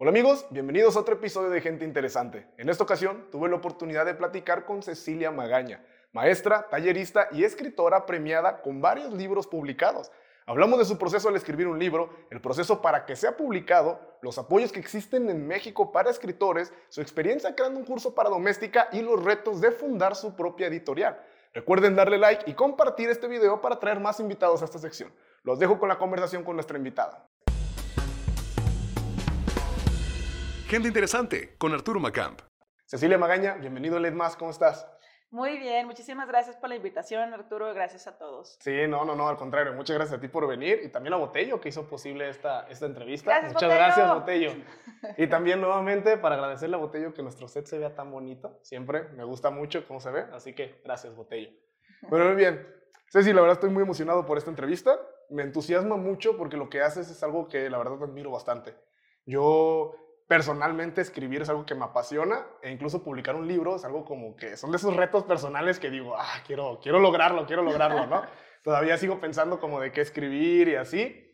[0.00, 2.46] Hola amigos, bienvenidos a otro episodio de Gente Interesante.
[2.56, 8.06] En esta ocasión tuve la oportunidad de platicar con Cecilia Magaña, maestra, tallerista y escritora
[8.06, 10.12] premiada con varios libros publicados.
[10.46, 14.38] Hablamos de su proceso al escribir un libro, el proceso para que sea publicado, los
[14.38, 19.02] apoyos que existen en México para escritores, su experiencia creando un curso para doméstica y
[19.02, 21.20] los retos de fundar su propia editorial.
[21.54, 25.12] Recuerden darle like y compartir este video para traer más invitados a esta sección.
[25.42, 27.26] Los dejo con la conversación con nuestra invitada.
[30.68, 32.42] Gente interesante con Arturo Macamp.
[32.84, 34.86] Cecilia Magaña, bienvenido a Led Más, ¿cómo estás?
[35.30, 38.58] Muy bien, muchísimas gracias por la invitación, Arturo, gracias a todos.
[38.60, 41.16] Sí, no, no, no, al contrario, muchas gracias a ti por venir y también a
[41.16, 43.30] Botello que hizo posible esta, esta entrevista.
[43.30, 43.82] Gracias, muchas Botello.
[43.82, 44.52] gracias, Botello.
[45.16, 49.04] Y también nuevamente para agradecerle a Botello que nuestro set se vea tan bonito, siempre
[49.16, 51.48] me gusta mucho cómo se ve, así que gracias, Botello.
[52.10, 52.66] Bueno, muy bien.
[53.10, 55.00] Ceci, la verdad estoy muy emocionado por esta entrevista.
[55.30, 58.74] Me entusiasma mucho porque lo que haces es algo que la verdad admiro bastante.
[59.24, 64.04] Yo personalmente escribir es algo que me apasiona e incluso publicar un libro es algo
[64.04, 68.06] como que son de esos retos personales que digo, ah, quiero, quiero lograrlo, quiero lograrlo,
[68.06, 68.22] ¿no?
[68.62, 71.24] Todavía sigo pensando como de qué escribir y así.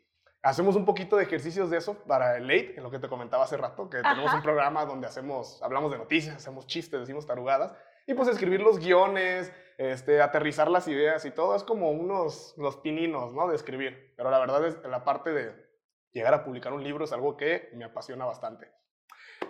[0.42, 3.44] Hacemos un poquito de ejercicios de eso para el Late, en lo que te comentaba
[3.44, 7.74] hace rato, que tenemos un programa donde hacemos, hablamos de noticias, hacemos chistes, decimos tarugadas,
[8.06, 12.76] y pues escribir los guiones, este, aterrizar las ideas y todo, es como unos los
[12.76, 13.48] pininos, ¿no?
[13.48, 14.12] De escribir.
[14.16, 15.64] Pero la verdad es la parte de
[16.12, 18.70] llegar a publicar un libro es algo que me apasiona bastante.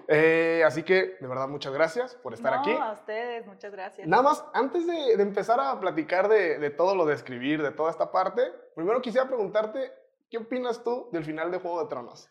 [0.08, 2.72] Eh, así que, de verdad, muchas gracias por estar no, aquí.
[2.72, 4.06] a ustedes, muchas gracias.
[4.06, 7.70] Nada más, antes de, de empezar a platicar de, de todo lo de escribir, de
[7.70, 8.42] toda esta parte,
[8.75, 9.92] primero quisiera preguntarte,
[10.30, 12.28] ¿qué opinas tú del final de Juego de Tronos?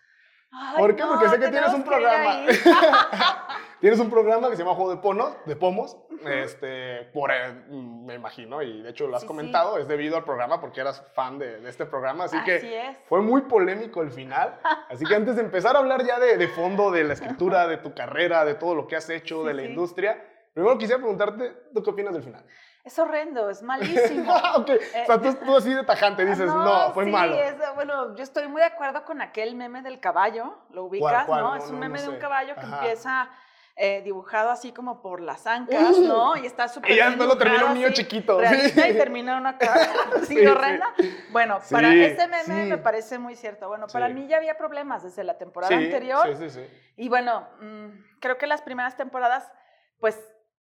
[0.51, 1.01] Ay, ¿Por qué?
[1.01, 2.45] no, Porque sé que tienes un programa.
[3.83, 8.05] tienes un programa que se llama Juego de, Ponos, de Pomos, este, por, eh, mm,
[8.05, 9.27] me imagino, y de hecho lo has Sí, sí.
[9.27, 12.97] comentado, es debido al programa porque eras fan de, de este programa, así, que es.
[13.09, 14.57] fue muy polémico el final.
[14.89, 17.75] Así que antes de empezar a hablar ya de, de fondo, de la escritura, de
[17.75, 21.49] tu carrera, de todo lo que has hecho, Sí, de la industria, primero quisiera preguntarte,
[21.73, 22.45] ¿tú qué opinas del final?
[22.85, 24.33] Es horrendo, es malísimo.
[24.55, 27.35] ok, o sea, tú, tú así de tajante dices, no, fue sí, malo.
[27.35, 31.41] es- bueno, yo estoy muy de acuerdo con aquel meme del caballo, lo ubicas, cuál?
[31.43, 31.49] ¿no?
[31.49, 32.75] No, Es un no, meme no de un caballo que Ajá.
[32.79, 33.29] empieza
[33.75, 35.97] eh, dibujado así como por las ancas.
[35.97, 36.37] ¿no?
[36.37, 38.39] Y está súper Y ya después lo termina un niño así, chiquito.
[38.39, 38.89] realista, sí.
[38.89, 40.93] y termina una cara así Sí, horrenda.
[41.31, 42.69] Bueno, Sí, para ese meme sí.
[42.69, 43.67] me parece muy cierto.
[43.67, 44.13] Bueno, para Sí.
[44.13, 46.35] mí ya había problemas desde la temporada Sí, anterior.
[46.37, 46.67] Sí, sí, sí.
[46.97, 49.51] Y bueno, mm, creo que las primeras temporadas,
[49.99, 50.19] pues,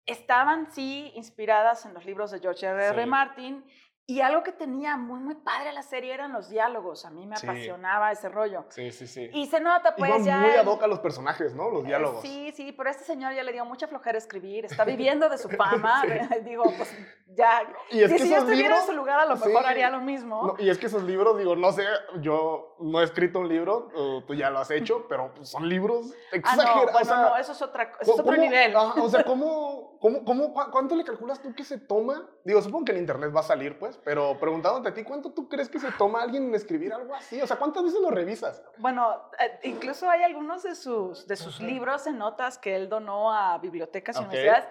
[0.06, 2.86] estaban sí inspiradas en los libros de George R.
[2.88, 3.06] R.
[3.06, 3.64] Martin.
[4.08, 7.06] Y algo que tenía muy, muy padre la serie eran los diálogos.
[7.06, 7.46] A mí me Sí.
[7.48, 8.66] apasionaba ese rollo.
[8.70, 9.30] Sí, sí, sí.
[9.34, 10.38] Y se nota, pues, Iban ya.
[10.40, 11.70] muy ad el- hoc a los personajes, ¿no?
[11.70, 12.22] Los eh, diálogos.
[12.22, 15.48] Sí, sí, pero este señor ya le dio mucha flojera escribir, está viviendo de su
[15.90, 16.02] fama.
[16.44, 16.94] Digo, pues
[17.28, 17.62] ya.
[17.92, 18.80] Y es y que si yo estuviera libros...
[18.82, 19.48] en su lugar, a lo sí.
[19.48, 20.48] mejor haría lo mismo.
[20.48, 21.86] No, y es que esos libros, digo, no sé,
[22.20, 23.88] yo no he escrito un libro,
[24.28, 26.76] tú ya lo has hecho, pero pues, son libros ah, exagerados.
[26.88, 28.76] no, bueno, o sea, no, eso es, otra, eso es otro ¿cómo- nivel.
[28.76, 32.28] o sea, ¿cómo, cómo, cómo, ¿cuánto le calculas tú que se toma?
[32.44, 35.48] Digo, supongo que en internet va a salir, pues, pero preguntándote a ti, ¿cuánto tú
[35.50, 37.42] crees que se toma alguien en escribir algo así?
[37.42, 38.64] O sea, ¿cuántas veces lo revisas?
[38.78, 41.66] Bueno, eh, incluso hay algunos de sus, de sus Ajá.
[41.66, 44.26] libros en notas que él donó a bibliotecas y Ok.
[44.28, 44.68] universidades.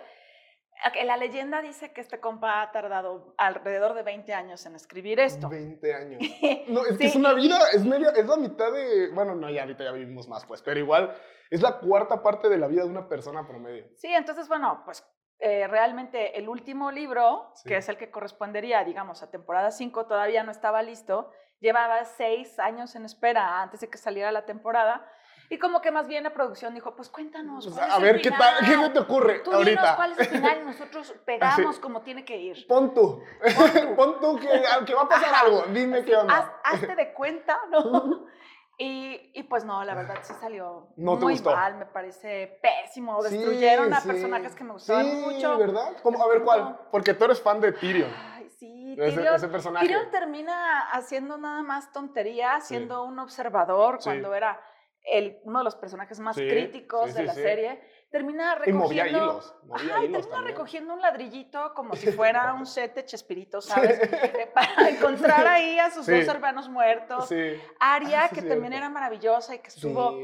[1.04, 5.48] La leyenda dice que este compa ha tardado alrededor de 20 años en escribir esto.
[5.48, 6.20] 20 años.
[6.68, 9.10] No, es que Sí, es una y- vida, es, media, es la mitad de.
[9.12, 11.14] Bueno, no, ya ahorita ya vivimos más, pues, pero igual
[11.50, 13.88] es la cuarta parte de la vida de una persona promedio.
[13.96, 15.04] Sí, entonces, bueno, pues
[15.40, 17.68] eh, realmente el último libro, Sí.
[17.68, 21.30] que es el que correspondería, digamos, a temporada 5, todavía no estaba listo.
[21.60, 25.06] Llevaba seis años en espera antes de que saliera la temporada.
[25.52, 27.64] Y como que más bien la producción dijo, pues cuéntanos.
[27.74, 28.54] Sea, a ver, ¿qué tal?
[28.60, 29.96] ¿Qué se te ocurre Tú dinos ahorita?
[29.96, 32.66] cuál es el final y nosotros pegamos como tiene que ir.
[32.68, 33.20] Pon tú.
[33.96, 34.46] Pon tú que,
[34.86, 35.64] que va a pasar algo.
[35.72, 36.34] Dime Así, qué onda.
[36.36, 38.26] haz- hazte de cuenta, ¿no?
[38.82, 41.54] Y, y pues no, la verdad sí salió No muy gustó.
[41.54, 43.22] mal, me parece pésimo.
[43.22, 44.08] Sí, Destruyeron a sí.
[44.08, 45.58] personajes que me gustaban sí, mucho.
[45.58, 45.96] ¿verdad?
[46.02, 46.24] ¿Cómo?
[46.24, 46.78] A ver, ¿cuál?
[46.90, 48.10] Porque tú eres fan de Tyrion.
[48.32, 49.86] Ay, sí, Ese, Tyrion, ese personaje.
[49.86, 54.58] Tyrion termina haciendo nada más tontería, siendo un observador cuando era
[55.04, 57.42] el, uno de los personajes más críticos de la sí.
[57.42, 57.82] serie.
[58.10, 58.82] Termina Y recogiendo...
[58.84, 59.54] movía hilos.
[59.64, 60.54] Movía Ajá, y hilos termina también.
[60.56, 64.00] recogiendo un ladrillito como si fuera un set de Chespirito, ¿sabes?
[64.02, 66.12] Eh, Para encontrar ahí a sus Sí.
[66.18, 67.28] dos hermanos muertos.
[67.28, 67.60] Sí.
[67.78, 70.18] Aria, Ah, sí, que también era maravillosa y que estuvo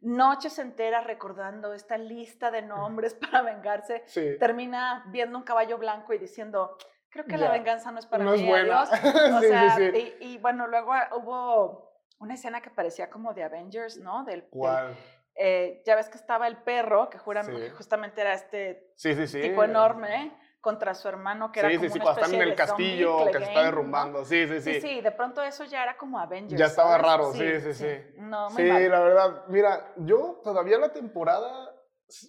[0.00, 4.04] noches enteras recordando esta lista de nombres para vengarse,
[4.38, 6.76] termina viendo un caballo blanco y diciendo,
[7.08, 8.82] creo que la venganza no es para No mí, es buena.
[8.82, 8.90] adiós".
[9.36, 9.78] O sea.
[9.80, 14.24] Y, y bueno, luego hubo una escena que parecía como de Avengers, ¿no?
[14.24, 14.96] Del, del- ¿Cuál?
[15.34, 17.52] Eh, ya ves que estaba el perro, que, jura- Sí.
[17.52, 19.40] que justamente era este Sí, sí, sí.
[19.40, 22.44] tipo enorme, contra su hermano, que era como sí, sí, una cuando están en especie
[22.44, 23.62] el de castillo que se está Clegane, ¿no?
[23.64, 24.24] derrumbando.
[24.24, 24.74] Sí, sí, sí.
[24.74, 26.58] Sí, sí, de pronto eso ya era como Avengers.
[26.58, 27.06] Ya estaba ¿sabes?
[27.06, 27.98] raro, sí, sí, sí.
[28.16, 28.88] No, Sí, mal.
[28.90, 31.74] la verdad, mira, yo todavía la temporada,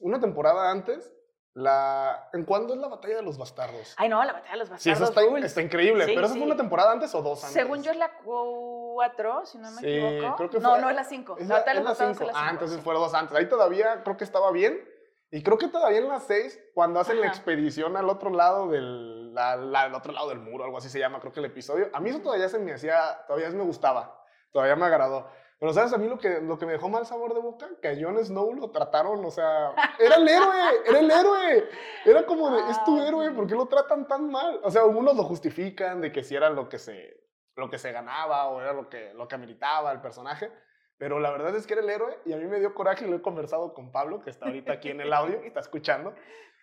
[0.01, 1.13] una temporada antes,
[1.55, 3.93] la, ¿en cuándo es la batalla de los bastardos?
[3.97, 5.01] Ay, no, la batalla de los Sí, bastardos.
[5.01, 5.45] eso está, rules.
[5.45, 6.37] está increíble, Sí, pero sí.
[6.37, 7.53] fue una temporada antes o dos antes.
[7.53, 10.35] Según yo es la 4, si no me Sí, equivoco.
[10.37, 11.37] creo que no, fue- no es la 5.
[11.37, 12.51] Es La la, batalla de los la bastardos es la Ah, 5.
[12.53, 12.83] entonces sí.
[12.83, 13.37] fueron dos antes.
[13.37, 14.89] Ahí todavía creo que estaba bien.
[15.31, 17.35] Y creo que todavía en la 6, cuando hacen la Ajá.
[17.35, 20.99] expedición al otro lado del, la- la- al otro lado del muro, algo así se
[20.99, 24.19] llama, creo que el episodio, a mí eso todavía se me hacía, todavía me gustaba,
[24.51, 25.27] todavía me agradó.
[25.63, 25.93] Pero ¿sabes?
[25.93, 28.17] A mí lo que, lo que me dejó mal sabor de boca, que a Jon
[28.17, 30.55] Snow lo trataron, o sea, era el héroe,
[30.85, 31.69] era el héroe.
[32.03, 33.07] Era como de, es tu Ay.
[33.07, 34.59] héroe, ¿por qué lo tratan tan mal?
[34.61, 37.15] O sea, algunos lo justifican de que si era lo que se,
[37.55, 40.51] lo que se ganaba o era lo que, lo que ameritaba el personaje.
[40.97, 43.09] Pero la verdad es que era el héroe y a mí me dio coraje y
[43.09, 46.13] lo he conversado con Pablo, que está ahorita aquí en el audio y está escuchando.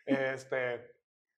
[0.04, 0.92] Este,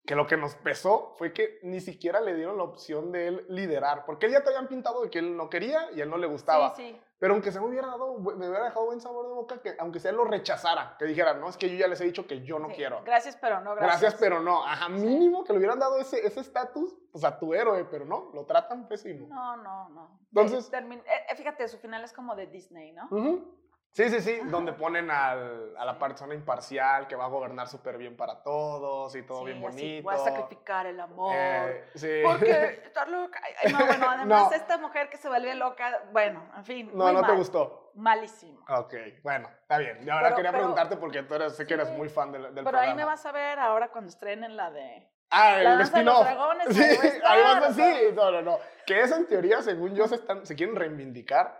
[0.07, 3.47] que lo que nos pesó fue que ni siquiera le dieron la opción de él
[3.51, 6.09] liderar, porque él ya te habían pintado de que él no quería y a él
[6.09, 6.75] no le gustaba.
[6.75, 7.01] Sí, sí.
[7.21, 10.01] Pero aunque se me hubiera dado, me hubiera dejado buen sabor de boca, que aunque
[10.01, 12.59] sea lo rechazara, que dijera, no, es que yo ya les he dicho que yo
[12.59, 12.77] no sí.
[12.77, 13.03] quiero.
[13.05, 14.01] Gracias, pero no gracias.
[14.01, 14.65] Gracias, pero no.
[14.67, 18.31] Ajá, mínimo que le hubieran dado ese ese estatus pues a tu héroe, pero no,
[18.33, 19.27] lo tratan pésimo.
[19.29, 20.19] No, no, no.
[20.29, 23.05] Entonces- termin- eh, fíjate, su final es como de Disney, ¿no?
[23.11, 23.55] Ujú.
[23.93, 27.99] Sí, sí, sí, donde ponen al- a la persona imparcial que va a gobernar súper
[27.99, 30.03] bien para todos y todo Sí, bien así, bonito.
[30.05, 31.33] Voy a sacrificar el amor.
[31.37, 32.21] Eh, sí.
[32.25, 32.51] Porque
[32.85, 33.41] estar loca.
[33.73, 34.53] No, bueno, además No.
[34.57, 36.91] esta mujer que se vuelve loca, bueno, en fin.
[36.95, 37.91] no, muy no te gustó.
[37.97, 38.65] Malísimo.
[38.69, 38.95] Ok,
[39.25, 39.99] bueno, está bien.
[40.05, 42.43] Yo ahora Pero- quería pero- preguntarte porque tú eres, sé que eres muy fan del,
[42.43, 42.91] del Pero programa.
[42.93, 45.11] ahí me vas a ver ahora cuando estrenen la de.
[45.33, 46.25] Ah, La el danza de los spin-off.
[46.25, 47.95] dragones, Sí, ahí vas a sí.
[48.15, 48.59] No, no, no.
[48.87, 51.60] Que esa en teoría, según yo, se, están, se quieren reivindicar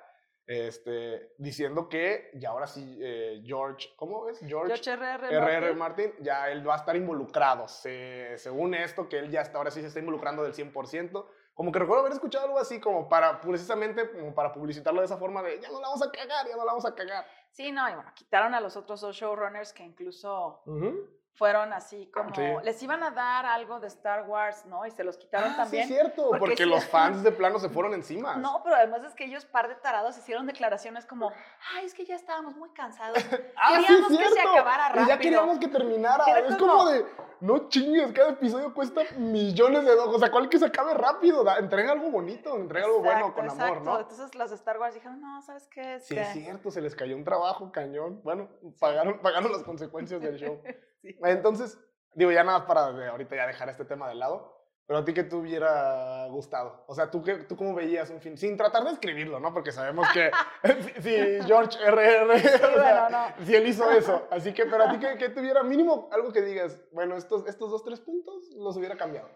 [0.50, 4.41] este, diciendo que ya ahora sí eh, George, ¿cómo es?
[4.41, 5.29] George, George R.R.
[5.29, 5.75] R.R.
[5.75, 5.79] Martin.
[5.79, 7.69] Martin, ya él va a estar involucrado.
[7.69, 11.25] Se- según esto, que él ya está, ahora sí se está involucrando del 100%.
[11.55, 15.19] Como que recuerdo haber escuchado algo así, como para, precisamente, como para publicitarlo de esa
[15.19, 17.25] forma de, ya no la vamos a cagar, ya no la vamos a cagar.
[17.52, 21.08] Sí, no, y bueno, quitaron a los otros dos showrunners que incluso Ujú.
[21.40, 22.34] Fueron así como.
[22.34, 22.42] Sí.
[22.64, 24.84] Les iban a dar algo de Star Wars, ¿no?
[24.84, 25.88] Y se los quitaron Ah, también.
[25.88, 28.37] Sí, es cierto, porque los fans de plano se fueron encima.
[28.37, 31.32] No, pero además es que ellos, par de tarados, hicieron declaraciones como,
[31.75, 33.16] ay, es que ya estábamos muy cansados.
[33.56, 35.19] Ah, Queríamos que se acabara Y ya rápido.
[35.19, 36.25] queríamos que terminara.
[36.40, 37.06] Es como- como de,
[37.40, 40.14] no chingues, cada episodio cuesta millones de dólares.
[40.14, 41.42] O sea, ¿cuál que se acabe rápido?
[41.42, 43.90] Da- entrega algo bonito, entrega algo bueno Exacto, con amor, exacto.
[43.90, 44.00] ¿no?
[44.00, 45.94] Entonces los de Star Wars dijeron, no, ¿sabes qué?
[45.96, 46.20] Es Sí, que...
[46.20, 48.20] es cierto, se les cayó un trabajo cañón.
[48.22, 48.48] Bueno,
[48.78, 50.60] pagaron, pagaron las consecuencias del show.
[51.02, 51.17] Sí.
[51.25, 51.79] Entonces,
[52.14, 54.58] digo, ya nada más para de ahorita ya dejar este tema de lado.
[54.87, 56.82] Pero a ti que te hubiera gustado.
[56.88, 59.55] O sea, ¿tú, qué, tú cómo veías un fin, sin tratar de escribirlo, ¿no?
[59.55, 60.32] Porque sabemos que
[61.00, 62.38] si, si George R.R.
[62.41, 63.08] sea, bueno,
[63.38, 63.47] no.
[63.47, 64.26] si él hizo eso.
[64.32, 67.70] Así que, pero a ti que, que tuviera mínimo algo que digas, bueno, estos, estos
[67.70, 69.29] dos, tres puntos los hubiera cambiado.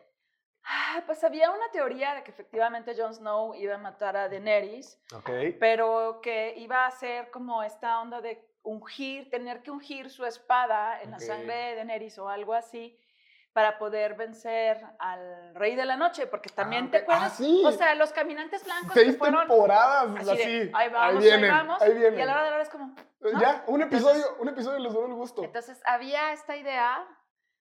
[0.65, 5.01] Ah, Pues había una teoría de que efectivamente Jon Snow iba a matar a Daenerys,
[5.15, 5.31] Ok.
[5.61, 11.01] pero que iba a ser como esta onda de ungir, tener que ungir su espada
[11.03, 11.21] en Ok.
[11.21, 12.99] la sangre de Daenerys o algo así
[13.53, 17.03] para poder vencer al Rey de la Noche, porque también Ah, te ok.
[17.03, 17.63] Ah, acuerdas, sí.
[17.65, 21.45] o sea, los caminantes blancos que Seis fueron temporadas así, de, ahí vamos, ahí vienen,
[21.45, 22.19] ahí vamos, ahí vienen.
[22.19, 22.87] y a la hora de la hora es como,
[23.21, 23.41] ¿no?
[23.41, 25.45] Ya, un Entonces- episodio, un episodio les dio el gusto.
[25.45, 27.07] Entonces había esta idea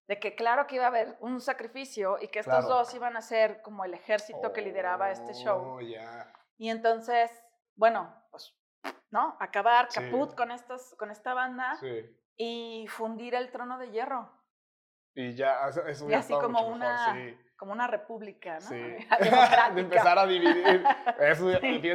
[0.07, 2.69] de que claro que iba a haber un sacrificio y que estos Claro.
[2.75, 5.75] dos iban a ser como el ejército que lideraba este show.
[5.75, 6.33] Oh, ya.
[6.57, 7.29] Y entonces,
[7.75, 8.51] bueno, pues,
[9.11, 9.37] ¿no?
[9.39, 9.99] Acabar Sí.
[9.99, 12.17] caput con, estos, con esta banda Sí.
[12.37, 14.31] y fundir el trono de hierro,
[15.15, 17.37] Y ya, eso, Y así como una- mejor, sí.
[17.55, 18.61] como una república, ¿no?
[18.61, 18.75] Sí.
[19.75, 20.83] De empezar a dividir.
[21.19, 21.79] Eso, hubiera- Sí.
[21.81, 21.89] Sí,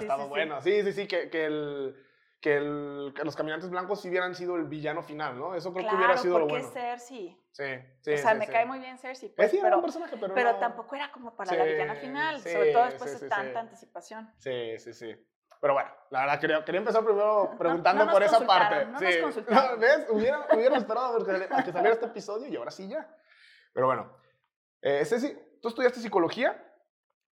[0.00, 0.28] estado sí, sí.
[0.30, 0.60] bueno.
[0.62, 2.06] Sí, sí, sí, que, que, el,
[2.40, 5.54] que, el, que los caminantes blancos sí hubieran sido el villano final, ¿no?
[5.54, 6.72] Eso creo que hubiera Claro, sido lo porque bueno.
[6.72, 7.38] Cersei.
[7.52, 8.12] Sí, sí.
[8.14, 8.52] o sea, sí, me sí.
[8.52, 11.12] cae muy bien Cersei, pues, sí, era pero, un personaje, pero, pero no- tampoco era
[11.12, 13.58] como para la villana Sí, final, sí, sobre todo después sí, de sí, tanta sí.
[13.58, 14.32] anticipación.
[14.38, 15.26] Sí, sí, sí.
[15.62, 18.84] Pero bueno, la verdad quería, quería empezar primero preguntando no por esa parte.
[18.84, 19.06] no sí.
[19.20, 19.36] nos.
[19.78, 20.06] ¿Ves?
[20.10, 23.08] Hubieran, hubieran esperado a ver que, a que saliera este episodio y ahora sí ya.
[23.72, 24.12] Pero bueno,
[24.80, 26.60] eh, Ceci, tú estudiaste psicología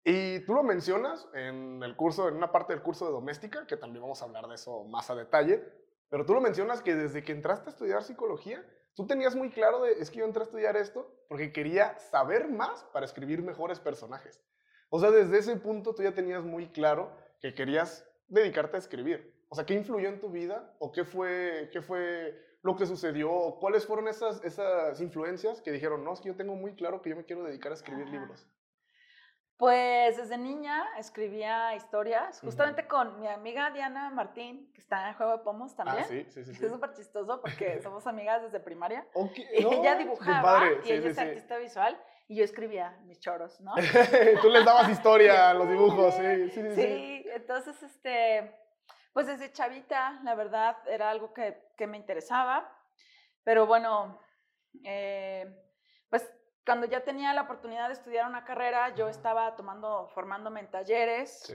[0.03, 3.77] y tú lo mencionas en el curso, en una parte del curso de doméstica, que
[3.77, 5.63] también vamos a hablar de eso más a detalle.
[6.09, 8.65] Pero tú lo mencionas que desde que entraste a estudiar psicología,
[8.95, 12.49] tú tenías muy claro de, es que yo entré a estudiar esto porque quería saber
[12.49, 14.43] más para escribir mejores personajes.
[14.89, 19.35] O sea, desde ese punto tú ya tenías muy claro que querías dedicarte a escribir.
[19.49, 20.75] O sea, ¿qué influyó en tu vida?
[20.79, 23.33] ¿O qué fue, qué fue lo que sucedió?
[23.33, 27.03] ¿O ¿Cuáles fueron esas, esas influencias que dijeron, no, es que yo tengo muy claro
[27.03, 28.13] que yo me quiero dedicar a escribir Ajá.
[28.13, 28.49] libros?
[29.57, 35.39] Pues desde niña escribía historias, justamente con mi amiga Diana Martín, que está en Juego
[35.39, 36.01] de Pomos también.
[36.01, 36.51] Ah, sí, sí, sí.
[36.65, 39.07] Es súper chistoso porque somos amigas desde primaria.
[39.57, 43.21] Y ella dibujaba padre, y sí, ella sí, es artista visual y yo escribía mis
[43.21, 43.75] choros, ¿no?
[44.43, 46.75] Tú les dabas historia a los dibujos, sí, sí, sí.
[46.75, 47.27] sí.
[47.33, 48.55] Entonces, este,
[49.13, 52.71] pues desde chavita, la verdad, era algo que, que me interesaba,
[53.43, 54.21] pero bueno,
[54.85, 55.47] eh,
[56.09, 56.29] pues
[56.65, 61.43] cuando ya tenía la oportunidad de estudiar una carrera, yo estaba tomando, formándome en talleres
[61.45, 61.55] Sí,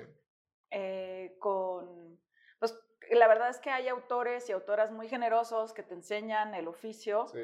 [0.72, 2.20] eh, con,
[2.60, 6.68] pues la verdad es que hay autores y autoras muy generosos que te enseñan el
[6.68, 7.40] oficio sí,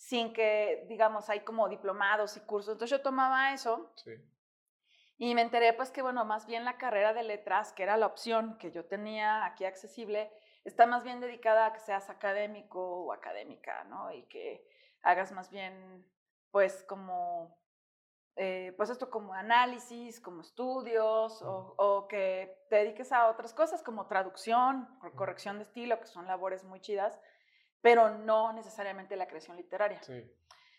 [0.00, 2.72] sin que, digamos, hay como diplomados y cursos.
[2.72, 4.12] Entonces yo tomaba eso sí.
[5.18, 8.06] y me enteré pues que, bueno, más bien la carrera de letras, que era la
[8.06, 10.32] opción que yo tenía aquí accesible,
[10.64, 14.10] está más bien dedicada a que seas académico o académica, ¿no?
[14.10, 14.66] Y que
[15.02, 16.06] hagas más bien,
[16.50, 17.58] pues, como,
[18.36, 23.82] eh, pues esto como análisis, como estudios, o, o que te dediques a otras cosas
[23.82, 27.20] como traducción, cor- corrección de estilo, que son labores muy chidas,
[27.82, 30.02] pero no necesariamente la creación literaria.
[30.02, 30.30] sí.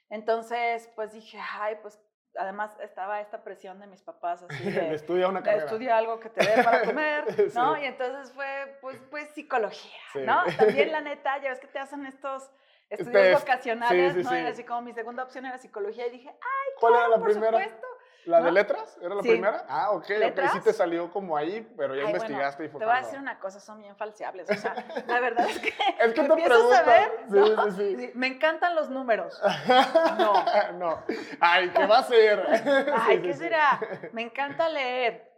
[0.09, 1.97] Entonces, pues dije, ay, pues
[2.35, 5.63] además estaba esta presión de mis papás así de, Estudia una carrera.
[5.65, 7.23] estudia algo que te dé para comer,
[7.55, 7.75] ¿no?
[7.75, 7.81] Sí.
[7.81, 10.19] Y entonces fue, pues, pues psicología, Sí.
[10.25, 10.43] ¿no?
[10.57, 12.49] También la neta, ya ves que te hacen estos
[12.89, 13.39] estudios Test.
[13.39, 14.37] vocacionales, Sí, ¿no?
[14.37, 14.47] Y sí.
[14.47, 17.51] así como mi segunda opción era psicología y dije, ah, ¿Cuál era la por primera?
[17.57, 17.87] supuesto.
[18.25, 18.97] ¿La de letras?
[19.01, 19.29] ¿Era la Sí.
[19.29, 19.65] primera?
[19.67, 20.05] Ah, ok, ok.
[20.07, 20.63] Sí ¿Letras?
[20.63, 23.19] te salió como ahí, pero ya Ay, bueno, investigaste y fue Te voy a decir
[23.19, 24.49] una cosa, son bien falseables.
[24.49, 24.75] O sea,
[25.07, 27.71] la verdad es que, Es que te a ver, Sí, ¿no?
[27.71, 28.11] sí, sí.
[28.13, 29.41] Me encantan los números.
[30.17, 30.33] No.
[30.73, 31.03] no.
[31.39, 32.45] Ay, ¿qué va a ser?
[32.95, 33.79] Ay, ¿qué será?
[34.11, 35.29] Me encanta leer.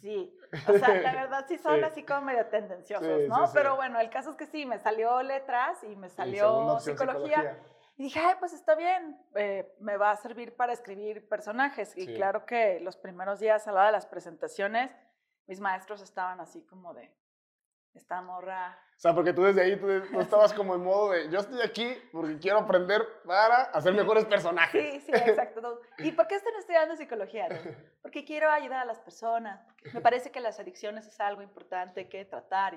[0.00, 1.84] Sí, o sea, la verdad sí son Sí.
[1.84, 3.50] así como medio tendenciosos, ¿no?
[3.54, 7.56] Pero bueno, el caso es que sí, me salió letras y me salió opción, psicología.
[8.00, 11.94] Y dije, ay, pues está bien, eh, me va a servir para escribir personajes.
[11.98, 12.14] Y Sí.
[12.14, 14.90] claro que los primeros días a la hora de las presentaciones,
[15.46, 17.12] mis maestros estaban así como de,
[17.94, 18.78] esta morra.
[18.96, 21.62] O sea, porque tú desde ahí, tú, tú estabas como en modo de, yo estoy
[21.62, 24.82] aquí porque quiero aprender para hacer mejores personajes.
[24.82, 25.62] Sí, sí, exacto.
[25.62, 25.78] no.
[25.98, 27.48] ¿Y por qué están estudiando psicología?
[27.48, 27.56] No,
[28.02, 29.66] Porque quiero ayudar a las personas.
[29.94, 32.76] Me parece que las adicciones es algo importante que tratar.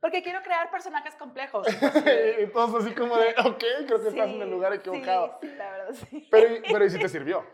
[0.00, 1.66] Porque quiero crear personajes complejos.
[2.40, 5.38] y todos así como de, ok, creo que estás en el Sí, lugar sí, equivocado.
[5.40, 6.28] Sí, la verdad, sí.
[6.30, 7.44] Pero, pero ¿y si te sirvió?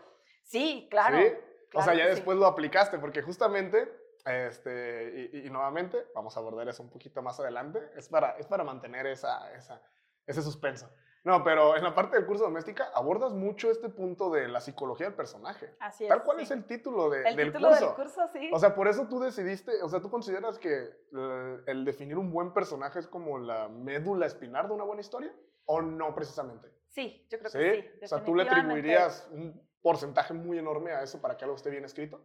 [0.43, 1.17] Sí, claro.
[1.17, 1.33] ¿Sí?
[1.73, 2.09] o sea, ya sí.
[2.11, 3.89] después lo aplicaste, porque justamente,
[4.25, 8.47] este, y, y nuevamente, vamos a abordar eso un poquito más adelante, es para, es
[8.47, 9.81] para mantener esa, esa,
[10.27, 10.89] ese suspenso.
[11.23, 15.05] No, pero en la parte del curso doméstica abordas mucho este punto de la psicología
[15.05, 15.75] del personaje.
[15.79, 16.09] Así es.
[16.09, 16.43] Tal cual sí.
[16.45, 17.85] es el título de- El del título curso.
[17.85, 18.49] del curso, sí.
[18.51, 22.31] O sea, por eso tú decidiste, o sea, tú consideras que eh, el definir un
[22.31, 25.31] buen personaje es como la médula espinal de una buena historia,
[25.65, 26.69] o no precisamente.
[26.89, 27.59] sí, yo creo ¿Sí?
[27.59, 27.99] que sí.
[28.05, 31.69] o sea, tú le atribuirías un porcentaje muy enorme a eso para que algo esté
[31.69, 32.19] bien escrito.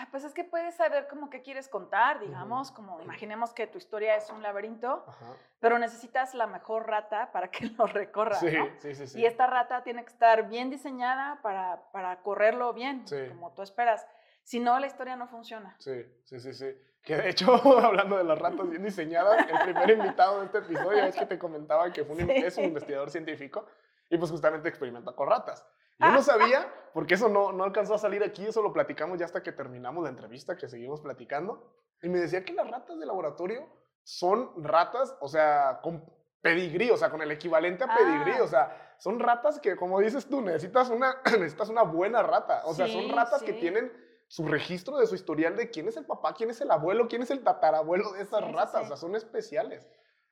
[0.00, 3.78] Ah, Pues es que puedes saber cómo qué quieres contar, digamos, como imaginemos que tu
[3.78, 5.34] historia es un laberinto, Ajá.
[5.58, 8.68] pero necesitas la mejor rata para que lo recorra, Sí, ¿no?
[8.78, 9.20] sí, sí, sí.
[9.20, 13.16] Y esta rata tiene que estar bien diseñada para, para correrlo bien, Sí.
[13.28, 14.06] como tú esperas.
[14.44, 15.74] Si no, la historia no funciona.
[15.78, 16.74] Sí, sí, sí, sí.
[17.02, 17.52] Que de hecho,
[17.84, 21.38] hablando de las ratas bien diseñadas, el primer invitado de este episodio es que te
[21.38, 22.32] comentaba que fue un, Sí.
[22.36, 23.66] es un investigador científico
[24.08, 25.66] y pues justamente experimenta con ratas.
[26.00, 26.12] Yo Ah.
[26.12, 29.42] no sabía, porque eso no, no alcanzó a salir aquí, eso lo platicamos ya hasta
[29.42, 31.72] que terminamos la entrevista, que seguimos platicando.
[32.02, 33.66] Y me decía que las ratas de laboratorio
[34.04, 36.04] son ratas, o sea, con
[36.40, 38.42] pedigrí, o sea, con el equivalente a pedigrí, Ah.
[38.44, 42.62] o sea, son ratas que, como dices tú, necesitas una, necesitas una buena rata.
[42.64, 43.92] O sea, son Sí, ratas que tienen
[44.28, 47.22] su registro de su historial de quién es el papá, quién es el abuelo, quién
[47.22, 48.84] es el tatarabuelo de esas Sí, ratas.
[48.84, 49.88] O sea, son especiales.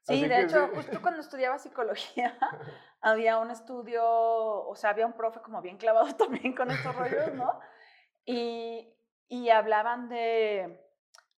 [0.07, 0.75] Sí, Así de hecho, sí.
[0.77, 2.39] justo cuando estudiaba psicología,
[3.01, 7.35] había un estudio, o sea, había un profe como bien clavado también con estos rollos,
[7.35, 7.59] ¿no?
[8.25, 8.89] Y,
[9.29, 10.81] y hablaban de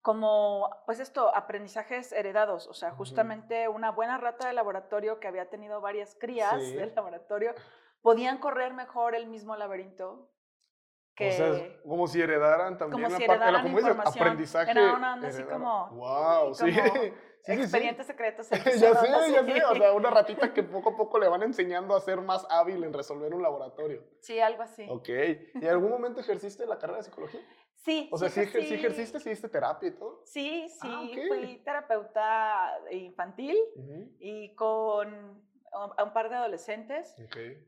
[0.03, 5.51] como, pues esto, aprendizajes heredados, o sea, justamente una buena rata de laboratorio que había
[5.51, 6.75] tenido varias crías Sí.
[6.77, 7.55] del laboratorio,
[8.01, 10.31] podían correr mejor el mismo laberinto
[11.19, 11.29] que...
[11.29, 14.23] O sea, como si heredaran también como si parte de la heredaran como dices, información.
[14.25, 14.71] aprendizaje.
[14.71, 16.73] Era una onda así como- Wow, sí.
[16.73, 17.11] como sí,
[17.43, 18.49] sí, expedientes secretos.
[18.51, 18.95] ya sé, ya
[19.45, 19.65] sé.
[19.65, 22.85] O sea, una ratita que poco a poco le van enseñando a ser más hábil
[22.85, 24.05] en resolver un laboratorio.
[24.21, 24.87] Sí, algo así.
[24.89, 25.09] Ok.
[25.09, 27.41] ¿Y en algún momento ejerciste la carrera de psicología?
[27.75, 29.19] Sí, O sea, ¿sí, sí ejerciste?
[29.21, 30.21] ¿Sí diste terapia y todo?
[30.25, 33.57] Sí, sí, Ah, fui terapeuta infantil
[34.19, 35.48] y con
[35.97, 37.15] a un par de adolescentes,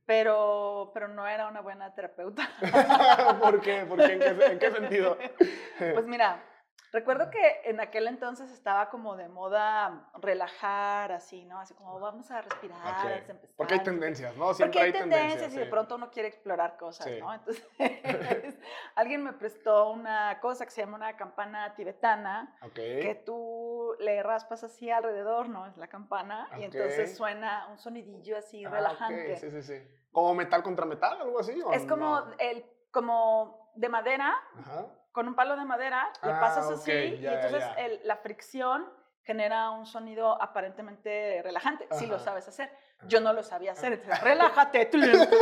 [0.07, 2.51] pero, pero no era una buena terapeuta.
[3.41, 3.85] ¿Por qué?
[3.89, 4.13] ¿Por qué?
[4.13, 5.19] ¿En qué, en qué sentido?
[5.79, 6.43] Pues mira,
[6.93, 11.61] Recuerdo que en aquel entonces estaba como de moda relajar, así, ¿no?
[11.61, 13.05] Así como vamos a respirar, Ok.
[13.05, 13.57] antes de empezar.
[13.57, 14.47] Porque hay tendencias, ¿no?
[14.47, 17.21] Porque Siempre hay tendencias y de pronto uno quiere explorar cosas, Sí.
[17.21, 17.33] ¿no?
[17.35, 17.63] Entonces,
[18.97, 22.75] alguien me prestó una cosa que se llama una campana tibetana, Ok.
[22.75, 25.67] que tú le raspas así alrededor, ¿no?
[25.67, 26.75] Es la campana, y Ok.
[26.75, 29.37] entonces suena un sonidillo así Ah, relajante.
[29.37, 29.89] Sí, sí, sí.
[30.11, 31.61] ¿Como metal contra metal, algo así?
[31.63, 32.33] o Es como, no?
[32.39, 34.87] el, como de madera, Ajá.
[35.13, 37.75] Con un palo de madera, le Ah, pasas ok, así y ya, ya, entonces ya.
[37.85, 38.89] el- la fricción
[39.23, 42.25] genera un sonido aparentemente relajante, si lo Ajá.
[42.25, 42.71] sabes hacer.
[43.07, 44.91] Yo no lo sabía hacer, entonces, relájate,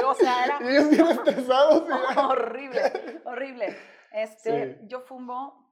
[0.06, 1.84] o sea, era Y ellos bien estresados.
[1.88, 3.76] y horrible, horrible.
[4.12, 4.86] Este, Sí.
[4.88, 5.70] Yo fumo,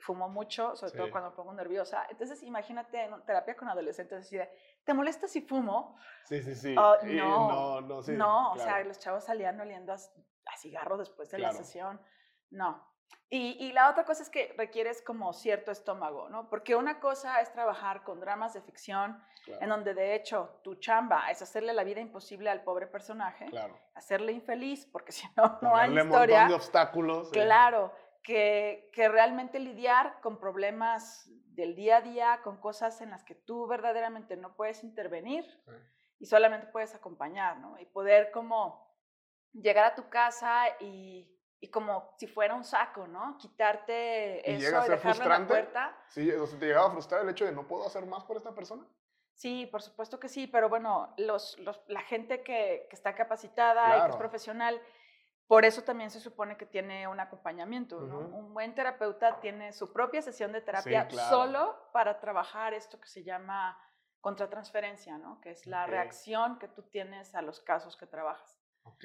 [0.00, 1.10] fumo mucho, sobre todo Sí.
[1.10, 2.06] cuando me pongo nerviosa.
[2.10, 4.48] Entonces, imagínate en terapia con adolescentes, así de,
[4.84, 5.98] ¿te molesta si fumo?
[6.24, 6.74] Sí, sí, sí.
[6.78, 8.84] Ah, Y no, no, no, sí, no, o sea, claro.
[8.88, 11.52] los chavos salían oliendo a, a cigarro después de Claro.
[11.54, 12.00] la sesión.
[12.50, 12.87] No.
[13.30, 16.48] Y, y la otra cosa es que requieres como cierto estómago, ¿no?
[16.48, 20.74] Porque una cosa es trabajar con dramas de ficción, Claro, en donde de hecho tu
[20.76, 23.78] chamba es hacerle la vida imposible al pobre personaje, claro.
[23.94, 26.40] hacerle infeliz, porque si no, no hay un historia.
[26.40, 27.30] montón de obstáculos.
[27.30, 33.24] Claro, que, que realmente lidiar con problemas del día a día, con cosas en las
[33.24, 35.72] que tú verdaderamente no puedes intervenir Sí.
[36.20, 37.78] y solamente puedes acompañar, ¿no?
[37.78, 38.86] Y poder como
[39.52, 43.36] llegar a tu casa y, y como si fuera un saco, ¿no?
[43.38, 45.48] Quitarte ¿Y eso llega a ser dejarlo en la frustrante?
[45.72, 46.04] puerta.
[46.08, 48.36] Sí, o sea, ¿te llegaba a frustrar el hecho de no puedo hacer más por
[48.36, 48.86] esta persona?
[49.32, 53.86] Sí, por supuesto que sí, pero bueno, los, los- la gente que, que está capacitada
[53.86, 54.18] y que es Claro.
[54.18, 54.80] profesional,
[55.46, 58.00] por eso también se supone que tiene un acompañamiento.
[58.00, 58.18] ¿no?
[58.18, 58.36] Ujú.
[58.36, 61.28] Un buen terapeuta tiene su propia sesión de terapia claro.
[61.28, 63.78] solo para trabajar esto que se llama
[64.20, 65.40] contratransferencia, ¿no?
[65.40, 65.90] que es la Ok.
[65.90, 68.60] reacción que tú tienes a los casos que trabajas.
[68.82, 69.04] Ok.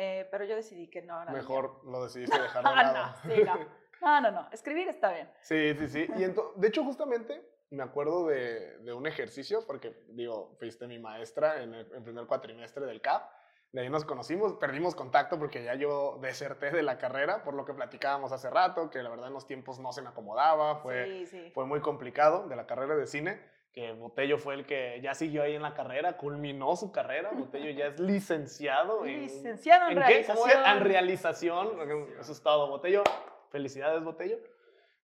[0.00, 1.32] Eh, pero yo decidí que no era.
[1.32, 3.16] Mejor lo decidiste dejar de lado.
[3.24, 3.78] no, sí, no.
[4.00, 4.48] No, no, no.
[4.52, 5.28] Escribir está bien.
[5.40, 6.06] Sí, sí, sí.
[6.16, 11.60] Y de hecho, justamente me acuerdo de, de un ejercicio, porque, digo, fuiste mi maestra
[11.64, 13.28] en el en primer cuatrimestre del CAP.
[13.72, 17.64] De ahí nos conocimos, perdimos contacto porque ya yo deserté de la carrera, por lo
[17.64, 21.04] que platicábamos hace rato, que la verdad en los tiempos no se me acomodaba, fue,
[21.04, 21.50] sí, sí.
[21.52, 23.42] fue muy complicado de la carrera de cine,
[23.78, 27.70] que Botello fue el que ya siguió ahí en la carrera, culminó su carrera, Botello
[27.70, 29.20] ya es licenciado en...
[29.20, 30.26] Licenciado en, ¿En qué?
[30.26, 31.68] En realización.
[32.18, 33.04] Eso es todo, Botello.
[33.50, 34.38] Felicidades, Botello.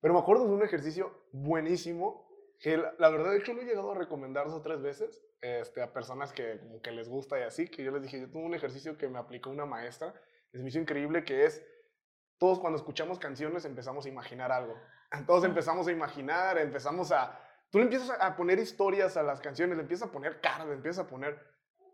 [0.01, 2.29] Pero me acuerdo de un ejercicio buenísimo
[2.59, 5.25] que la, la verdad, de hecho, lo he llegado a recomendar dos o tres veces
[5.41, 8.29] este, a personas que como que les gusta y así, que yo les dije, yo
[8.29, 10.13] tuve un ejercicio que me aplicó una maestra,
[10.53, 11.65] es me hizo increíble, que es,
[12.39, 14.75] todos cuando escuchamos canciones empezamos a imaginar algo.
[15.29, 17.41] Todos empezamos a imaginar, empezamos a...
[17.75, 20.75] Tú le empiezas a poner historias a las canciones, le empiezas a poner caras, le
[20.75, 21.37] empiezas a poner...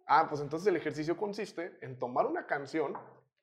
[0.07, 2.99] Ah, pues entonces el ejercicio consiste en tomar una canción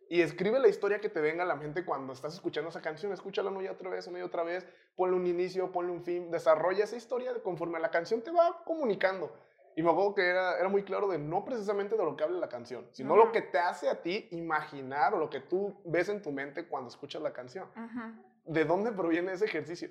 [0.08, 3.12] y escribe la historia que te venga a la mente cuando estás escuchando esa canción.
[3.12, 4.68] Escúchala una y otra vez, una y otra vez.
[4.96, 6.30] Ponle un inicio, ponle un fin.
[6.30, 9.36] Desarrolla esa historia conforme la canción te va comunicando.
[9.76, 12.38] Y me acuerdo que era, era muy claro de no precisamente de lo que habla
[12.38, 13.32] la canción, sino lo Ujú.
[13.32, 16.90] que te hace a ti imaginar o lo que tú ves en tu mente cuando
[16.90, 17.68] escuchas la canción.
[17.76, 18.54] Ujú.
[18.54, 19.90] ¿De dónde proviene ese ejercicio?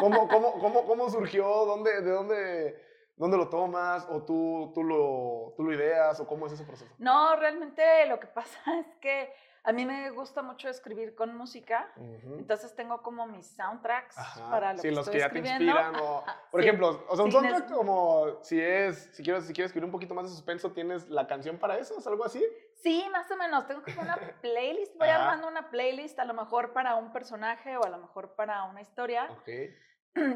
[0.00, 1.46] ¿Cómo, cómo, cómo, cómo surgió?
[1.66, 2.82] ¿Dónde, ¿De dónde,
[3.16, 4.06] dónde lo tomas?
[4.10, 6.20] ¿O tú, tú, lo, tú lo ideas?
[6.20, 6.92] ¿O cómo es ese proceso?
[6.98, 9.32] No, realmente lo que pasa es que
[9.64, 11.90] a mí me gusta mucho escribir con música.
[11.96, 12.36] Ujú.
[12.38, 14.50] Entonces tengo como mis soundtracks Ajá.
[14.50, 15.64] para lo sí, que los estoy que ya te escribiendo.
[15.72, 15.96] inspiran.
[16.00, 16.66] O, por Sí.
[16.68, 19.90] ejemplo, o sea, un Sí, soundtrack como si es, si quieres, si quieres escribir un
[19.92, 21.98] poquito más de suspenso, ¿tienes la canción para eso?
[21.98, 22.44] ¿Es algo así?
[22.82, 23.66] Sí, más o menos.
[23.66, 24.96] Tengo como una playlist.
[24.96, 25.22] Voy Ajá.
[25.22, 28.80] armando una playlist a lo mejor para un personaje o a lo mejor para una
[28.80, 29.28] historia.
[29.30, 29.48] Ok.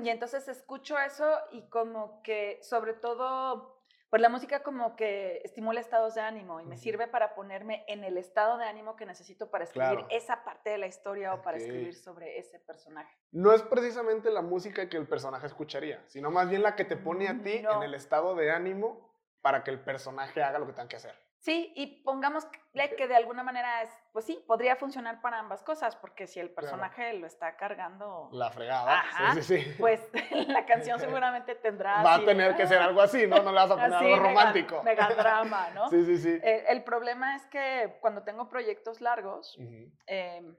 [0.05, 5.81] Y entonces escucho eso y como que sobre todo, pues la música como que estimula
[5.81, 9.50] estados de ánimo y me sirve para ponerme en el estado de ánimo que necesito
[9.50, 10.07] para escribir Claro.
[10.11, 13.16] esa parte de la historia o para escribir sobre ese personaje.
[13.33, 16.96] No es precisamente la música que el personaje escucharía, sino más bien la que te
[16.98, 17.76] pone a ti No.
[17.76, 21.14] en el estado de ánimo para que el personaje haga lo que tenga que hacer.
[21.40, 22.50] Sí, y pongámosle
[22.98, 26.50] que de alguna manera es, pues sí, podría funcionar para ambas cosas, porque si el
[26.50, 29.00] personaje lo está cargando, La fregada.
[29.00, 29.35] Ajá.
[29.35, 29.74] Sí, sí, sí.
[29.79, 30.07] pues
[30.48, 32.03] la canción seguramente tendrá...
[32.03, 33.42] Va a tener que ser ah, algo así, ¿no?
[33.42, 34.83] No le vas a poner así, algo mega- romántico.
[34.83, 35.88] Megadrama, ¿no?
[35.88, 36.38] Sí, sí, sí.
[36.42, 39.59] Eh, el problema es que cuando tengo proyectos largos,
[40.07, 40.55] em,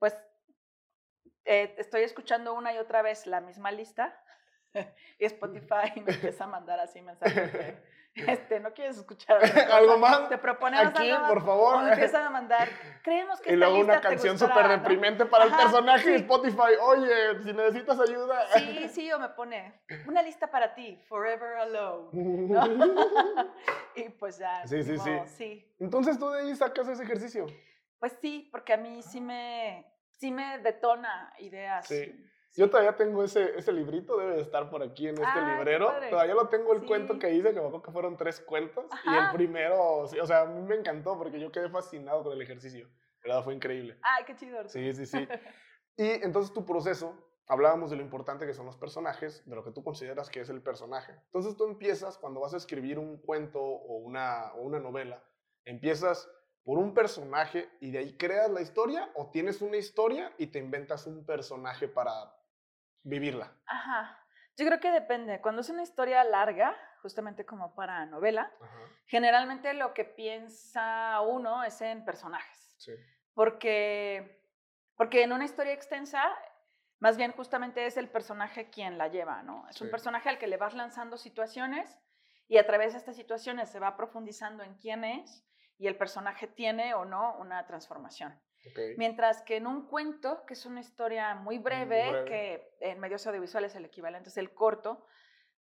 [0.00, 0.18] pues
[1.44, 4.20] eh, estoy escuchando una y otra vez la misma lista
[5.20, 7.80] y Spotify me empieza a mandar así mensajes de,
[8.28, 9.40] este, no quieres escuchar?
[9.72, 10.28] ¿Algo más?
[10.28, 11.88] Te proponemos Aquí, algo por favor.
[11.88, 12.68] Empiezan a mandar,
[13.02, 16.22] creemos que Y luego una canción gustará", súper deprimente para el personaje de sí.
[16.22, 16.76] Spotify.
[16.80, 18.46] Oye, si necesitas ayuda.
[18.54, 22.08] Sí, sí, o me pone, una lista para ti, Forever Alone.
[22.12, 23.52] ¿no?
[23.96, 24.64] y pues ya.
[24.66, 25.10] Sí, sí, sí.
[25.26, 25.74] sí.
[25.80, 27.46] Entonces tú de ahí sacas ese ejercicio.
[27.98, 29.86] Pues sí, porque a mí sí me,
[30.18, 31.86] sí me detona ideas.
[31.88, 32.14] Sí.
[32.56, 35.92] Yo todavía tengo ese, ese librito, debe de estar por aquí en este qué librero.
[36.08, 37.18] Todavía lo tengo el cuento Sí.
[37.18, 38.84] que hice, que me acuerdo que fueron tres cuentos.
[39.04, 39.32] Y el Ajá.
[39.32, 42.88] primero, sí, o sea, a mí me encantó porque yo quedé fascinado con el ejercicio.
[43.24, 43.42] ¿Verdad?
[43.42, 43.98] Fue increíble.
[44.02, 44.68] Ay, qué chido.
[44.68, 45.26] Sí, sí, sí.
[45.96, 49.70] Y entonces tu proceso, hablábamos de lo importante que son los personajes, de lo que
[49.70, 51.12] tú consideras que es el personaje.
[51.26, 55.22] Entonces tú empiezas, cuando vas a escribir un cuento o una, o una novela,
[55.64, 56.28] empiezas
[56.64, 60.58] por un personaje y de ahí creas la historia o tienes una historia y te
[60.58, 62.12] inventas un personaje para
[63.04, 63.56] vivirla.
[63.66, 64.18] Ajá.
[64.56, 65.40] Yo creo que depende.
[65.40, 71.62] Cuando es una historia larga, justamente como para novela, Ajá, generalmente lo que piensa uno
[71.64, 72.74] es en personajes.
[72.78, 72.92] sí.
[73.34, 74.40] Porque,
[74.96, 76.22] porque en una historia extensa,
[77.00, 79.68] más bien justamente es el personaje quien la lleva, ¿no?
[79.68, 81.98] Es un personaje al que le vas lanzando situaciones
[82.46, 85.44] y a través de estas situaciones se va profundizando en quién es
[85.78, 88.40] y el personaje tiene o no una transformación.
[88.70, 88.78] Ok.
[88.96, 92.24] Mientras que en un cuento, que es una historia muy breve, breve.
[92.24, 95.06] que en medios audiovisuales el equivalente es el corto,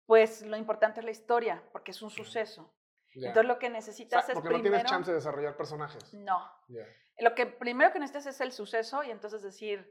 [0.05, 2.73] pues lo importante es la historia, porque es un suceso.
[3.15, 3.27] Ya.
[3.29, 4.75] Entonces lo que O sea, necesitas es porque no primero...
[4.75, 6.13] tienes chance de desarrollar personajes.
[6.13, 6.49] No.
[6.69, 6.83] Ya.
[7.19, 9.87] Lo que primero que necesitas es el suceso y entonces decir,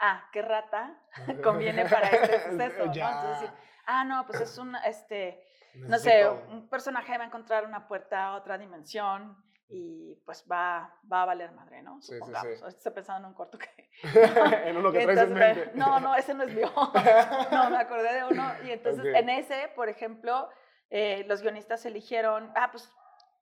[0.00, 0.98] ah, qué rata
[1.42, 2.86] conviene para este suceso.
[2.86, 2.92] ¿no?
[2.92, 3.08] Ya.
[3.10, 7.26] Entonces decir, ah, no, pues es un, este, no sé, Necesito- un personaje va a
[7.28, 9.36] encontrar una puerta a otra dimensión
[9.68, 12.00] y pues va, va a valer madre, ¿no?
[12.00, 12.42] Sí, sí, Supongamos.
[12.42, 12.62] sí.
[12.62, 13.90] Ahorita Estoy pensando en un corto que...
[14.68, 15.72] en uno que traes en Entonces, mente.
[15.78, 16.70] No, no, ese no es mío.
[17.50, 18.44] No, me acordé de uno.
[18.64, 19.14] Y entonces Ok.
[19.14, 20.48] en ese, por ejemplo,
[20.90, 22.90] eh, los guionistas eligieron, ah, pues,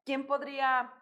[0.04, 0.92] ¿quién podría,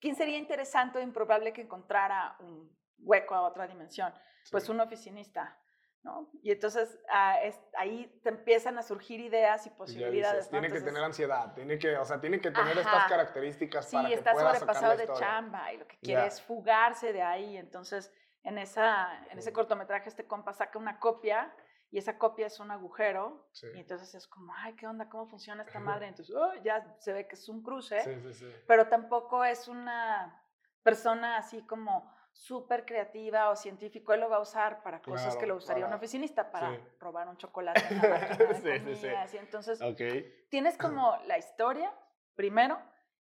[0.00, 4.12] quién sería interesante o improbable que encontrara un hueco a otra dimensión?
[4.50, 4.70] Pues Sí.
[4.72, 5.58] un oficinista,
[6.02, 6.30] ¿no?
[6.42, 10.36] Y entonces ah, es- ahí te empiezan a surgir ideas y posibilidades.
[10.38, 10.60] dices, ¿no?
[10.60, 14.08] tiene que tener ansiedad, tiene que, o sea, tiene que tener estas características para Sí,
[14.08, 17.56] que está pueda sacar sobrepasado de chamba y lo que quiere es fugarse de ahí.
[17.56, 21.54] Entonces, en, esa, en ese cortometraje, este compa saca una copia
[21.90, 23.48] y esa copia es un agujero.
[23.52, 23.66] Sí.
[23.74, 25.08] Y entonces es como, ay, ¿qué onda?
[25.08, 26.06] ¿Cómo funciona esta madre?
[26.08, 28.52] Entonces, oh, ya se ve que es un cruce, Sí, sí, sí.
[28.66, 30.42] pero tampoco es una
[30.82, 34.14] persona así como súper creativa o científico.
[34.14, 36.80] Él lo va a usar para cosas que lo usaría un para- oficinista, para sí.
[36.98, 38.18] robar un chocolate en la
[38.62, 39.36] de Sí, sí, sí.
[39.36, 40.00] Entonces, Ok.
[40.48, 41.92] tienes como la historia
[42.34, 42.80] primero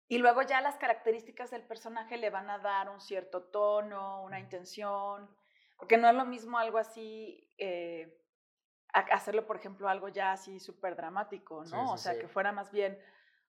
[0.07, 4.39] y luego ya las características del personaje le van a dar un cierto tono, una
[4.39, 5.35] intención,
[5.79, 8.23] porque no es lo mismo algo así, eh,
[8.93, 11.87] hacerlo, por ejemplo, algo ya así súper dramático, ¿no?
[11.89, 12.21] Sí, o sea, sí.
[12.21, 12.99] que fuera más bien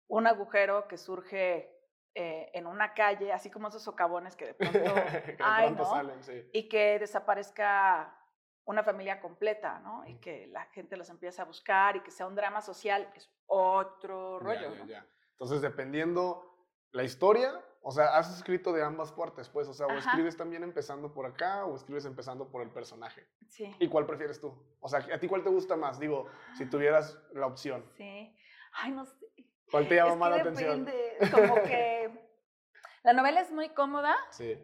[0.07, 1.74] un agujero que surge
[2.15, 4.79] eh, en una calle, así como esos socavones que de pronto
[5.25, 5.89] que de hay, pronto ¿no?
[5.89, 6.49] salen, sí.
[6.53, 8.17] y que desaparezca
[8.63, 10.05] una familia completa, ¿no?
[10.07, 13.29] Y que la gente los empiece a buscar y que sea un drama social, es
[13.45, 14.85] otro Ya, rollo, ya, ¿no?
[14.87, 15.05] ya.
[15.31, 16.41] Entonces, dependiendo
[16.91, 19.99] la historia, o sea, has escrito de ambas partes, pues, o sea, o Ajá.
[19.99, 23.27] escribes también empezando por acá o escribes empezando por el personaje.
[23.47, 24.57] Sí, ¿Y cuál prefieres tú?
[24.79, 25.99] O sea, ¿a ti cuál te gusta más?
[25.99, 28.35] Digo, si tuvieras la opción, sí.
[28.77, 29.24] Ay, no sé.
[29.71, 30.89] ¿Cuál te llama es más la atención?
[31.31, 32.09] como que
[33.03, 34.57] la novela es muy cómoda, Sí.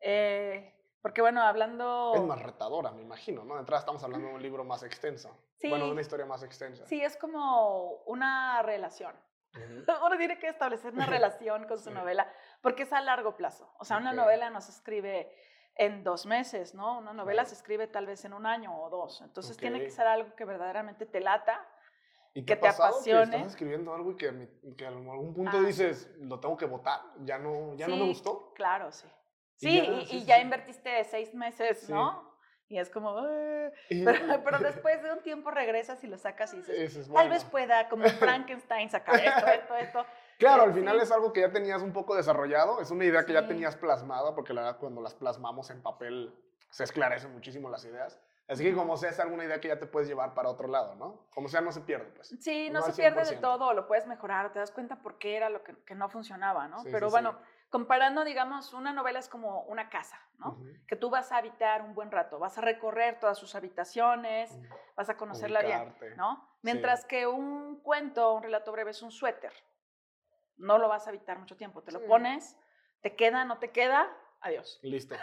[0.00, 0.70] eh,
[1.02, 2.12] porque bueno, hablando...
[2.14, 3.54] Es más retadora, me imagino, ¿no?
[3.54, 5.28] De entrada estamos hablando de un libro más extenso.
[5.62, 5.90] Bueno, de Sí.
[5.92, 6.86] una historia más extensa.
[6.86, 9.14] Sí, es como una relación.
[9.54, 9.84] Ujú.
[10.06, 11.94] Uno tiene que establecer una relación con su Sí.
[11.94, 12.30] novela,
[12.62, 13.70] porque es a largo plazo.
[13.78, 15.30] O sea, una novela no se escribe
[15.76, 16.98] en dos meses, ¿no?
[16.98, 17.48] Una novela Claro.
[17.48, 19.20] se escribe tal vez en un año o dos.
[19.22, 21.66] Entonces tiene que ser algo que verdaderamente te lata.
[22.34, 23.30] ¿Y que te pasado apasione.
[23.30, 25.66] Que estás escribiendo algo y que, a algún punto Ah, sí.
[25.66, 28.52] dices, lo tengo que votar, ya no, ya no me Sí, gustó.
[28.54, 29.06] Claro, sí.
[29.60, 30.42] Y Sí, ya, y, sí, y sí, ya sí.
[30.42, 31.92] invertiste seis meses, Sí.
[31.92, 32.34] ¿no?
[32.68, 33.20] Y es como,
[33.88, 37.28] Y- pero, pero después de un tiempo regresas y lo sacas y dices, es tal
[37.30, 37.50] vez bueno.
[37.52, 40.06] pueda, como Frankenstein, sacar esto, esto, esto.
[40.36, 41.04] Claro, al final sí.
[41.04, 43.48] es algo que ya tenías un poco desarrollado, es una idea que ya Sí.
[43.48, 46.34] tenías plasmada, porque la verdad cuando las plasmamos en papel
[46.70, 48.20] se esclarecen muchísimo las ideas.
[48.46, 50.94] Así que como sea, es alguna idea que ya te puedes llevar para otro lado,
[50.96, 51.26] ¿no?
[51.34, 52.28] Como sea, no se pierde, pues.
[52.40, 53.40] Sí, no, No se pierde de 100%.
[53.40, 56.68] todo, lo puedes mejorar, te das cuenta por qué era lo que, que no funcionaba,
[56.68, 56.80] ¿no?
[56.82, 57.38] Sí, Pero sí, bueno, sí.
[57.70, 60.60] comparando, digamos, una novela es como una casa, ¿no?
[60.86, 64.54] Que tú vas a habitar un buen rato, vas a recorrer todas sus habitaciones,
[64.94, 66.16] vas a conocerla bien, Ubicarte.
[66.16, 66.46] ¿no?
[66.60, 69.52] Mientras que un cuento, un relato breve es un suéter.
[70.58, 72.56] No lo vas a habitar mucho tiempo, te lo pones,
[73.00, 74.06] te queda, no te queda,
[74.40, 74.78] adiós.
[74.82, 75.14] Listo.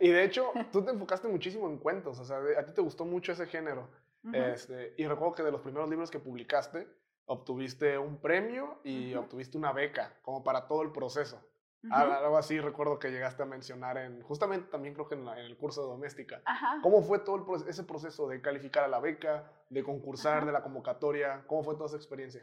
[0.00, 3.04] Y de hecho, tú te enfocaste muchísimo en cuentos, o sea, a ti te gustó
[3.04, 3.88] mucho ese género.
[4.24, 4.34] Ujú.
[4.34, 6.86] Este, y recuerdo que de los primeros libros que publicaste,
[7.26, 9.24] obtuviste un premio y Ujú.
[9.24, 11.36] obtuviste una beca, como para todo el proceso.
[11.84, 11.92] Ujú.
[11.94, 15.38] Al- Algo así recuerdo que llegaste a mencionar en, justamente también creo que en, la-
[15.38, 16.40] en el curso de doméstica.
[16.44, 16.78] Ajá.
[16.82, 20.46] ¿Cómo fue todo el ese proceso de calificar a la beca, de concursar, Ajá.
[20.46, 21.44] de la convocatoria?
[21.46, 22.42] ¿Cómo fue toda esa experiencia?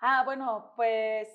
[0.00, 1.28] Ah, bueno, pues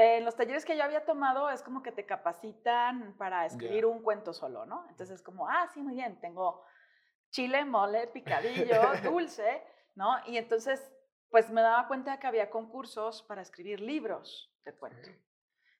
[0.00, 4.00] en los talleres que yo había tomado es como que te capacitan para escribir un
[4.00, 4.86] cuento solo, ¿no?
[4.88, 6.64] Entonces es como, ah, sí, muy bien, tengo
[7.30, 9.60] chile, mole, picadillo, dulce,
[9.96, 10.16] ¿no?
[10.26, 10.92] Y entonces,
[11.30, 15.10] pues me daba cuenta de que había concursos para escribir libros de cuento,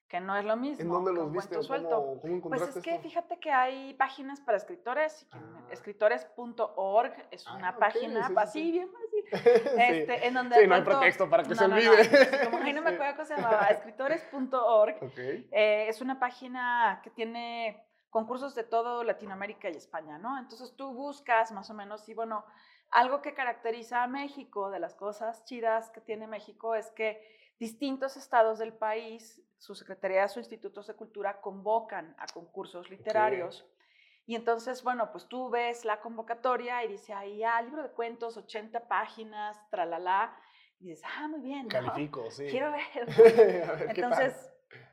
[0.09, 0.81] que no es lo mismo.
[0.81, 3.03] ¿En dónde los viste cómo, cómo Pues encontraste es que esto?
[3.03, 5.37] fíjate que hay páginas para escritores, Ah.
[5.69, 8.71] escritores.org es Ah, una página sí, sí, así, sí.
[8.71, 9.25] bien fácil,
[9.75, 9.81] Sí.
[9.81, 12.03] este, en donde Sí, no hay pretexto para que se no, no, no, olvide.
[12.05, 12.95] sí, como ahí no me Sí.
[12.95, 15.17] acuerdo cómo se llamaba, escritores.org Ok.
[15.17, 20.39] eh, es una página que tiene concursos de todo Latinoamérica y España, ¿no?
[20.39, 22.43] Entonces tú buscas más o menos y bueno,
[22.89, 27.21] algo que caracteriza a México, de las cosas chidas que tiene México, es que
[27.59, 33.65] distintos estados del país, sus secretarías o institutos de cultura convocan a concursos literarios.
[34.25, 38.37] Y entonces, bueno, pues tú ves la convocatoria y dice ahí, ah, libro de cuentos,
[38.37, 40.35] 80 páginas, tralala,
[40.79, 41.69] y dices, ah, muy bien, ¿no?
[41.69, 42.47] Califico, sí.
[42.49, 42.83] Quiero ver.
[43.69, 44.11] A ver, ¿qué tal?
[44.11, 44.49] Entonces,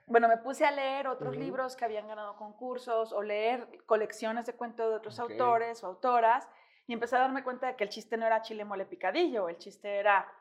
[0.06, 4.54] bueno, me puse a leer otros libros que habían ganado concursos o leer colecciones de
[4.54, 6.48] cuentos de otros autores o autoras
[6.86, 9.58] y empecé a darme cuenta de que el chiste no era chile mole picadillo, el
[9.58, 10.32] chiste era,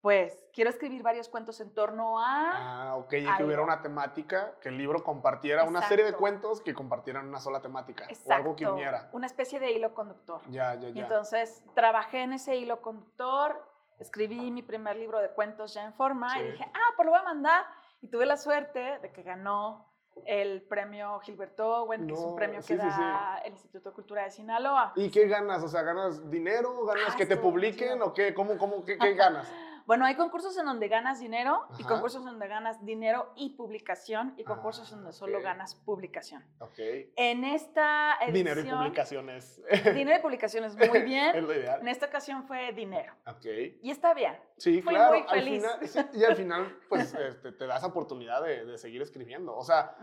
[0.00, 2.90] pues, quiero escribir varios cuentos en torno a...
[2.90, 6.60] Ah, ok, y que hubiera una temática, que el libro compartiera una serie de cuentos
[6.62, 8.04] que compartieran una sola temática.
[8.04, 9.10] O Exacto, algo que uniera.
[9.12, 10.40] una especie de hilo conductor.
[10.48, 11.02] Ya, ya, Y ya.
[11.02, 13.62] entonces trabajé en ese hilo conductor,
[13.98, 16.40] escribí mi primer libro de cuentos ya en forma Sí.
[16.40, 17.64] y dije, ah, pues lo voy a mandar.
[18.00, 19.86] Y tuve la suerte de que ganó
[20.24, 23.00] el premio Gilberto Owen, que es un premio sí, que sí, sí.
[23.00, 24.92] da el Instituto de Cultura de Sinaloa.
[24.96, 25.62] ¿Y qué ganas?
[25.62, 26.84] O sea, ¿ganas dinero?
[26.86, 27.94] ¿Ganas Ah, que te publiquen?
[27.94, 28.06] chido.
[28.06, 28.32] ¿O qué?
[28.34, 29.50] ¿Cómo, cómo, qué, qué ganas?
[29.90, 31.88] Bueno, hay concursos en donde ganas dinero y Ajá.
[31.94, 35.42] concursos en donde ganas dinero y publicación y concursos Ah, en donde solo ok.
[35.42, 36.44] ganas publicación.
[36.60, 36.78] Ok.
[37.16, 38.32] En esta edición...
[38.34, 39.60] Dinero y publicaciones.
[39.92, 41.44] Dinero y publicaciones muy es bien.
[41.44, 41.80] lo ideal.
[41.80, 43.12] En esta ocasión fue dinero.
[43.26, 43.44] Ok.
[43.82, 44.38] Y está bien.
[44.58, 45.10] Sí, Fui claro.
[45.10, 45.60] muy al feliz.
[45.64, 49.56] final- sí, y al final, pues, este, te das oportunidad de, de seguir escribiendo.
[49.56, 49.96] O sea.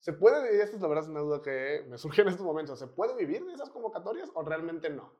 [0.00, 2.44] ¿se puede, y esta es la verdad es una duda que me surge en estos
[2.44, 5.14] momentos, ¿se puede vivir de esas convocatorias o realmente no?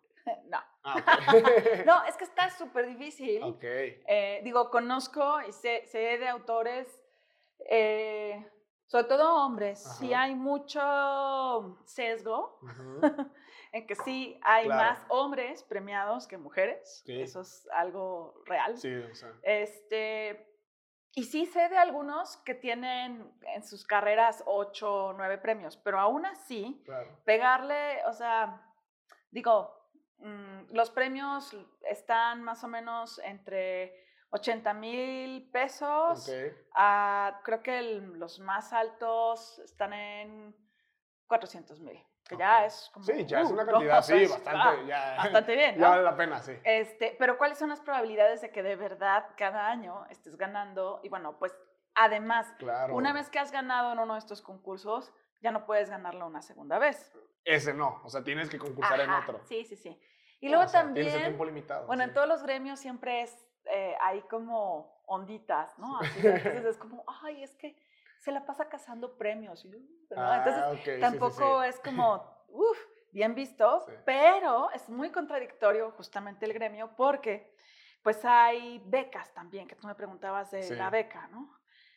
[0.47, 0.59] No.
[0.85, 0.95] Ah.
[1.87, 3.43] No, es que está súper difícil.
[3.43, 3.63] ok.
[3.65, 6.87] Eh, digo, conozco y sé, sé de autores,
[7.71, 8.47] eh,
[8.87, 12.59] sobre todo hombres, sí hay mucho sesgo
[13.73, 14.83] en que sí hay Claro.
[14.83, 17.03] más hombres premiados que mujeres.
[17.05, 17.21] Sí.
[17.23, 18.77] Eso es algo real.
[18.79, 19.33] Sí, o sea.
[19.43, 20.51] Este,
[21.15, 25.99] y sí sé de algunos que tienen en sus carreras ocho o nueve premios, pero
[25.99, 27.09] aún así, Claro.
[27.25, 28.61] pegarle, o sea,
[29.31, 29.84] digo,
[30.71, 36.35] los premios están más o menos entre 80 mil pesos, Ok.
[36.75, 40.57] a- creo que el- los más altos están en
[41.27, 43.05] 400 mil, que ya es como...
[43.07, 43.73] Sí, ya es uh, una ¿no?
[43.73, 44.61] cantidad, sí, es- bastante.
[44.63, 45.91] ah, ya, bastante bien, Ya ¿no?
[45.91, 46.59] vale la pena, sí.
[46.65, 51.01] Este, pero ¿cuáles son las probabilidades de que de verdad cada año estés ganando?
[51.05, 51.57] Y bueno, pues
[51.95, 52.97] además, Claro.
[52.97, 55.13] una vez que has ganado en uno de estos concursos,
[55.45, 57.13] ya no puedes ganarlo una segunda vez.
[57.45, 59.45] Ese no, o sea, tienes que concursar en Ajá, otro.
[59.45, 59.91] Sí, sí, sí.
[60.41, 61.87] Y Ah, luego o sea, también, Tienes el tiempo limitado.
[61.87, 62.15] bueno, en sí.
[62.15, 65.99] todos los gremios siempre es, eh, hay como onditas, ¿no?
[65.99, 66.19] Así
[66.63, 67.77] entonces es como, ay, es que
[68.19, 69.69] se la pasa cazando premios.
[70.09, 70.39] ¿verdad?
[70.39, 71.69] Entonces Ah, ok, sí, sí, tampoco sí.
[71.69, 72.79] es como, uff,
[73.13, 77.55] bien visto, pero es muy contradictorio justamente el gremio porque
[78.03, 81.55] pues hay becas también, que tú me preguntabas de la beca, ¿no?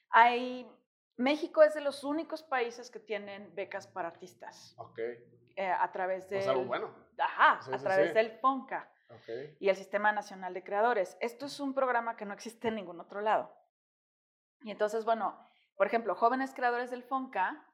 [0.10, 0.69] Hay,
[1.17, 4.99] México es de los únicos países que tienen becas para artistas Ok,
[5.56, 6.39] eh, a través del...
[6.39, 6.95] pues algo bueno.
[7.17, 8.13] Ajá, Sí, a sí, través sí.
[8.13, 8.91] del FONCA
[9.60, 11.17] y el Sistema Nacional de Creadores.
[11.21, 13.51] Esto es un programa que no existe en ningún otro lado.
[14.62, 15.39] Y entonces, bueno,
[15.75, 17.65] por ejemplo, jóvenes creadores del FONCA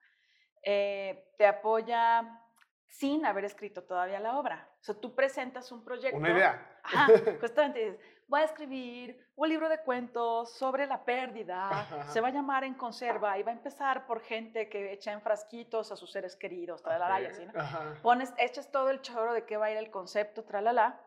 [0.63, 2.39] eh, te apoya
[2.85, 4.69] sin haber escrito todavía la obra.
[4.79, 6.17] O sea, tú presentas un proyecto.
[6.17, 6.79] Una idea.
[6.83, 7.07] Ajá,
[7.41, 12.07] justamente dices, voy a escribir un libro de cuentos sobre la pérdida, Ajá.
[12.07, 15.21] se va a llamar En Conserva y va a empezar por gente que echa en
[15.21, 17.59] frasquitos a sus seres queridos, tralala, y así, ¿no?
[17.59, 17.95] Ajá.
[18.01, 21.01] pones, echas todo el choro de qué va a ir el concepto, tralala,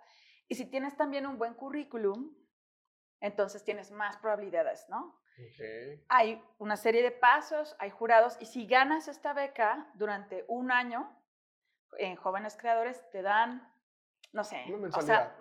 [0.48, 2.34] y si tienes también un buen currículum,
[3.20, 5.20] entonces tienes más probabilidades, ¿no?
[6.08, 11.14] Hay una serie de pasos, hay jurados, y si ganas esta beca durante un año,
[11.98, 13.70] en jóvenes creadores te dan,
[14.32, 15.34] no sé, o sea,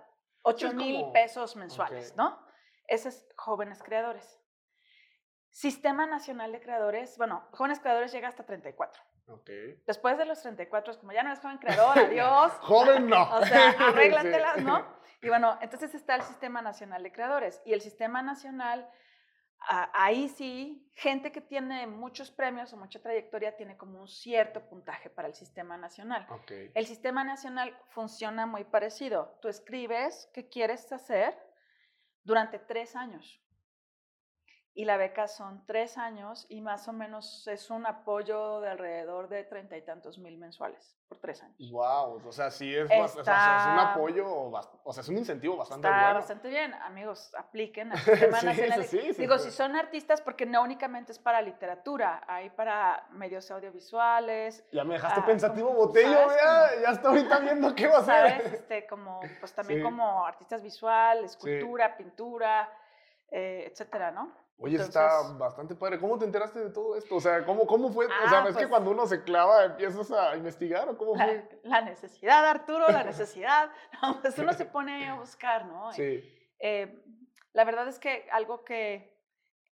[0.46, 2.16] 8 es mil como- pesos mensuales.
[2.16, 2.40] ¿no?
[2.88, 4.40] Ese es jóvenes creadores.
[5.50, 9.02] Sistema Nacional de Creadores, bueno, jóvenes creadores llega hasta 34.
[9.28, 9.50] Ok.
[9.88, 12.52] Después de los 34 es como ya no eres joven creador, adiós.
[12.62, 13.24] Joven no.
[13.38, 14.86] O sea, arréglatelas, ¿no?
[15.22, 17.62] Y bueno, entonces está el Sistema Nacional de Creadores.
[17.66, 18.88] Y el Sistema Nacional,
[19.60, 25.10] ahí sí, gente que tiene muchos premios o mucha trayectoria tiene como un cierto puntaje
[25.10, 26.28] para el Sistema Nacional.
[26.74, 29.38] El Sistema Nacional funciona muy parecido.
[29.42, 31.38] Tú escribes qué quieres hacer
[32.24, 33.42] durante tres años.
[34.78, 39.30] Y la beca son tres años y más o menos es un apoyo de alrededor
[39.30, 41.72] de treinta y tantos mil mensuales por tres años.
[41.72, 45.18] Wow, o sea, sí es, bas- o sea, es un apoyo, o, sea, es un
[45.18, 46.16] incentivo bastante Está bueno.
[46.16, 48.84] bastante bien, amigos, apliquen Sí, nacional.
[48.84, 53.50] sí, sí, Digo, si son artistas, porque no únicamente es para literatura, hay para medios
[53.52, 58.00] audiovisuales, Ya me dejaste Ah, pensativo, como, Botello, vea, ya estoy ahorita viendo qué va
[58.00, 58.04] a.
[58.04, 58.46] ¿sabes?
[58.52, 62.70] Este, como, pues también como artistas visual, escultura, pintura,
[63.32, 64.44] eh, etcétera, ¿no?
[64.58, 66.00] Oye, está bastante padre.
[66.00, 67.16] ¿Cómo te enteraste de todo esto?
[67.16, 68.06] O sea, ¿cómo, cómo fue?
[68.06, 71.16] o Ah, sea, ¿es que pues- cuando uno se clava empiezas a investigar o cómo
[71.16, 71.60] La, fue?
[71.64, 73.70] la necesidad, Arturo, la necesidad.
[74.02, 75.92] No, pues uno se pone a buscar, ¿no?
[75.92, 76.24] Sí,
[76.60, 77.04] Eh,
[77.52, 79.14] la verdad es que algo que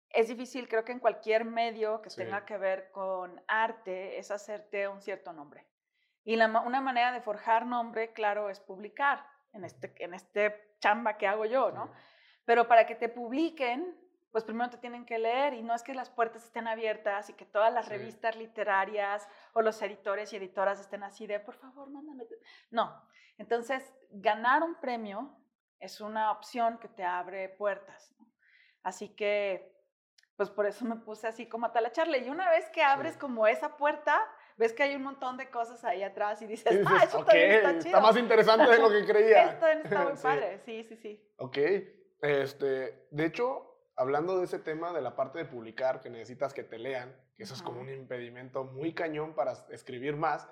[0.10, 2.18] es difícil, creo que en cualquier medio que Sí.
[2.18, 5.66] tenga que ver con arte, es hacerte un cierto nombre.
[6.26, 11.18] Y la una manera de forjar nombre, claro, es publicar en este, en este chamba
[11.18, 11.92] que hago yo, ¿no?
[12.46, 13.98] Pero para que te publiquen,
[14.34, 17.34] pues primero te tienen que leer y no es que las puertas estén abiertas y
[17.34, 17.92] que todas las Sí.
[17.92, 22.26] revistas literarias o los editores y editoras estén así de, por favor, mándame.
[22.26, 22.34] tu-".
[22.72, 23.00] No.
[23.38, 25.38] Entonces, ganar un premio
[25.80, 28.12] es una opción que te abre puertas.
[28.20, 28.26] ¿no?
[28.82, 29.72] Así que,
[30.36, 32.18] pues por eso me puse así como a talacharle.
[32.18, 33.20] Y una vez que abres Sí.
[33.20, 34.20] como esa puerta,
[34.58, 37.52] ves que hay un montón de cosas ahí atrás y dices, ah, eso ok, también
[37.52, 37.86] está chido.
[37.98, 39.44] está más interesante de lo que creía.
[39.60, 40.24] Esto está muy Sí.
[40.24, 41.34] padre, sí, sí, sí.
[41.38, 41.58] Ok,
[42.22, 46.64] este, de hecho, hablando de ese tema de la parte de publicar, que necesitas que
[46.64, 50.48] te lean, que eso es como un impedimento muy cañón para escribir más.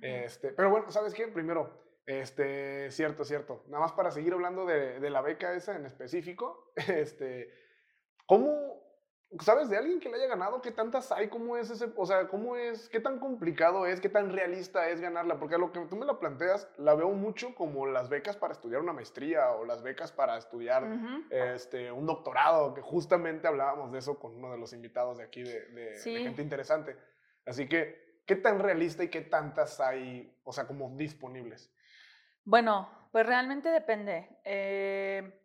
[0.00, 1.28] Este, pero bueno, ¿sabes qué?
[1.28, 1.70] Primero,
[2.06, 3.64] este, cierto, cierto.
[3.68, 7.52] Nada más para seguir hablando de, de la beca esa en específico, este,
[8.26, 8.83] ¿cómo,
[9.40, 10.60] sabes de alguien que le haya ganado?
[10.62, 11.28] ¿Qué tantas hay?
[11.28, 15.00] ¿Cómo es ese, o sea, cómo es, qué tan complicado es, qué tan realista es
[15.00, 15.38] ganarla?
[15.38, 18.52] Porque a lo que tú me la planteas, la veo mucho como las becas para
[18.52, 20.84] estudiar una maestría o las becas para estudiar
[21.30, 25.42] este, un doctorado, que justamente hablábamos de eso con uno de los invitados de aquí,
[25.42, 26.16] de, de- de Sí.
[26.22, 26.96] gente interesante.
[27.46, 31.70] Así que, ¿qué tan realista y qué tantas hay, o sea, como disponibles?
[32.44, 34.28] Bueno, pues realmente depende.
[34.44, 35.40] Eh,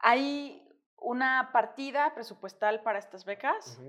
[0.00, 0.64] hay
[1.00, 3.80] una partida presupuestal para estas becas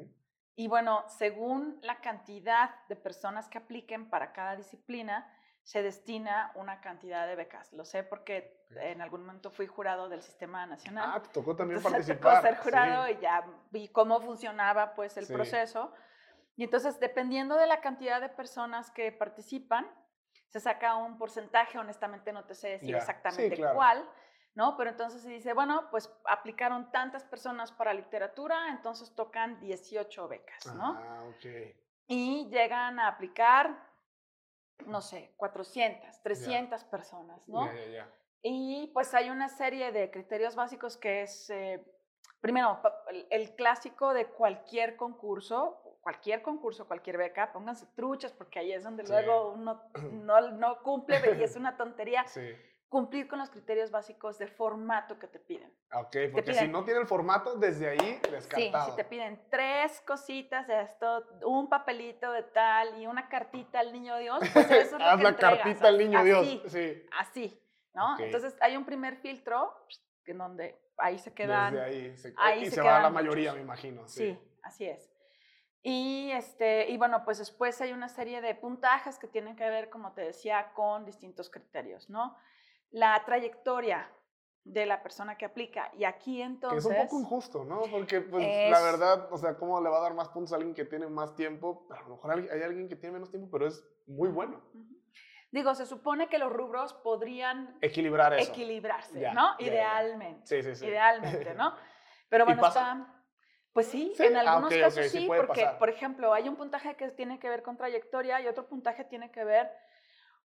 [0.55, 5.31] y bueno, según la cantidad de personas que apliquen para cada disciplina,
[5.63, 7.71] se destina una cantidad de becas.
[7.73, 11.11] Lo sé porque en algún momento fui jurado del sistema nacional.
[11.15, 12.41] Ah, te tocó también Entonces, participar.
[12.41, 13.13] tocó ser jurado sí.
[13.13, 15.33] y ya vi cómo funcionaba pues el Sí.
[15.33, 15.93] proceso.
[16.55, 19.87] Y entonces, dependiendo de la cantidad de personas que participan,
[20.49, 23.01] se saca un porcentaje, honestamente no te sé decir Ya.
[23.01, 23.75] Sí, exactamente claro.
[23.75, 24.09] cuál,
[24.59, 24.75] ¿no?
[24.75, 30.75] Pero entonces se dice, bueno, pues aplicaron tantas personas para literatura, entonces tocan 18 becas,
[30.75, 30.97] ¿no?
[30.99, 31.45] Ah, ok.
[32.07, 33.87] Y llegan a aplicar,
[34.85, 37.67] no sé, 400, 300 personas, ¿no?
[37.67, 38.13] Ya, ya, ya.
[38.41, 41.81] Y pues hay una serie de criterios básicos que es, eh,
[42.41, 42.81] primero,
[43.29, 49.05] el clásico de cualquier concurso, cualquier concurso, cualquier beca, pónganse truchas porque ahí es donde
[49.05, 49.09] Sí.
[49.13, 52.57] luego uno no, no cumple y es una tontería Sí.
[52.89, 55.71] Cumplir con los criterios básicos de formato que te piden.
[55.93, 58.89] Ok, porque si piden- no tiene el formato, desde ahí Sí, descartado.
[58.89, 63.93] si te piden tres cositas de esto, un papelito de tal y una cartita al
[63.93, 66.41] niño Dios, pues eso es lo Haz que la entregas, cartita al niño Dios.
[66.47, 67.05] así, Sí.
[67.17, 68.13] así, ¿no?
[68.15, 68.19] Ok.
[68.21, 69.71] Entonces hay un primer filtro
[70.25, 71.73] en donde ahí se quedan.
[71.75, 72.17] Desde ahí.
[72.17, 73.55] Se, ahí y se se, va la mayoría, muchos.
[73.57, 74.07] me imagino.
[74.07, 75.11] Sí, así es.
[75.81, 79.89] Y, este, y bueno, pues después hay una serie de puntajes que tienen que ver,
[79.89, 82.35] como te decía, con distintos criterios, ¿no?
[82.91, 84.09] La trayectoria
[84.63, 85.91] de la persona que aplica.
[85.97, 86.85] Y aquí Que entonces...
[86.85, 87.81] es un poco injusto, ¿no?
[87.91, 90.57] Porque, pues, la Es- verdad, o sea, ¿cómo le va a dar más puntos a
[90.57, 91.87] alguien que tiene más tiempo?
[91.91, 94.61] A lo mejor hay alguien que tiene menos tiempo, pero es muy bueno.
[95.51, 98.51] Digo, se supone que los rubros podrían Equilibrar eso.
[98.51, 99.57] equilibrarse, Ya, ¿no?
[99.57, 99.71] ya, ya.
[99.71, 100.45] Idealmente.
[100.45, 100.85] Sí, sí, sí.
[100.85, 101.73] Idealmente, ¿no?
[102.29, 103.15] Pero ¿Y bueno, está...
[103.73, 105.79] Pues sí, Sí, en ah, algunos ok, ok, casos sí sí, puede porque, pasar.
[105.79, 109.31] por ejemplo, hay un puntaje que tiene que ver con trayectoria y otro puntaje tiene
[109.31, 109.71] que ver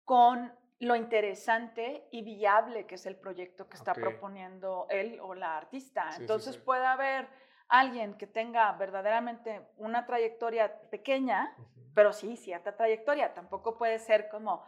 [0.04, 5.56] con lo interesante y viable que es el proyecto que está proponiendo él o la
[5.56, 6.12] artista.
[6.12, 6.60] Sí, Entonces sí.
[6.64, 7.28] puede haber
[7.68, 11.54] alguien que tenga verdaderamente una trayectoria pequeña,
[11.94, 13.34] pero sí, cierta trayectoria.
[13.34, 14.64] Tampoco puede ser como,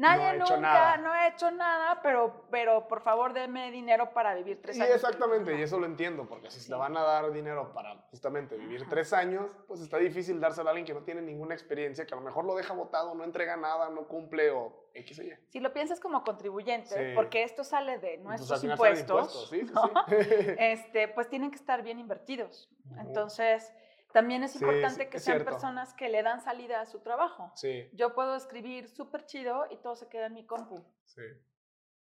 [0.00, 0.96] nadie he hecho nunca, nada".
[0.96, 4.94] no he hecho nada, pero, pero por favor denme dinero para vivir tres Sí, años.
[4.96, 5.58] exactamente, No.
[5.58, 6.68] y eso lo entiendo, porque si Sí.
[6.68, 8.90] te van a dar dinero para justamente vivir Ajá.
[8.90, 12.16] tres años, pues está difícil dárselo a alguien que no tiene ninguna experiencia, que a
[12.16, 15.32] lo mejor lo deja botado, no entrega nada, no cumple o X o Y.
[15.50, 17.14] Si lo piensas como contribuyente, Sí.
[17.14, 19.90] porque esto sale de nuestros impuestos, ¿no?
[20.58, 22.68] este, pues tienen que estar bien invertidos.
[22.98, 23.72] Entonces,
[24.12, 25.52] también es Sí, importante que es sean cierto.
[25.52, 27.52] personas que le dan salida a su trabajo.
[27.54, 30.84] Sí, Yo puedo escribir súper chido y todo se queda en mi compu.
[31.04, 31.22] sí.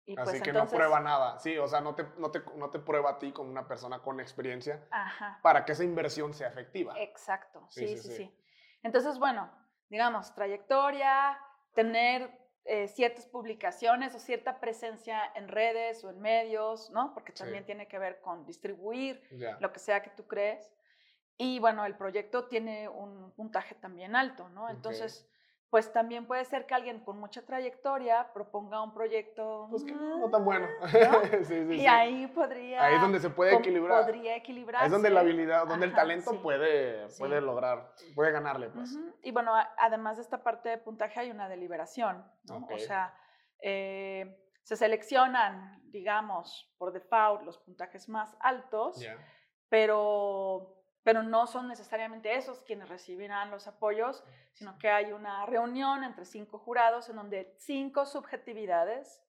[0.05, 1.37] Y Así pues que entonces, no prueba nada.
[1.37, 3.99] Sí, o sea, no te, no, te, no te prueba a ti como una persona
[4.01, 5.39] con experiencia Ajá.
[5.43, 6.95] para que esa inversión sea efectiva.
[6.97, 8.15] Exacto, Sí, sí, sí, sí, sí.
[8.15, 8.43] sí,
[8.81, 9.51] Entonces, bueno,
[9.87, 11.39] digamos, trayectoria,
[11.75, 12.31] tener
[12.65, 17.13] eh, ciertas publicaciones o cierta presencia en redes o en medios, ¿no?
[17.13, 19.57] Porque también tiene que ver con distribuir Ya.
[19.59, 20.71] lo que sea que tú crees.
[21.41, 24.69] Y bueno, el proyecto tiene un puntaje también alto, ¿no?
[24.69, 25.25] Entonces,
[25.69, 30.29] pues también puede ser que alguien con mucha trayectoria proponga un proyecto Pues que no
[30.29, 30.67] tan bueno.
[30.81, 30.87] ¿no?
[31.45, 31.87] sí, sí, Y sí.
[31.87, 32.83] ahí podría...
[32.83, 34.01] Ahí es donde se puede equilibrar.
[34.03, 34.83] Podría equilibrar.
[34.83, 38.97] Es donde la habilidad, donde el talento puede, puede lograr, puede ganarle, pues.
[39.23, 42.67] Y bueno, además de esta parte de puntaje hay una deliberación, ¿no?
[42.69, 43.15] O sea,
[43.61, 49.15] eh, se seleccionan, digamos, por default los puntajes más altos, Ya.
[49.69, 50.78] pero,
[51.09, 56.23] pero no son necesariamente esos quienes recibirán los apoyos, sino que hay una reunión entre
[56.23, 59.19] cinco jurados en donde cinco subjetividades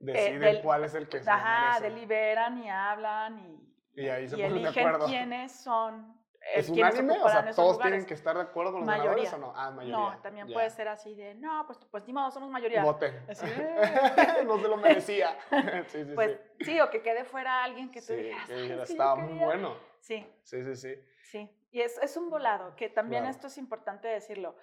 [0.00, 1.90] Deciden del- cuál es el que se ajá, merece.
[1.94, 5.06] deliberan y hablan y, Y ahí se y ponen de eligen acuerdo.
[5.06, 6.20] quiénes son
[6.54, 7.18] ¿Es unánime?
[7.22, 7.80] O sea, ¿todos lugares.
[7.92, 9.10] tienen que estar de acuerdo con los Mayoría.
[9.30, 9.52] ganadores o no?
[9.56, 9.96] Ah, mayoría.
[9.96, 10.52] No, también ya.
[10.54, 12.82] puede ser así de, no, pues, pues ni modo, somos mayoría.
[13.28, 13.46] Así,
[14.46, 15.36] no se lo merecía.
[15.88, 16.64] sí, sí, Pues sí.
[16.64, 18.94] sí, o que quede fuera alguien que tú Sí, digas, que "Ay, dijera, es que
[18.96, 19.46] yo estaba muy quería".
[19.46, 19.76] bueno.
[20.00, 20.94] Sí, Sí, sí, sí.
[21.24, 21.50] sí.
[21.72, 23.34] Y es, es un volado, que también Claro.
[23.34, 24.56] esto es importante decirlo.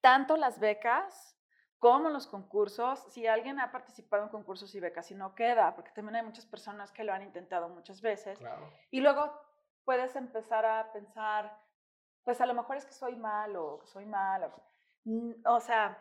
[0.00, 1.36] Tanto las becas
[1.78, 5.90] como los concursos, si alguien ha participado en concursos y becas y no queda, porque
[5.92, 8.70] también hay muchas personas que lo han intentado muchas veces, Claro.
[8.90, 9.32] y luego
[9.84, 11.56] puedes empezar a pensar,
[12.24, 14.52] pues a lo mejor es que soy malo, que soy malo.
[15.46, 15.98] O sea,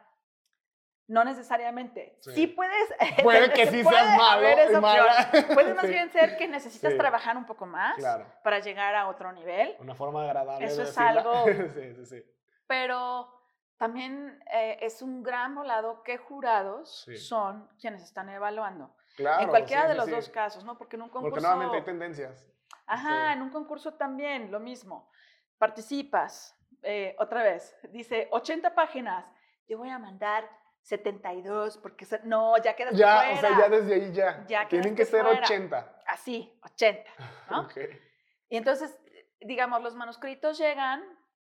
[1.07, 2.17] no necesariamente.
[2.21, 2.47] Sí, Sí.
[2.47, 2.93] puedes.
[3.23, 5.29] Puede que sí puede seas malo y mala.
[5.53, 5.91] Puede más Sí.
[5.91, 6.97] bien ser que necesitas Sí.
[6.97, 8.25] trabajar un poco más Claro.
[8.43, 12.23] para llegar a otro nivel, Una forma agradable Eso de es algo- sí, sí, sí.
[12.67, 13.33] pero
[13.77, 18.93] también eh, es un gran volado qué jurados son quienes están evaluando.
[19.15, 20.77] Claro, en cualquiera de los dos casos, ¿no?
[20.77, 21.31] Porque en un concurso...
[21.31, 22.45] Porque nuevamente hay tendencias.
[22.89, 23.33] Ajá, Sí.
[23.37, 25.09] en un concurso también, lo mismo.
[25.57, 29.25] Participas, eh, otra vez, dice 80 páginas,
[29.67, 30.49] te voy a mandar
[30.81, 33.33] 72, porque se- no, ya quedas Ya, fuera.
[33.33, 34.45] o sea, ya desde ahí ya.
[34.47, 35.41] Ya Tienen que ser fuera.
[35.41, 36.01] 80.
[36.07, 37.11] Así, 80,
[37.51, 37.67] ¿no?
[38.49, 38.97] Y entonces,
[39.41, 41.03] digamos, los manuscritos llegan,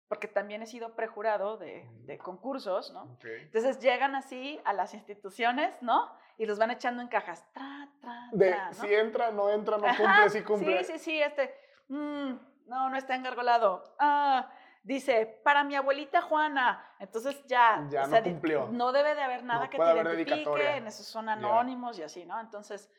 [0.09, 3.03] porque también he sido prejurado de, de concursos, ¿no?
[3.15, 3.25] ok.
[3.43, 6.11] Entonces llegan así a las instituciones, ¿no?
[6.39, 7.45] Y los van echando en cajas.
[8.05, 10.85] Tra, tra, De si entra, no entra, no Ajá, cumple, sí cumple.
[10.85, 11.55] Sí, sí, sí, este,
[11.89, 12.33] mm,
[12.67, 13.83] no, no está engargolado.
[13.99, 14.51] Ah,
[14.83, 16.85] dice, para mi abuelita Juana.
[16.99, 18.69] Entonces ya, Ya o no sea, cumplió.
[18.71, 22.25] no debe de haber nada No que te identifique, en esos son anónimos y así,
[22.25, 22.39] ¿no?
[22.41, 22.91] Entonces,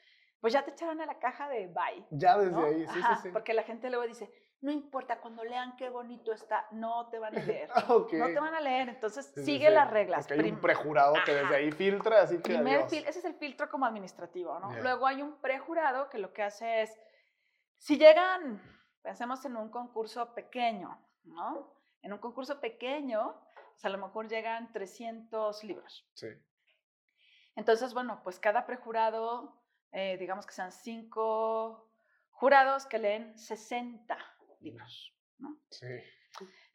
[0.41, 2.05] pues ya te echaron a la caja de bye.
[2.11, 2.65] Ya desde ¿no?
[2.65, 3.29] ahí, sí, Ajá, sí, sí.
[3.31, 4.31] Porque la gente luego dice,
[4.61, 7.69] no importa, cuando lean qué bonito está, no te van a leer.
[7.87, 9.73] No te van a leer, entonces Sí, sigue sí.
[9.73, 10.27] las reglas.
[10.27, 12.91] Porque hay un prejurado que desde ahí filtra, así que Primer adiós.
[12.91, 14.71] fil- ese es el filtro como administrativo, ¿no?
[14.81, 16.97] Luego hay un prejurado que lo que hace es,
[17.77, 18.61] si llegan,
[19.03, 21.75] pensemos en un concurso pequeño, ¿no?
[22.01, 23.35] En un concurso pequeño,
[23.73, 26.07] pues a lo mejor llegan 300 libros.
[26.13, 26.27] Sí,
[27.55, 31.89] Entonces, bueno, pues cada prejurado, eh, digamos que sean cinco
[32.31, 34.17] jurados que leen 60
[34.65, 35.57] libros, ¿no?
[35.69, 35.87] sí.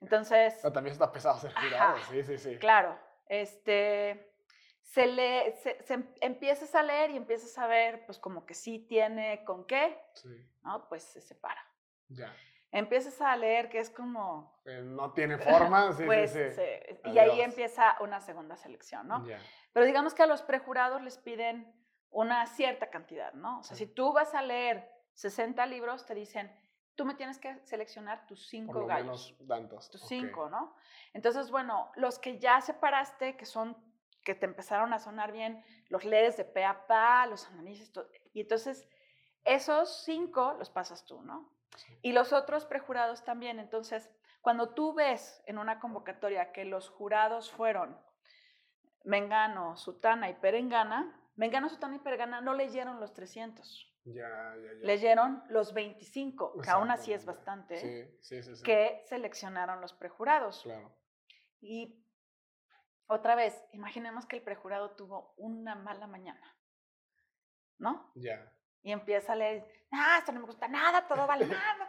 [0.01, 1.61] Entonces, Pero también está pesado ser Ajá.
[1.63, 2.57] jurado, sí, sí, sí.
[2.59, 4.33] Claro, este,
[4.81, 8.55] se, lee, se, se em- empiezas a leer y empiezas a ver, pues como que
[8.55, 10.29] sí tiene con qué, Sí,
[10.63, 10.89] ¿no?
[10.89, 11.63] Pues se separa.
[12.09, 12.35] ya.
[12.73, 17.11] Empiezas a leer que es como, Eh, no tiene forma, sí, pues, sí, sí.
[17.11, 19.27] y ahí empieza una segunda selección, ¿no?
[19.27, 19.41] Ya.
[19.73, 21.75] Pero digamos que a los prejurados les piden
[22.11, 23.59] una cierta cantidad, ¿no?
[23.61, 26.51] O sea, si tú vas a leer 60 libros, te dicen,
[26.95, 29.33] tú me tienes que seleccionar tus Por cinco lo gallos.
[29.33, 29.91] menos tantos.
[29.91, 30.75] tus cinco, ¿no?
[31.13, 33.77] Entonces, bueno, los que ya separaste, que son,
[34.25, 38.09] que te empezaron a sonar bien, los lees de pe a pa, los analizas, todo,
[38.33, 38.89] y entonces
[39.45, 41.51] esos cinco los pasas tú, ¿no?
[41.77, 41.99] Sí.
[42.03, 43.59] Y los otros prejurados también.
[43.59, 44.11] Entonces,
[44.43, 47.99] cuando tú ves en una convocatoria que los jurados fueron
[49.05, 54.87] Mengano, Sutana y Perengana, Mengano, Sutana y Perengana no leyeron los 300, Ya, ya, ya.
[54.87, 57.77] leyeron los 25, que aún así es bastante.
[58.21, 58.63] Sí, sí, sí.
[58.63, 60.63] que seleccionaron los prejurados.
[60.63, 60.97] Claro.
[61.61, 62.03] Y
[63.07, 66.57] otra vez, imaginemos que el prejurado tuvo una mala mañana,
[67.79, 68.11] ¿no?
[68.15, 68.53] Ya.
[68.83, 71.89] Y empieza a leer, ah, esto no me gusta nada, todo vale nada.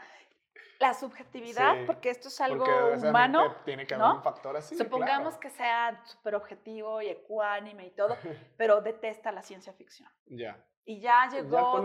[0.80, 4.16] La subjetividad, porque esto es algo humano, Tiene que haber ¿no?
[4.16, 4.76] un factor así.
[4.76, 5.40] supongamos claro.
[5.40, 8.18] que sea súper objetivo y ecuánime y todo,
[8.58, 10.62] pero detesta la ciencia ficción, Ya.
[10.86, 11.82] Y ya llegó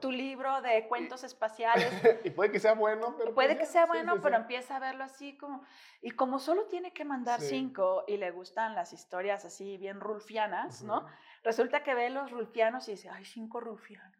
[0.00, 1.92] tu, libro de cuentos espaciales.
[2.24, 3.34] y puede que sea bueno, pero...
[3.34, 4.42] Puede pues que sea bueno, sí, pero sí.
[4.42, 5.62] empieza a verlo así como...
[6.00, 10.82] Y como solo tiene que mandar cinco y le gustan las historias así bien rulfianas,
[10.82, 11.06] ¿no?
[11.44, 14.12] Resulta que ve los rulfianos y dice, ay, cinco rulfianos,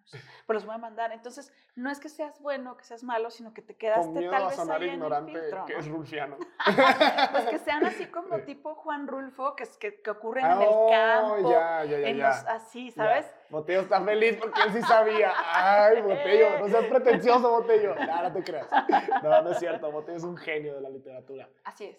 [0.47, 1.13] pues los voy a mandar.
[1.13, 4.31] Entonces, no es que seas bueno, que seas malo, sino que te quedaste Con miedo
[4.31, 5.79] tal a vez sonar ahí en el ignorante, filtro, que ¿no?
[5.81, 6.37] es rulfiano.
[7.33, 10.63] Pues que sean así como tipo Juan Rulfo, que, es- que, que ocurren Ah, en
[10.63, 12.29] el oh, campo, ya, ya, ya, en ya.
[12.29, 12.95] los así, Ya.
[12.95, 13.35] ¿sabes?
[13.51, 15.33] Botello está feliz porque él sí sabía.
[15.55, 17.95] Ay, Botello, no seas pretencioso, Botello.
[17.95, 18.69] No, no te creas.
[19.23, 19.91] No, no es cierto.
[19.91, 21.49] Botello es un genio de la literatura.
[21.65, 21.99] Así es.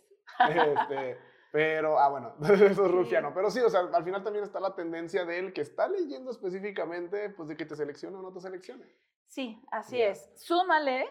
[0.50, 1.20] Este,
[1.52, 3.34] pero, ah, bueno, eso es rufiano.
[3.34, 6.32] Pero sí, o sea, al final también está la tendencia de él que está leyendo
[6.32, 8.86] específicamente, pues de que te seleccione o no te seleccione.
[9.28, 10.08] Sí, así Ya.
[10.10, 10.32] es.
[10.36, 11.08] Súmale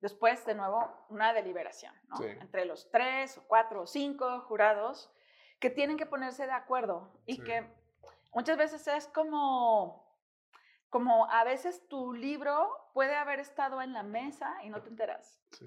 [0.00, 2.16] después de nuevo una deliberación, ¿no?
[2.16, 2.24] Sí.
[2.26, 5.12] Entre los tres o cuatro o cinco jurados
[5.58, 7.42] que tienen que ponerse de acuerdo y Sí.
[7.42, 7.70] que
[8.32, 10.08] muchas veces es como,
[10.88, 15.38] como a veces tu libro puede haber estado en la mesa y no te enteras.
[15.52, 15.66] Sí.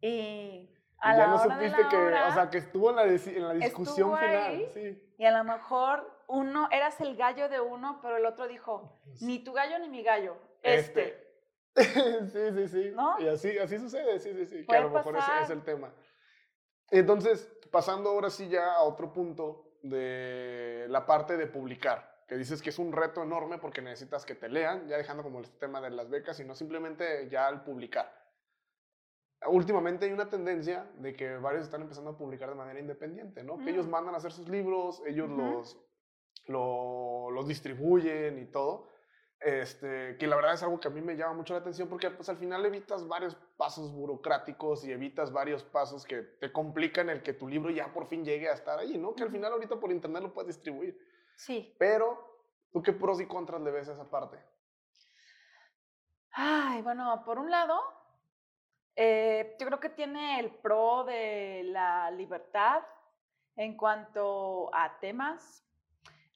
[0.00, 0.70] Y
[1.02, 4.16] Y ya no supiste que, hora, o sea, que estuvo en la, en la discusión
[4.16, 4.36] final.
[4.36, 4.70] ahí.
[4.74, 5.14] Sí.
[5.16, 9.38] y a lo mejor uno, eras el gallo de uno, pero el otro dijo, ni
[9.44, 11.26] tu gallo ni mi gallo, este.
[11.76, 12.92] sí, sí, sí.
[12.94, 13.20] ¿No?
[13.20, 14.66] Y así, así sucede, sí, sí, sí.
[14.66, 15.92] Que a lo mejor ese es el tema.
[16.90, 22.60] Entonces, pasando ahora sí ya a otro punto de la parte de publicar, que dices
[22.60, 25.80] que es un reto enorme porque necesitas que te lean, ya dejando como el tema
[25.80, 28.12] de las becas, sino simplemente ya al publicar.
[29.46, 33.58] Últimamente hay una tendencia de que varios están empezando a publicar de manera independiente, ¿no?
[33.58, 33.90] Que ellos Mm.
[33.90, 35.78] mandan a hacer sus libros, ellos los,
[36.46, 38.88] lo- los distribuyen y todo.
[39.40, 42.10] Este, que la verdad es algo que a mí me llama mucho la atención porque
[42.10, 47.22] pues al final evitas varios pasos burocráticos y evitas varios pasos que te complican el
[47.22, 49.14] que tu libro ya por fin llegue a estar ahí, ¿no?
[49.14, 50.98] Que al final ahorita por internet lo puedes distribuir.
[51.36, 51.72] Sí.
[51.78, 52.40] Pero,
[52.72, 54.38] ¿tú qué pros y contras le ves a esa parte?
[56.32, 57.80] Ay, bueno, por un lado,
[59.00, 62.82] eh, yo creo que tiene el pro de la libertad
[63.54, 65.64] en cuanto a temas,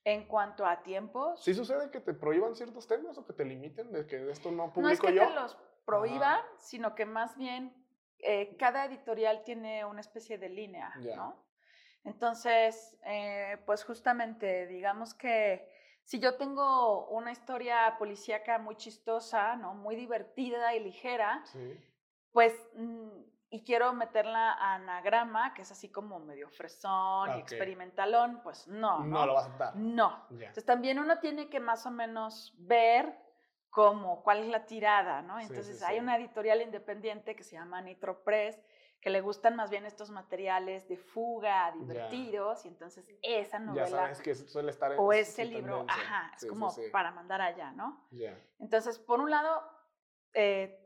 [0.04, 1.42] en cuanto a tiempos.
[1.42, 4.72] ¿Sí sucede que te prohíban ciertos temas o que te limiten de que esto no
[4.76, 5.26] no es publico que yo?
[5.26, 7.74] te los prohíban, sino que más bien
[8.20, 10.94] eh, cada editorial tiene una especie de línea.
[11.16, 11.44] ¿no?
[12.04, 15.68] Entonces, eh, pues justamente, digamos que
[16.04, 19.74] si yo tengo una historia policíaca muy chistosa, ¿no?
[19.74, 21.76] Muy divertida y ligera, Sí.
[22.32, 23.08] Pues, mm,
[23.50, 29.00] y quiero meterla a anagrama, que es así como medio fresón y experimentalón, pues no,
[29.00, 29.26] No, ¿no?
[29.26, 29.76] lo vas a aceptar.
[29.76, 30.26] No.
[30.30, 30.36] Ya.
[30.48, 33.14] Entonces también uno tiene que más o menos ver
[33.68, 35.36] cómo, cuál es la tirada, ¿no?
[35.38, 35.84] Sí, sí, Entonces sí.
[35.84, 38.58] hay una editorial independiente que se llama Nitro Press,
[39.02, 43.88] que le gustan más bien estos materiales de fuga, divertidos, y entonces esa Ya novela
[43.88, 46.02] sabes que suele estar en o ese libro, tendencia.
[46.04, 48.06] ajá, es como para mandar allá, ¿no?
[48.12, 48.38] Ya.
[48.60, 49.62] Entonces, por un lado,
[50.34, 50.78] eh,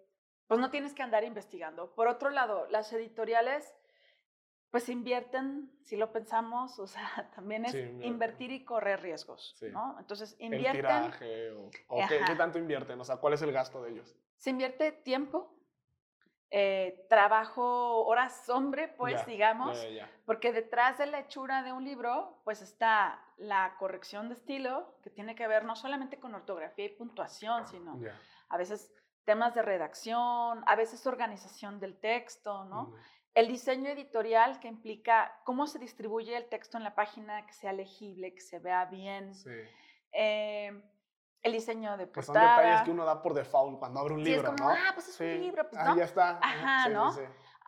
[0.46, 1.94] pues no tienes que andar investigando.
[1.94, 3.74] Por otro lado, las editoriales,
[4.70, 9.66] pues invierten, si lo pensamos, o sea, también es Sí, invertir y correr riesgos, Sí.
[9.70, 9.96] ¿no?
[9.98, 13.52] Entonces, El invierten, tiraje o, o qué, qué tanto invierten, o sea, ¿cuál es el
[13.52, 14.14] gasto de ellos?
[14.38, 15.54] se invierte tiempo,
[16.50, 21.72] eh, trabajo, horas hombre, pues, Ya, digamos, Ya, ya, porque detrás de la hechura de
[21.72, 26.34] un libro, pues está la corrección de estilo, que tiene que ver no solamente con
[26.34, 27.98] ortografía y puntuación, sino
[28.50, 28.92] a veces
[29.26, 32.94] temas de redacción, a veces organización del texto, ¿no?
[33.34, 37.72] El diseño editorial que implica cómo se distribuye el texto en la página, que sea
[37.74, 39.34] legible, que se vea bien.
[39.34, 39.50] Sí.
[40.12, 40.82] Eh,
[41.42, 42.56] el diseño de Que son portada.
[42.56, 44.74] detalles que uno da por default cuando abre un Sí, es libro, como, ¿no?
[44.74, 45.96] ah, pues es un libro, pues, ah, ¿no?
[45.98, 46.38] ya está.
[46.42, 47.12] Ajá, ¿no?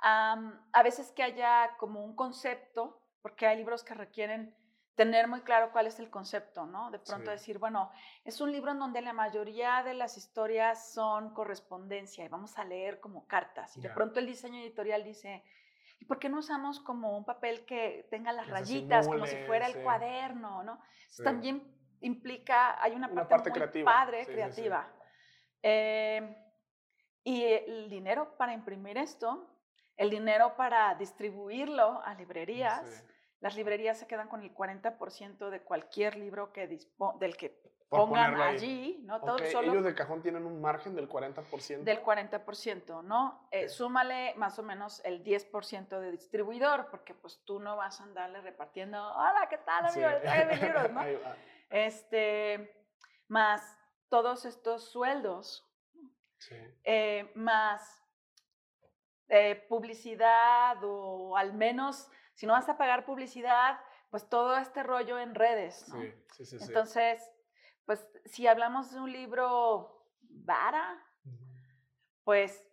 [0.01, 4.55] A veces que haya como un concepto, porque hay libros que requieren
[4.99, 6.91] tener muy claro cuál es el concepto, ¿no?
[6.91, 7.31] De pronto Sí.
[7.31, 7.89] decir, bueno,
[8.25, 12.65] es un libro en donde la mayoría de las historias son correspondencia y vamos a
[12.65, 13.77] leer como cartas.
[13.77, 13.95] Y de Ya.
[13.95, 15.45] pronto el diseño editorial dice,
[16.01, 19.31] ¿y por qué no usamos como un papel que tenga las Que rayitas, como si
[19.31, 19.83] simule, fuera el sí.
[19.85, 20.81] cuaderno, ¿no?
[21.09, 21.23] Sí.
[21.23, 21.63] También
[22.01, 24.93] implica, hay una Una parte, parte muy creativa, padre, creativa.
[25.63, 26.45] Eh,
[27.23, 29.49] y el dinero para imprimir esto,
[29.97, 33.05] el dinero para distribuirlo a librerías.
[33.41, 39.01] Las librerías se quedan con el 40% de cualquier libro que del que pongan allí,
[39.05, 39.21] ¿no?
[39.21, 41.85] Todo Ok, solo Ellos de cajón tienen un margen del 40%.
[41.85, 43.49] del 40%, ¿no?
[43.51, 48.05] Eh, súmale más o menos el 10% de distribuidor, porque pues tú no vas a
[48.05, 50.03] andarle repartiendo, hola, ¿qué tal, Sí.
[50.03, 50.21] amigo?
[50.51, 51.03] Mis libros, ¿no?
[51.71, 52.87] Este,
[53.29, 53.79] más
[54.09, 55.65] todos estos sueldos,
[56.39, 56.57] Sí.
[56.85, 58.05] eh, más
[59.31, 63.81] eh, publicidad o al menos, si no vas a pagar publicidad,
[64.11, 66.01] pues todo este rollo en redes, ¿no?
[66.01, 66.65] Sí, sí, sí, sí.
[66.69, 67.21] Entonces,
[67.85, 71.05] pues si hablamos de un libro vara,
[72.23, 72.65] pues,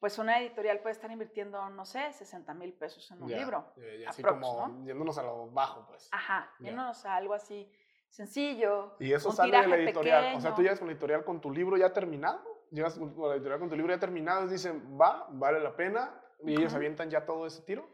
[0.00, 3.74] pues una editorial puede estar invirtiendo, no sé, 60 mil pesos en un libro.
[4.00, 4.86] ya, así aprox, como ¿no?
[4.86, 6.08] yéndonos a lo bajo, pues.
[6.10, 7.70] Ajá, yéndonos a algo así
[8.08, 8.96] sencillo.
[8.98, 10.36] Y eso un sale de la editorial.
[10.36, 12.40] O sea, tú llegas con la editorial con tu libro ya terminado.
[12.70, 16.18] Llegas con la editorial con tu libro ya terminado y dicen, va, vale la pena.
[16.42, 17.86] Y ellos avientan ya todo ese tiro.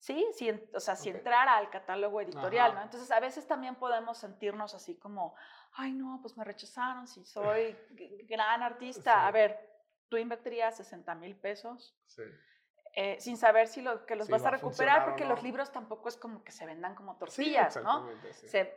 [0.00, 1.16] Sí, sí, en- o sea, si Ok.
[1.16, 2.78] entrara al catálogo editorial, Ajá.
[2.80, 2.84] ¿no?
[2.86, 5.34] Entonces, a veces también podemos sentirnos así como,
[5.74, 7.76] ay, no, pues me rechazaron, si soy
[8.28, 9.26] gran artista.
[9.26, 9.58] A ver,
[10.08, 12.22] tú invertirías 60 mil pesos Sí.
[12.94, 15.30] eh, sin saber si lo, que los Sí, vas va a recuperar, porque no.
[15.30, 18.08] los libros tampoco es como que se vendan como tortillas, ¿no?
[18.32, 18.74] Se,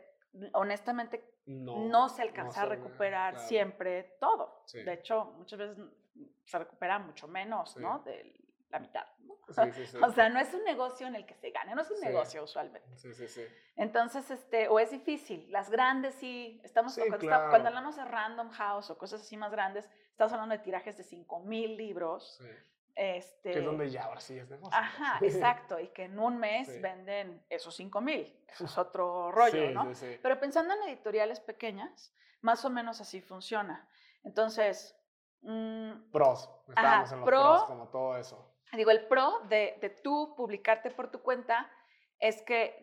[0.52, 3.48] honestamente, no, no, se alcanza a se recuperar claro.
[3.48, 4.64] siempre todo.
[4.72, 7.76] De hecho, muchas veces mm, se recupera mucho menos.
[7.78, 8.00] ¿no?
[8.00, 8.43] De
[8.74, 9.06] la mitad.
[9.20, 9.34] ¿no?
[9.48, 9.98] Sí, sí, sí.
[10.02, 12.42] O sea, no es un negocio en el que se gane, no es un negocio
[12.44, 12.96] usualmente.
[12.96, 13.44] sí, sí, sí.
[13.76, 15.50] Entonces, este, o es difícil.
[15.50, 19.50] Las grandes sí, estamos cuando, está- cuando hablamos de Random House o cosas así más
[19.52, 22.38] grandes, estamos hablando de tirajes de 5000 libros.
[22.40, 22.48] sí.
[22.96, 24.70] Este, Que es donde ya ahora sí es negocio.
[24.78, 25.80] Ajá, exacto.
[25.80, 28.44] Y que en un mes venden esos 5000.
[28.46, 29.84] Eso es otro rollo, ¿no?
[29.86, 30.18] sí, sí.
[30.22, 33.88] Pero pensando en editoriales pequeñas, más o menos así funciona.
[34.22, 34.96] Entonces,
[35.40, 36.48] mm, Pros.
[36.68, 37.40] Estábamos en los pro.
[37.40, 38.53] pros, como todo eso.
[38.76, 41.70] Digo, el pro de, de tú publicarte por tu cuenta
[42.18, 42.80] es que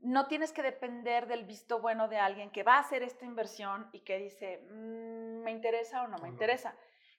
[0.00, 3.88] no tienes que depender del visto bueno de alguien que va a hacer esta inversión
[3.92, 6.34] y que dice, "Mm, me interesa o no me no.
[6.34, 6.74] interesa.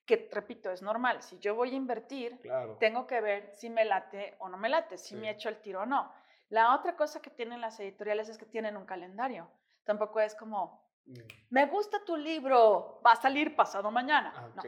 [0.06, 1.22] Que, repito, es normal.
[1.22, 2.78] Si yo voy a invertir, Claro.
[2.80, 5.30] tengo que ver si me late o no me late, si me Sí.
[5.30, 6.14] echo el tiro o no.
[6.50, 9.50] La otra cosa que tienen las editoriales es que tienen un calendario.
[9.84, 14.34] Tampoco es como, Mm, me gusta tu libro, va a salir pasado mañana.
[14.36, 14.68] ah, No, ok.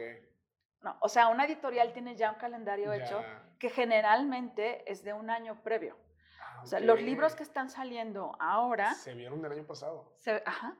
[0.82, 0.96] No.
[1.00, 3.22] O sea, una editorial tiene ya un calendario hecho
[3.58, 5.96] que generalmente es de un año previo.
[6.40, 10.14] Ah, O sea, los libros que están saliendo ahora Se vieron del año pasado.
[10.18, 10.76] se, ajá,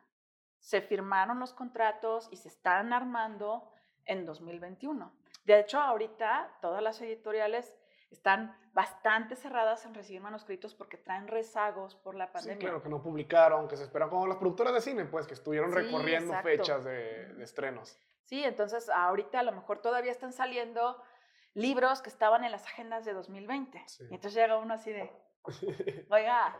[0.59, 3.73] se firmaron los contratos y se están armando
[4.05, 5.13] en 2021.
[5.45, 7.77] De hecho, ahorita todas las editoriales
[8.11, 12.59] están bastante cerradas en recibir manuscritos porque traen rezagos por la Sí, pandemia.
[12.59, 15.71] claro, que no publicaron, que se esperan como las productoras de cine, pues, que estuvieron
[15.71, 16.49] Sí, recorriendo exacto.
[16.49, 17.99] fechas de, de estrenos.
[18.25, 21.03] Sí, entonces ahorita a lo mejor todavía están saliendo
[21.55, 23.83] libros que estaban en las agendas de 2020.
[23.87, 24.05] Sí.
[24.11, 25.11] Y entonces llega uno así de,
[26.11, 26.57] oiga,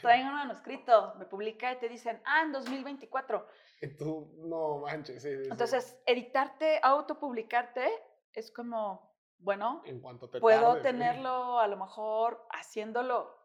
[0.00, 3.46] traigan un manuscrito, me publica y te dicen, ah, en 2024.
[3.82, 5.50] y tú, no manches, sí, sí, sí.
[5.50, 7.90] Entonces, editarte, autopublicarte,
[8.32, 13.36] es como, bueno, en cuanto te puedo tenerlo a lo mejor haciéndolo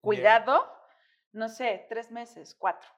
[0.00, 0.72] cuidado,
[1.32, 2.88] no sé, tres meses, cuatro.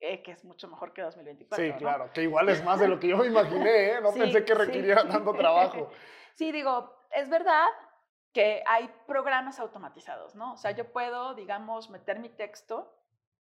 [0.00, 1.64] Eh, que es mucho mejor que 2024.
[1.64, 1.78] Sí, ¿no?
[1.78, 4.00] claro, que igual es más de lo que yo me imaginé, ¿eh?
[4.00, 4.58] No Sí, pensé que sí.
[4.58, 5.90] requiriera tanto trabajo.
[6.34, 7.66] Sí, digo, es verdad
[8.32, 10.52] que hay programas automatizados, ¿no?
[10.52, 12.94] O sea, yo puedo, digamos, meter mi texto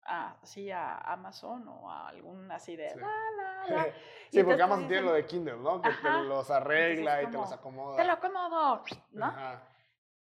[0.03, 2.99] así a Amazon o a algún así de Sí.
[3.01, 3.87] la, la, la,
[4.31, 5.81] Sí, porque Amazon tiene lo de Kindle, ¿no?
[5.81, 6.03] Que Ajá.
[6.03, 7.97] te los arregla y te los como, acomoda.
[7.97, 8.83] Te lo acomodo,
[9.13, 9.27] ¿no?
[9.27, 9.63] Ajá.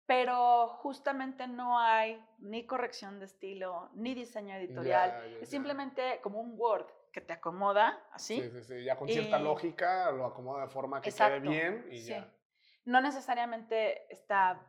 [0.08, 5.12] Pero justamente no hay ni corrección de estilo, ni diseño editorial.
[5.12, 8.42] Ya, ya, es simplemente como un Word que te acomoda así.
[8.42, 8.84] Sí, sí, sí.
[8.86, 12.10] Ya con cierta Y- lógica lo acomoda de forma que Exacto, quede bien y sí.
[12.12, 12.34] ya.
[12.86, 14.66] No necesariamente está,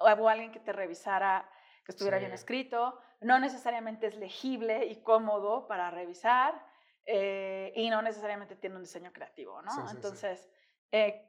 [0.00, 1.48] o hubo alguien que te revisara,
[1.84, 2.34] que estuviera bien Sí.
[2.34, 6.60] escrito, no necesariamente es legible y cómodo para revisar,
[7.04, 9.88] eh, y no necesariamente tiene un diseño creativo, ¿no?
[9.92, 10.50] Entonces,
[10.90, 11.24] eh,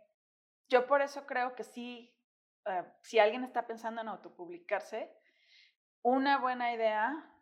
[0.69, 2.16] yo por eso creo que sí,
[2.67, 5.11] eh, si alguien está pensando en autopublicarse,
[6.01, 7.33] una buena idea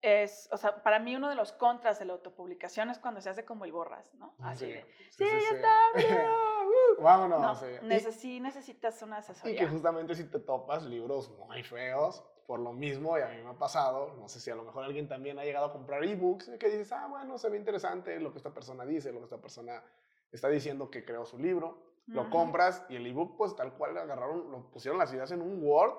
[0.00, 3.30] es, o sea, para mí uno de los contras de la autopublicación es cuando se
[3.30, 4.34] hace como el borras, ¿no?
[4.40, 6.68] Así de, sí, ya está, bro,
[6.98, 7.02] uh".
[7.02, 7.40] Vámonos.
[7.40, 7.66] No, sí.
[7.80, 9.68] Y- neces- sí necesitas una Y que asesoría.
[9.68, 13.54] justamente si te topas libros muy feos, por lo mismo, y a mí me ha
[13.58, 16.68] pasado, no sé si a lo mejor alguien también ha llegado a comprar ebooks, que
[16.68, 19.82] dices, ah, bueno, se ve interesante lo que esta persona dice, lo que esta persona
[20.30, 24.50] está diciendo que creó su libro, lo compras y el ebook, pues tal cual, agarraron,
[24.50, 25.94] lo pusieron las ideas en un Word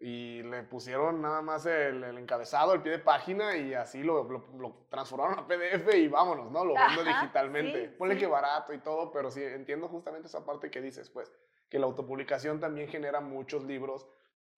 [0.00, 4.24] y le pusieron nada más el, el encabezado, el pie de página y así lo,
[4.24, 6.64] lo- lo transformaron a PDF y vámonos, ¿no?
[6.64, 7.88] Lo vendo Ajá, digitalmente.
[7.90, 8.20] sí, Ponle sí.
[8.20, 11.32] que barato y todo, pero sí entiendo justamente esa parte que dices, pues,
[11.68, 14.08] que la autopublicación también genera muchos libros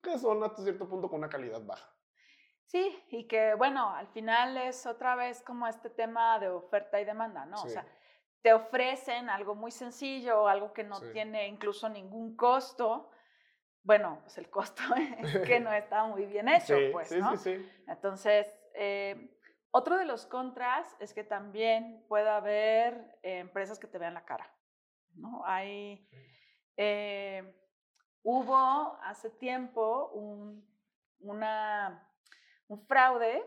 [0.01, 1.89] que son hasta cierto punto con una calidad baja.
[2.65, 7.05] Sí, y que bueno, al final es otra vez como este tema de oferta y
[7.05, 7.61] demanda, ¿no?
[7.61, 7.69] O Sí.
[7.69, 7.85] sea,
[8.47, 11.07] te ofrecen algo muy sencillo, algo que no Sí.
[11.11, 13.11] tiene incluso ningún costo.
[13.83, 14.81] Bueno, pues el costo
[15.19, 17.35] es que no está muy bien hecho, sí, pues, sí, ¿no?
[17.35, 17.69] sí, sí.
[17.89, 19.37] Entonces, eh,
[19.71, 24.23] otro de los contras es que también puede haber eh, empresas que te vean la
[24.23, 24.49] cara,
[25.15, 25.43] ¿no?
[25.45, 26.07] Hay,
[26.77, 27.53] eh,
[28.23, 30.65] hubo hace tiempo un,
[31.19, 32.09] una,
[32.69, 33.43] un fraude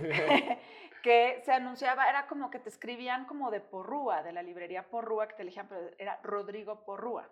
[1.02, 5.28] que se anunciaba, era como que te escribían como de Porrúa, de la librería Porrúa,
[5.28, 7.28] que te elegían, pero era Rodrigo Porrúa.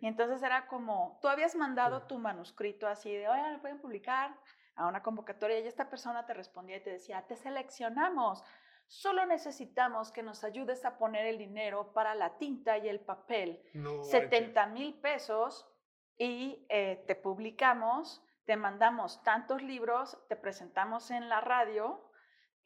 [0.00, 4.36] Y entonces era como, tú habías mandado tu manuscrito así de, oye, ¿lo pueden publicar?
[4.74, 8.44] A una convocatoria y esta persona te respondía y te decía, te seleccionamos,
[8.86, 13.62] solo necesitamos que nos ayudes a poner el dinero para la tinta y el papel.
[13.74, 15.66] No 70 mil pesos
[16.16, 22.07] y eh, te publicamos, te mandamos tantos libros, te presentamos en la radio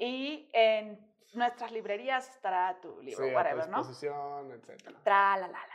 [0.07, 0.98] y en
[1.34, 3.78] nuestras librerías estará tu libro, Sí, a tu whatever, ¿no?
[4.55, 4.98] etcétera.
[5.05, 5.74] Tra, la, la, la.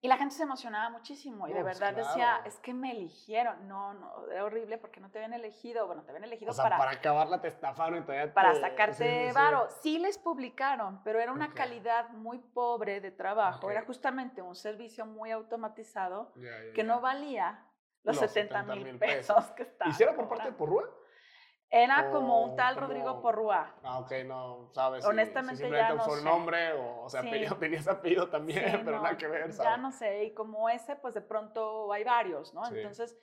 [0.00, 2.44] Y la gente se emocionaba muchísimo y de No, pues verdad decía, claro.
[2.46, 3.66] es que me eligieron.
[3.66, 5.86] No, no, era horrible porque no te habían elegido.
[5.86, 8.30] Bueno, te habían elegido O sea, para, para, para, acabarla te estafaron y todavía
[8.60, 9.32] sacarte sí, sí.
[9.34, 9.68] varo.
[9.82, 11.54] Sí les publicaron, pero era una Ok.
[11.54, 13.70] calidad muy pobre de trabajo.
[13.70, 13.86] Era Ok.
[13.86, 16.84] justamente un servicio muy automatizado Ya, ya, que ya.
[16.84, 17.64] no valía
[18.02, 19.36] los, Los 70 70,000 mil pesos.
[19.36, 19.90] pesos que estaban.
[19.90, 20.52] ¿Y si era por parte de.
[20.52, 20.84] Porrúa?
[21.70, 23.74] Era como un tal Rodrigo Porrúa.
[23.82, 25.04] Ah, ok, no, sabes.
[25.04, 26.24] Honestamente, si simplemente ya no el sé.
[26.24, 27.28] nombre o, o sea, Sí.
[27.28, 29.80] apellido, tenías apellido también, Sí, pero no, nada que ver, Ya ¿sabes?
[29.80, 32.64] no sé, y como ese, pues de pronto hay varios, ¿no?
[32.66, 32.74] Sí.
[32.76, 33.16] Entonces,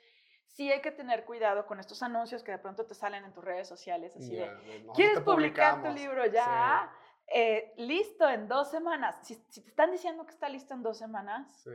[0.47, 3.43] sí hay que tener cuidado con estos anuncios que de pronto te salen en tus
[3.43, 6.91] redes sociales, así Ya, de, ¿quieres publicar tu libro ya?
[7.33, 9.15] Eh, listo en dos semanas.
[9.23, 11.71] Si, si te están diciendo que está listo en dos semanas, Sí.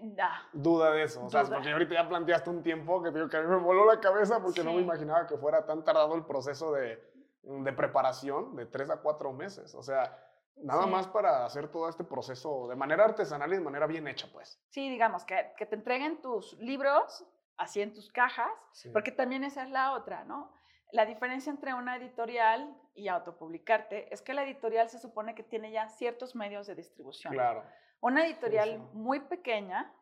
[0.00, 3.36] Nah, Duda de eso, o sea, porque ahorita ya planteaste un tiempo que digo que
[3.36, 6.24] a mí me voló la cabeza porque no me imaginaba que fuera tan tardado el
[6.24, 7.02] proceso de,
[7.42, 9.74] de preparación de tres a cuatro meses.
[9.74, 10.16] O sea,
[10.56, 10.90] nada Sí.
[10.90, 14.60] más para hacer todo este proceso de manera artesanal y de manera bien hecha, pues.
[14.68, 17.24] sí, digamos, que, que te entreguen tus libros
[17.56, 18.90] así en tus cajas, Sí.
[18.90, 20.52] porque también esa es la otra, ¿no?
[20.92, 25.70] La diferencia entre una editorial y autopublicarte es que la editorial se supone que tiene
[25.72, 27.32] ya ciertos medios de distribución.
[27.32, 27.64] Claro.
[28.06, 28.78] Una editorial sí.
[28.92, 29.92] muy pequeña,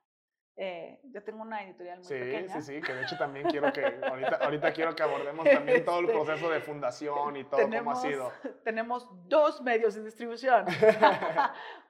[0.57, 2.49] eh, yo tengo una editorial muy Sí, pequeña.
[2.61, 5.99] sí, sí, que de hecho también quiero que, ahorita, ahorita quiero que abordemos también todo
[6.01, 8.33] el Este, proceso de fundación y todo cómo ha Tenemos, sido.
[8.65, 10.67] tenemos dos medios de distribución.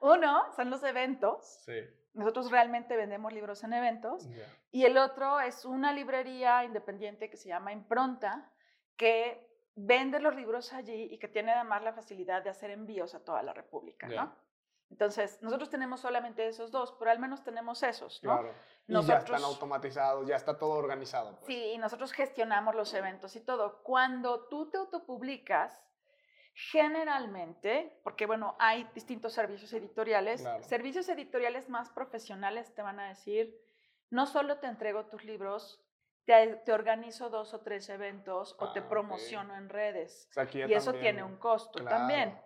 [0.01, 1.45] Uno son los eventos.
[1.65, 1.79] Sí.
[2.13, 4.27] Nosotros realmente vendemos libros en eventos.
[4.29, 4.45] ya.
[4.71, 8.49] Y el otro es una librería independiente que se llama Impronta,
[8.95, 9.45] que
[9.75, 13.43] vende los libros allí y que tiene además la facilidad de hacer envíos a toda
[13.43, 14.23] la República, Ya.
[14.25, 14.35] ¿no?
[14.91, 18.31] Entonces, nosotros tenemos solamente esos dos, pero al menos tenemos esos, ¿no?
[18.39, 18.53] Claro.
[18.87, 21.31] Y ya están Nosotros- automatizados, ya está todo organizado.
[21.39, 21.47] pues.
[21.47, 23.81] Sí, y nosotros gestionamos los eventos y todo.
[23.83, 25.81] Cuando tú te autopublicas,
[26.53, 30.63] generalmente, porque bueno, hay distintos servicios editoriales, Claro.
[30.63, 33.55] servicios editoriales más profesionales te van a decir,
[34.09, 35.81] no solo te entrego tus libros,
[36.25, 40.27] te, te organizo dos o tres eventos o te Ah, promociono en redes.
[40.31, 42.39] O sea, Y eso también- tiene un costo también.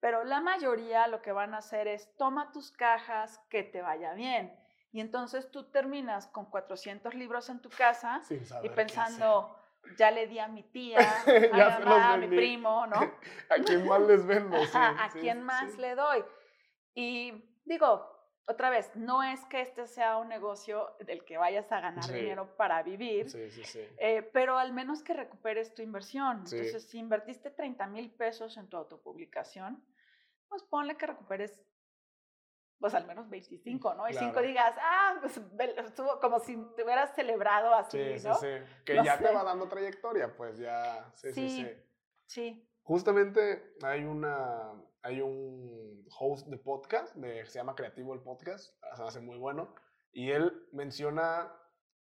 [0.00, 4.12] Pero la mayoría lo que van a hacer es toma tus cajas, que te vaya
[4.14, 4.54] bien.
[4.92, 8.22] Y entonces tú terminas con 400 libros en tu casa
[8.62, 9.58] y pensando,
[9.98, 10.98] ya le di a mi tía,
[11.52, 12.96] a Ya mamá, a mi primo, ¿no?
[13.50, 14.56] ¿A quién más les vendo?
[14.64, 15.78] Sí, ¿A sí, quién más sí.
[15.78, 16.24] le doy?
[16.94, 17.32] Y
[17.64, 18.13] digo,
[18.46, 22.12] otra vez, no es que este sea un negocio del que vayas a ganar Sí.
[22.14, 23.88] dinero para vivir, Sí, sí, sí.
[23.98, 26.38] eh, pero al menos que recuperes tu inversión.
[26.38, 29.82] Entonces, si invertiste 30 mil pesos en tu autopublicación,
[30.48, 31.60] pues ponle que recuperes
[32.80, 34.06] pues al menos 25, ¿no?
[34.08, 34.26] Y Claro.
[34.26, 35.40] 5 digas, ah, pues
[35.86, 38.34] estuvo como si te hubieras celebrado así, Sí, sí, ¿no?
[38.34, 38.48] sí.
[38.84, 39.32] Que No ya te sé.
[39.34, 41.10] va dando trayectoria, pues ya.
[41.14, 41.48] Sí, Sí.
[41.48, 41.68] sí.
[42.26, 42.68] Sí.
[42.82, 44.72] Justamente hay una
[45.04, 49.74] hay un host de podcast de, se llama Creativo el Podcast, se hace muy bueno,
[50.12, 51.52] y él menciona,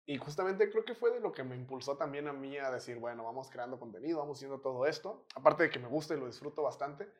[0.05, 2.99] y justamente creo que fue de lo que me impulsó también a mí a decir,
[2.99, 6.27] bueno, vamos creando contenido, vamos haciendo todo esto, aparte de que me gusta y lo
[6.27, 7.11] disfruto bastante,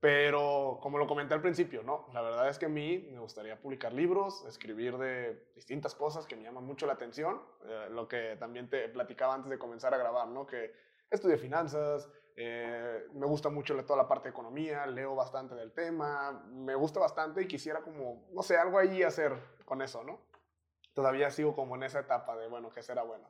[0.00, 2.08] pero como lo comenté al principio, ¿no?
[2.12, 6.36] La verdad es que a mí me gustaría publicar libros, escribir de distintas cosas que
[6.36, 9.96] me llaman mucho la atención, eh, lo que también te platicaba antes de comenzar a
[9.96, 10.46] grabar, ¿no?
[10.46, 10.74] Que
[11.12, 16.44] estudié finanzas, eh, me gusta mucho toda la parte de economía, leo bastante del tema,
[16.48, 19.34] me gusta bastante y quisiera como, no sé, algo ahí hacer
[19.64, 20.20] con eso, ¿no?
[20.94, 23.28] Todavía sigo como en esa etapa de, bueno, que será bueno.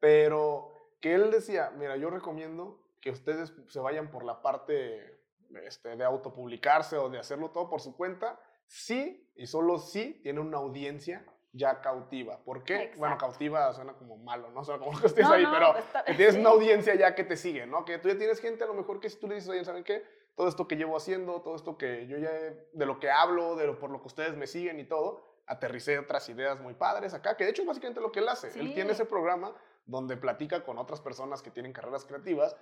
[0.00, 5.20] Pero que él decía, mira, yo recomiendo que ustedes se vayan por la parte
[5.64, 10.40] este, de autopublicarse o de hacerlo todo por su cuenta, sí y solo sí tiene
[10.40, 11.24] una audiencia
[11.58, 12.38] ya cautiva.
[12.44, 12.92] ¿Por qué?
[12.96, 13.26] Bueno, Exacto.
[13.26, 14.64] cautiva suena como malo, ¿no?
[14.64, 17.24] Suena como que estés No, ahí, no, pero está- que tienes una audiencia ya que
[17.24, 17.84] te sigue, ¿no?
[17.84, 19.84] Que tú ya tienes gente a lo mejor que si tú le dices, oye, ¿saben
[19.84, 20.04] qué?
[20.36, 23.56] Todo esto que llevo haciendo, todo esto que yo ya, he- de lo que hablo,
[23.56, 27.12] de lo, por lo que ustedes me siguen y todo, aterricé otras ideas muy padres
[27.14, 28.48] acá, que de hecho es básicamente lo que él hace.
[28.60, 29.52] Él tiene ese programa
[29.86, 32.54] donde platica con otras personas que tienen carreras creativas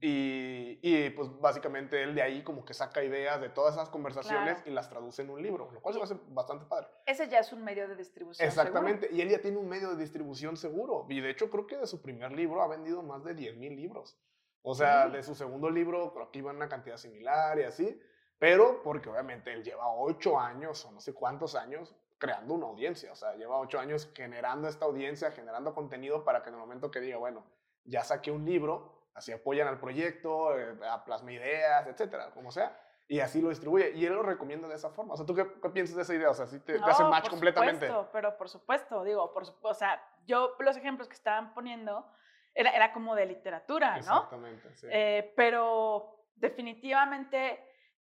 [0.00, 4.54] y, y, pues básicamente él de ahí como que saca ideas de todas esas conversaciones
[4.56, 4.70] Claro.
[4.70, 6.86] y las traduce en un libro, lo cual se me hace bastante padre.
[7.06, 8.48] Ese ya es un medio de distribución.
[8.50, 8.62] seguro.
[8.68, 11.06] Exactamente, y él ya tiene un medio de distribución seguro.
[11.08, 13.74] Y de hecho creo que de su primer libro ha vendido más de 10 mil
[13.74, 14.16] libros.
[14.62, 15.12] O sea, Sí.
[15.12, 18.00] de su segundo libro creo que iba en una cantidad similar y así,
[18.38, 23.12] pero porque obviamente él lleva ocho años o no sé cuántos años creando una audiencia,
[23.12, 26.90] o sea, lleva ocho años generando esta audiencia, generando contenido para que en el momento
[26.90, 27.44] que diga, bueno,
[27.84, 33.20] ya saqué un libro, así apoyan al proyecto, eh, plasma ideas, etcétera, como sea, y
[33.20, 33.92] así lo distribuye.
[33.94, 35.14] Y él lo recomienda de esa forma.
[35.14, 36.30] O sea, ¿tú qué, qué piensas de esa idea?
[36.30, 37.86] O sea, ¿sí te, te hace No, match por completamente?
[37.86, 42.06] Supuesto, pero por supuesto, digo, por, o sea, yo los ejemplos que estaban poniendo
[42.54, 43.98] era, era como de literatura, ¿no?
[43.98, 44.86] Exactamente, sí.
[44.90, 47.67] Eh, pero definitivamente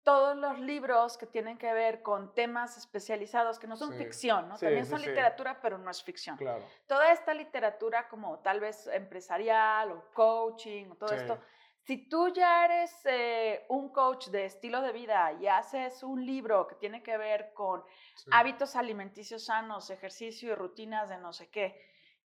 [0.06, 3.98] todos los libros que tienen que ver con temas especializados, que no son Sí.
[3.98, 4.56] ficción, ¿no?
[4.56, 5.08] Sí, También son sí.
[5.08, 6.36] literatura, pero no es ficción.
[6.36, 6.62] claro.
[6.86, 11.40] Toda esta literatura como tal vez empresarial o coaching, o todo esto,
[11.80, 16.68] si tú ya eres eh, un coach de estilo de vida y haces un libro
[16.68, 17.84] que tiene que ver con
[18.30, 21.82] hábitos alimenticios sanos, ejercicio y rutinas de no sé qué,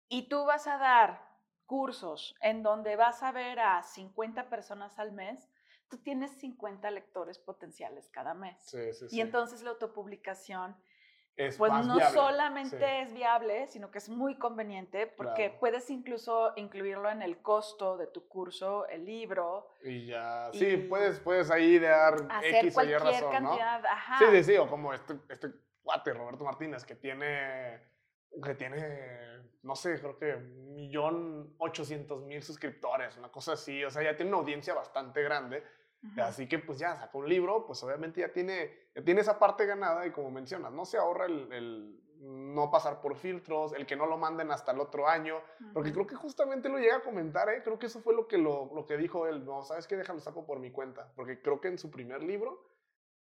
[0.10, 1.28] y tú vas a dar
[1.68, 5.48] cursos en donde vas a ver a 50 personas al mes,
[5.90, 8.58] tú tienes 50 lectores potenciales cada mes.
[8.62, 9.22] Sí, sí, Y sí.
[9.22, 10.76] entonces la autopublicación,
[11.36, 15.60] es pues no viable, solamente es viable, sino que es muy conveniente porque Claro.
[15.60, 21.20] puedes incluso incluirlo en el costo de tu curso, el libro, Y ya, sí, puedes,
[21.20, 23.50] puedes ahí idear hacer X o Y cualquier razón, ¿no?
[23.50, 23.86] cantidad.
[23.86, 24.18] Ajá.
[24.18, 25.50] Sí, sí, sí, o como este, este
[25.84, 27.82] cuate, Roberto Martínez, que tiene,
[28.44, 33.90] que tiene, no sé, creo que un millón ochocientos mil suscriptores, una cosa así, o
[33.90, 35.64] sea, ya tiene una audiencia bastante grande,
[36.18, 39.66] así que pues ya sacó un libro, pues obviamente ya tiene, ya tiene esa parte
[39.66, 43.96] ganada y como mencionas, no se ahorra el, el no pasar por filtros, el que
[43.96, 45.40] no lo manden hasta el otro año,
[45.74, 47.62] porque creo que justamente lo llega a comentar, ¿eh?
[47.64, 49.46] Creo que eso fue lo que, lo, lo que dijo él.
[49.46, 49.96] No, ¿sabes qué?
[49.96, 51.12] Déjalo saco por mi cuenta.
[51.16, 52.66] Porque creo que en su primer libro,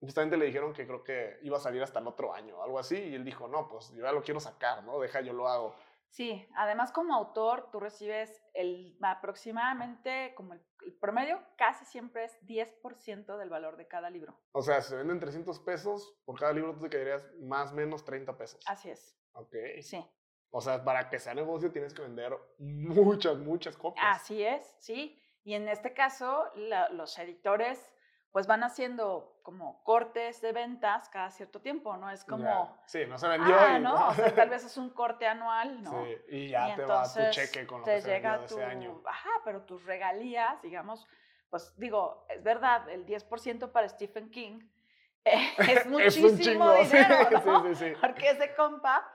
[0.01, 2.97] justamente le dijeron que creo que iba a salir hasta el otro año, algo así.
[2.97, 4.99] Y él dijo, no, pues yo ya lo quiero sacar, ¿no?
[4.99, 5.73] Deja, yo lo hago.
[6.09, 12.37] Sí, además como autor tú recibes el aproximadamente como el, el promedio casi siempre es
[12.45, 14.37] 10% del valor de cada libro.
[14.51, 17.75] O sea, si se venden 300 pesos, por cada libro tú te quedarías más o
[17.75, 18.61] menos 30 pesos.
[18.67, 19.17] Así es.
[19.33, 19.55] Ok.
[19.81, 20.05] Sí.
[20.49, 24.05] O sea, para que sea negocio tienes que vender muchas, muchas copias.
[24.05, 25.17] Así es, sí.
[25.43, 27.89] Y en este caso la- los editores
[28.31, 32.09] pues van haciendo como cortes de ventas cada cierto tiempo, ¿no?
[32.09, 32.81] Es como Ya.
[32.85, 33.55] Sí, no se vendió.
[33.59, 34.07] Ah, y- ¿no?
[34.07, 35.91] O sea, tal vez es un corte anual, ¿no?
[36.05, 38.47] Sí, y ya Y te va tu cheque con lo te que se llega vendió
[38.47, 39.01] tu, ese año.
[39.05, 41.07] ajá, pero tus regalías, digamos,
[41.49, 44.61] pues digo, es verdad, el 10% para Stephen King
[45.25, 47.63] eh, es muchísimo sí, dinero, ¿no?
[47.63, 47.93] sí, sí, sí.
[47.99, 49.13] Porque ese compa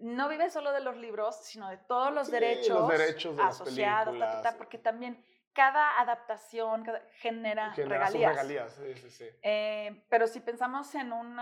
[0.00, 4.18] no vive solo de los libros, sino de todos los derechos, los derechos de asociados,
[4.18, 5.24] ta, ta, ta, porque también
[5.58, 8.30] cada adaptación cada- genera, regalías.
[8.30, 9.28] regalías, sí, sí, sí.
[9.42, 11.40] Eh, pero si pensamos en un,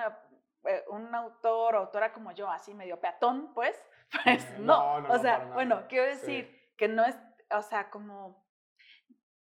[0.64, 3.76] eh, un autor o autora como yo, así medio peatón, pues,
[4.24, 5.00] pues Eh, no.
[5.02, 7.14] no, no, o sea, bueno, quiero decir que no es,
[7.50, 8.42] o sea, como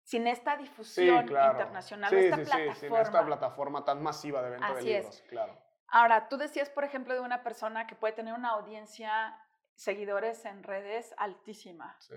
[0.02, 1.52] sin esta difusión claro.
[1.52, 2.74] internacional, esta sí, sí, plataforma.
[2.80, 5.04] sin esta plataforma tan masiva de venta Así de es.
[5.04, 5.58] libros, claro.
[5.86, 9.38] Ahora, tú decías, por ejemplo, de una persona que puede tener una audiencia,
[9.76, 11.94] seguidores en redes altísima.
[12.00, 12.16] Sí.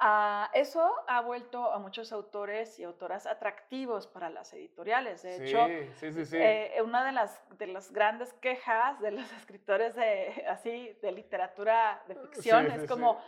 [0.00, 5.22] Ah, eso ha vuelto a muchos autores y autoras atractivos para las editoriales.
[5.22, 5.66] De sí, hecho,
[6.00, 6.36] sí, sí, sí.
[6.38, 12.02] eh, una de las, de las grandes quejas de los escritores de, así, de literatura
[12.08, 13.20] de ficción es como,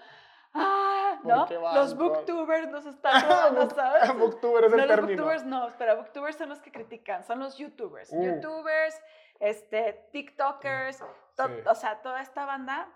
[0.55, 1.75] ah, ¿Por ¿no?
[1.75, 4.15] Los booktubers nos están robando, ¿sabes?
[4.19, 5.23] Booktuber es el no, los término.
[5.23, 8.11] booktubers no, espera, booktubers son los que critican, son los youtubers.
[8.13, 8.23] Uh.
[8.25, 9.01] Youtubers,
[9.39, 10.99] este, tiktokers,
[11.37, 12.89] to- o sea, toda esta banda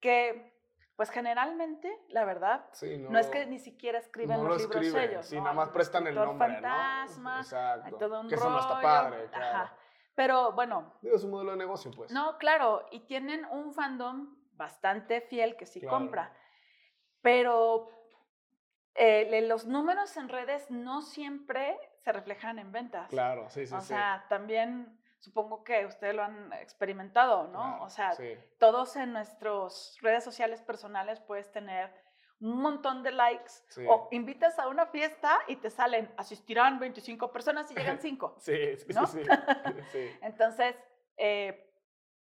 [0.00, 0.56] que,
[0.98, 4.58] pues generalmente, la verdad, Sí, no, no, es que ni siquiera escriben no los lo
[4.58, 5.26] libros escriben, ellos.
[5.26, 5.42] sí, ¿no?
[5.42, 7.40] nada más prestan el nombre, fantasma, ¿no?
[7.40, 7.86] Exacto.
[7.86, 9.58] hay todo un que eso no está rollo, padre, claro.
[9.58, 9.76] ajá.
[10.16, 12.10] Pero bueno, Digo, es un modelo de negocio, pues.
[12.10, 15.96] no, claro, y tienen un fandom bastante fiel que sí Claro.
[15.98, 16.32] compra.
[17.22, 17.88] Pero
[18.96, 23.08] eh, los números en redes no siempre se reflejan en ventas.
[23.08, 23.86] Claro, sí, sí, o sí.
[23.86, 27.58] sea, también supongo que ustedes lo han experimentado, ¿no?
[27.60, 28.34] Claro, o sea, sí.
[28.58, 31.92] todos en nuestras redes sociales personales puedes tener
[32.40, 33.84] un montón de likes Sí.
[33.88, 38.36] o invitas a una fiesta y te salen, asistirán 25 personas y llegan 5.
[38.38, 39.06] Sí, sí, ¿no?
[39.06, 39.30] sí, sí.
[39.92, 40.10] sí.
[40.22, 40.76] Entonces,
[41.16, 41.64] eh,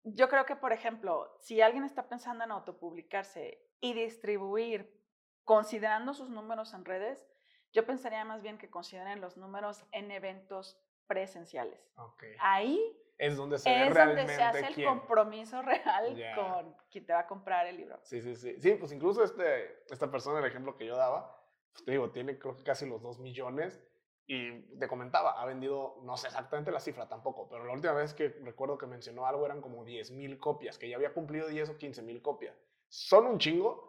[0.02, 4.98] yo creo que, por ejemplo, si alguien está pensando en autopublicarse y distribuir
[5.44, 7.24] considerando sus números en redes,
[7.72, 10.76] yo pensaría más bien que consideren los números en eventos
[11.10, 11.80] presenciales.
[12.38, 12.80] Ahí
[13.18, 14.88] Es donde se ve es realmente donde se hace el quién.
[14.88, 17.98] compromiso real con quien te va a comprar el libro.
[18.04, 18.54] Sí, sí, sí.
[18.60, 21.36] Sí, pues incluso este, esta persona, el ejemplo que yo daba,
[21.72, 23.82] pues te digo, tiene creo que casi los 2 millones
[24.26, 28.14] y te comentaba, ha vendido, no sé exactamente la cifra tampoco, pero la última vez
[28.14, 31.70] que recuerdo que mencionó algo eran como 10 mil copias, que ya había cumplido 10
[31.70, 32.56] o 15 mil copias.
[32.88, 33.88] Son un chingo,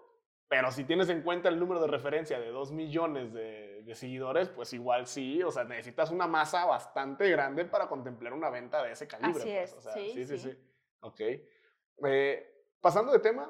[0.49, 4.49] Pero si tienes en cuenta el número de referencia de 2 millones de, de seguidores,
[4.49, 8.91] pues igual sí, o sea, necesitas una masa bastante grande para contemplar una venta de
[8.91, 9.41] ese calibre.
[9.41, 10.51] Así pues, es, o sea, sí, sí, sí, sí.
[10.51, 10.57] sí.
[11.01, 11.19] Ok.
[12.05, 13.49] Eh, pasando de tema,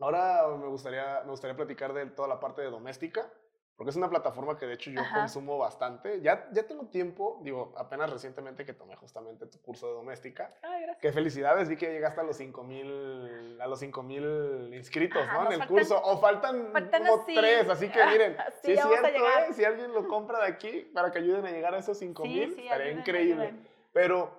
[0.00, 3.32] ahora me gustaría, me gustaría platicar de toda la parte de doméstica,
[3.76, 5.20] porque es una plataforma que de hecho yo Ajá.
[5.20, 6.20] consumo bastante.
[6.22, 10.54] Ya, ya tengo tiempo, digo, apenas recientemente que tomé justamente tu curso de doméstica.
[10.62, 11.02] Ay, gracias.
[11.02, 15.46] Qué felicidades, vi que llegaste a los 5000 a los 5000 inscritos, Ajá, ¿no?
[15.46, 17.34] En el faltan- curso o faltan, faltan como así.
[17.34, 19.08] tres, así que miren, Sí, es cierto.
[19.08, 19.52] ¿eh?
[19.52, 22.62] si alguien lo compra de aquí para que ayuden a llegar a esos 5000, sí,
[22.62, 23.42] estaría ayuden, increíble.
[23.48, 23.68] ayuden.
[23.92, 24.30] Pero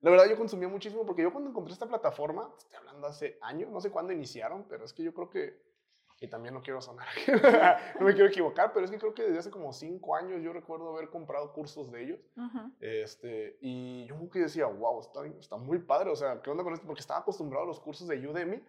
[0.00, 3.70] la verdad yo consumía muchísimo porque yo cuando encontré esta plataforma, estoy hablando hace años,
[3.70, 5.58] no sé cuándo iniciaron, pero es que yo creo que,
[6.20, 7.06] y también no quiero sonar,
[8.00, 10.52] no me quiero equivocar, pero es que creo que desde hace como cinco años yo
[10.52, 12.20] recuerdo haber comprado cursos de ellos.
[12.36, 12.72] Ujú.
[12.80, 16.64] Este, y yo como que decía, wow, está, está muy padre, o sea, ¿qué onda
[16.64, 16.86] con esto?
[16.86, 18.62] Porque estaba acostumbrado a los cursos de Udemy,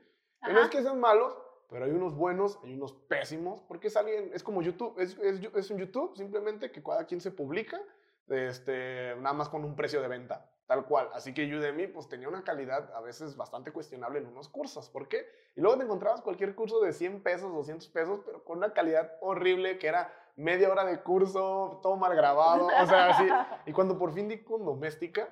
[0.44, 1.38] que no es que sean malos,
[1.70, 5.42] pero hay unos buenos, hay unos pésimos, porque es alguien, es como YouTube, es, es,
[5.56, 7.80] es un YouTube simplemente que cada quien se publica,
[8.28, 11.10] este, nada más con un precio de venta, tal cual.
[11.14, 15.08] Así que Udemy pues tenía una calidad a veces bastante cuestionable en unos cursos, ¿por
[15.08, 15.26] qué?
[15.56, 19.14] Y luego te encontrabas cualquier curso de 100 pesos, 200 pesos, pero con una calidad
[19.22, 23.28] horrible que era media hora de curso, todo mal grabado, o sea, así.
[23.66, 25.30] Y cuando por fin di con doméstica,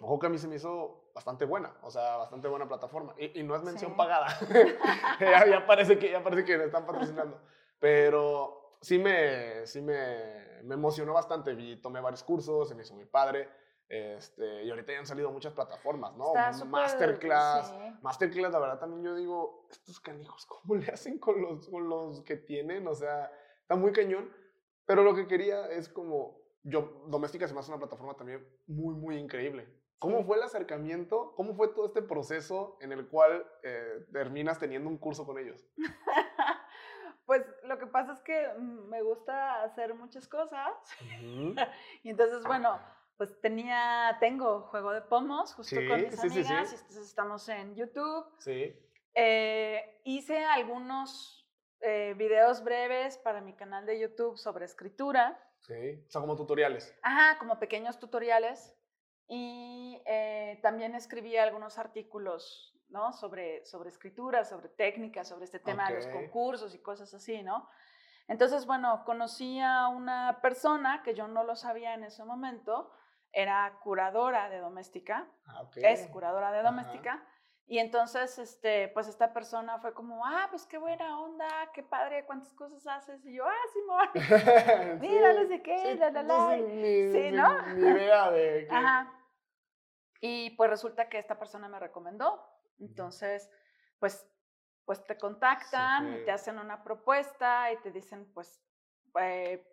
[0.00, 3.14] ojo que a mí se me hizo bastante buena, o sea, bastante buena plataforma.
[3.16, 3.96] Y, y no es mención Sí.
[3.96, 4.26] pagada.
[5.20, 7.40] ya, ya parece que, ya parece que me están patrocinando.
[7.78, 11.54] Pero sí me, sí me, me emocionó bastante.
[11.54, 13.48] Vi, tomé varios cursos, se me hizo muy padre.
[13.88, 16.32] Este, y ahorita ya han salido muchas plataformas, ¿no?
[16.52, 17.68] Súper- Masterclass.
[17.68, 17.98] sí.
[18.02, 22.22] Masterclass, la verdad, también yo digo, estos canijos, ¿cómo le hacen con los, con los
[22.22, 22.86] que tienen?
[22.88, 23.30] O sea,
[23.60, 24.30] está muy cañón.
[24.86, 28.94] Pero lo que quería es como, yo, Doméstica se me hace una plataforma también muy,
[28.94, 29.68] muy increíble.
[29.98, 31.32] ¿Cómo fue el acercamiento?
[31.36, 35.64] ¿Cómo fue todo este proceso en el cual eh, terminas teniendo un curso con ellos?
[37.24, 40.70] Pues lo que pasa es que mm, me gusta hacer muchas cosas.
[41.00, 41.54] Ujú.
[42.04, 42.78] Y entonces, bueno,
[43.16, 46.52] pues tenía, tengo juego de pomos justo con Sí, mis sí, sí, sí.
[46.52, 46.72] amigas.
[46.72, 48.26] y entonces estamos en YouTube.
[48.38, 48.74] Sí.
[49.14, 51.48] Eh, hice algunos
[51.80, 55.40] eh, videos breves para mi canal de YouTube sobre escritura.
[55.62, 56.04] Sí.
[56.06, 56.94] O sea, como tutoriales.
[57.02, 58.76] Ajá, como pequeños tutoriales.
[59.28, 63.12] Y eh, también escribí algunos artículos, ¿no?
[63.12, 67.68] Sobre, sobre escritura, sobre técnicas, sobre este tema de los concursos y cosas así, ¿no?
[68.28, 72.92] Entonces, bueno, conocí a una persona que yo no lo sabía en ese momento,
[73.38, 75.76] era curadora de doméstica, Ah, ok.
[75.76, 76.70] es curadora de Ajá.
[76.70, 77.22] doméstica.
[77.68, 82.24] Y entonces, este, pues esta persona fue como, ah, pues qué buena onda, qué padre,
[82.24, 83.26] cuántas cosas haces.
[83.26, 85.00] Y yo, ah, Simón.
[85.00, 86.54] Mira, no sé qué, la, la, la.
[86.56, 87.62] sin ni, Sí, ¿no?
[87.74, 88.74] ni idea de que...
[88.74, 89.12] Ajá.
[90.20, 92.40] Y pues resulta que esta persona me recomendó.
[92.78, 93.50] Entonces,
[93.98, 94.26] pues,
[94.86, 96.24] pues te contactan y Súper.
[96.24, 98.62] te hacen una propuesta y te dicen, pues,
[99.20, 99.66] eh,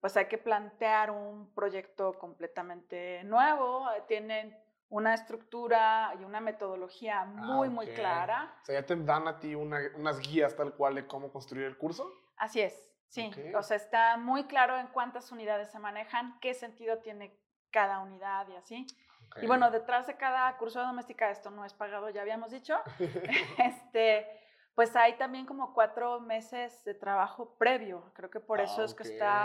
[0.00, 3.90] pues hay que plantear un proyecto completamente nuevo.
[3.92, 4.56] eh, Tienen
[4.88, 7.94] una estructura y una metodología muy, muy Ah, ok.
[7.94, 8.54] clara.
[8.62, 11.66] O sea, ya te dan a ti una- unas guías tal cual de cómo construir
[11.66, 12.10] el curso.
[12.36, 13.30] Así es, sí.
[13.32, 13.54] Ok.
[13.56, 17.38] O sea, está muy claro en cuántas unidades se manejan, qué sentido tiene
[17.70, 18.86] cada unidad y así.
[19.40, 22.76] Y bueno, detrás de cada curso de doméstica, esto no es pagado, ya habíamos dicho,
[23.58, 24.26] este,
[24.80, 28.10] pues hay también como cuatro meses de trabajo previo.
[28.14, 29.44] Creo que por eso Ah, es que está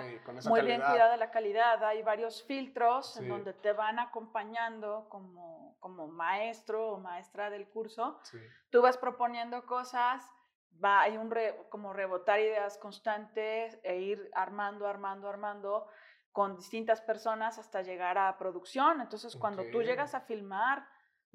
[0.50, 0.90] muy bien calidad.
[0.92, 1.84] cuidada la calidad.
[1.84, 3.20] Hay varios filtros Sí.
[3.20, 8.18] en donde te van acompañando como, como maestro o maestra del curso.
[8.24, 8.38] Sí.
[8.70, 10.24] Tú vas proponiendo cosas,
[10.82, 15.86] va, hay un re- como rebotar ideas constantes e ir armando, armando, armando
[16.32, 19.02] con distintas personas hasta llegar a producción.
[19.02, 20.88] Entonces, cuando tú llegas a filmar,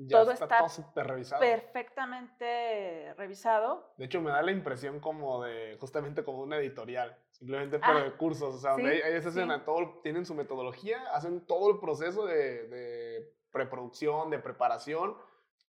[0.03, 1.41] Ya Todo está, está todo revisado.
[1.41, 3.93] perfectamente revisado.
[3.99, 8.03] De hecho, me da la impresión como de, justamente como una editorial, simplemente pero Ah,
[8.05, 9.63] de cursos, o sea, donde sí, ellos ellos hacen sí.
[9.67, 15.17] todo, tienen su metodología, hacen todo el proceso de, de preproducción, de preparación,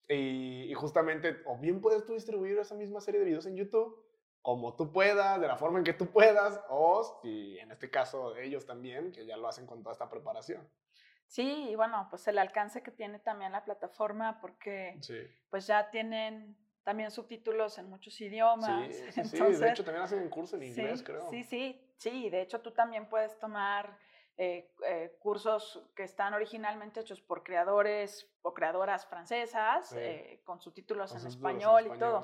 [0.08, 4.02] y, y justamente, o bien puedes tú distribuir esa misma serie de videos en YouTube,
[4.42, 8.36] como tú puedas, de la forma en que tú puedas, o si en este caso
[8.36, 10.68] ellos también, que ya lo hacen con toda esta preparación.
[11.26, 15.18] Sí, y bueno, pues el alcance que tiene también la plataforma, porque Sí,
[15.50, 18.94] pues ya tienen también subtítulos en muchos sí, idiomas.
[18.94, 21.28] sí, sí, Entonces, de hecho también hacen un curso en sí, inglés, creo.
[21.30, 22.30] Sí, sí, sí.
[22.30, 23.98] De hecho, tú también puedes tomar
[24.38, 29.96] eh, eh, cursos que están originalmente hechos por creadores o creadoras francesas, Sí.
[29.98, 32.22] eh, con subtítulos Con en subtítulos español y todo.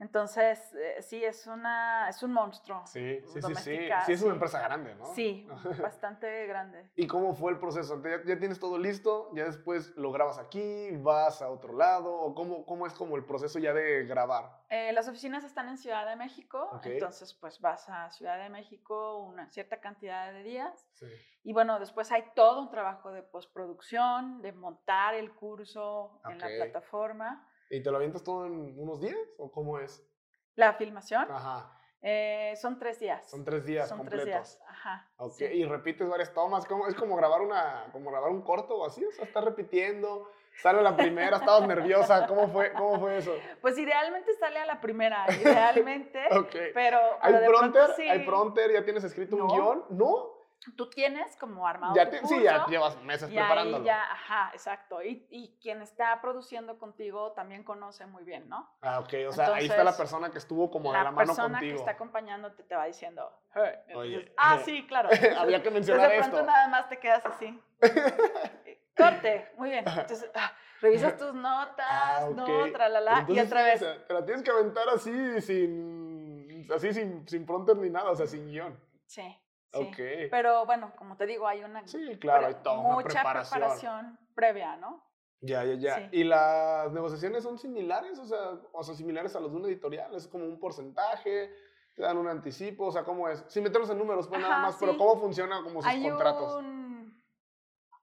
[0.00, 2.84] Entonces, eh, sí, es, una, es un monstruo.
[2.86, 4.12] Sí, sí, sí, sí.
[4.12, 5.06] es una empresa grande, ¿no?
[5.06, 5.46] Sí,
[5.80, 6.90] bastante grande.
[6.96, 8.02] ¿Y cómo fue el proceso?
[8.02, 9.30] ¿Ya, ya tienes todo listo?
[9.34, 10.90] ¿Ya después lo grabas aquí?
[10.96, 12.12] ¿Vas a otro lado?
[12.12, 14.64] ¿O cómo, cómo es como el proceso ya de grabar?
[14.68, 19.18] Eh, las oficinas están en Ciudad de México, entonces pues vas a Ciudad de México
[19.18, 21.06] una cierta cantidad de días Sí.
[21.44, 26.46] y bueno, después hay todo un trabajo de postproducción, de montar el curso en la
[26.46, 27.46] plataforma.
[27.74, 29.16] ¿Y te lo avientas todo en unos días?
[29.38, 30.06] ¿O cómo es?
[30.54, 31.76] La filmación Ajá.
[32.00, 33.28] eh, son tres días.
[33.28, 34.24] Son tres días Son completos.
[34.24, 35.08] tres días, ajá.
[35.16, 35.44] Ok, sí.
[35.46, 36.86] y repites varias tomas, ¿cómo?
[36.86, 40.30] es como grabar una, como grabar un corto o así, o sea, estás repitiendo,
[40.62, 43.32] sale la primera, estabas nerviosa, ¿cómo fue, cómo fue eso?
[43.60, 46.54] Pues idealmente sale a la primera, idealmente, Ok.
[46.74, 47.96] pero, ¿Hay pronto pronter?
[47.96, 48.08] sí.
[48.08, 48.72] ¿Hay pronter?
[48.72, 49.84] ¿Ya tienes escrito un guion?
[49.90, 50.33] ¿No?
[50.76, 53.84] Tú tienes como armado Ya tu te- sí, ya curso, llevas meses Y ahí preparándolo.
[53.84, 55.02] ya, ajá, exacto.
[55.02, 58.68] Y, y quien está produciendo contigo también conoce muy bien, ¿no?
[58.80, 61.10] Ah, ok, o sea, ahí está la Entonces, persona que estuvo como de la la
[61.10, 61.72] mano persona contigo.
[61.74, 65.08] que está acompañándote te va diciendo, "Hey", entonces, Oye, ah, sí, claro.
[65.38, 66.46] Había que Entonces, mencionar de pronto esto.
[66.46, 67.62] nada más te quedas así.
[68.96, 69.84] Corte, muy bien.
[69.86, 72.36] Entonces, ah, revisas tus notas, Ah, ok.
[72.36, 73.82] no, tralala, y Entonces, otra vez.
[73.82, 78.10] o sea, te la tienes que aventar así, sin, así sin, sin pronter ni nada,
[78.10, 78.78] o sea, sin guion.
[79.06, 79.36] Sí,
[79.74, 79.80] sí.
[79.88, 79.96] Ok.
[80.30, 83.60] Pero bueno, como te digo, hay una Sí, claro, hay toda una mucha preparación.
[83.60, 85.02] preparación previa, ¿no?
[85.40, 85.96] Ya, ya, ya.
[85.96, 86.08] Sí.
[86.12, 88.18] ¿Y las negociaciones son similares?
[88.18, 90.14] O sea, o sea, similares a los de una editorial.
[90.14, 91.52] ¿Es como un porcentaje?
[91.94, 92.86] ¿Te dan un anticipo?
[92.86, 93.44] O sea, ¿cómo es?
[93.48, 94.96] Sin meternos en números, pues nada más, pero.
[94.96, 96.56] ¿cómo funciona como sus Hay contratos?
[96.56, 97.22] un,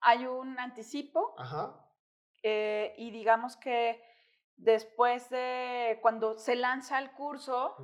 [0.01, 1.75] hay un anticipo Ajá.
[2.43, 4.01] eh, y digamos que
[4.55, 7.75] después de cuando se lanza el curso.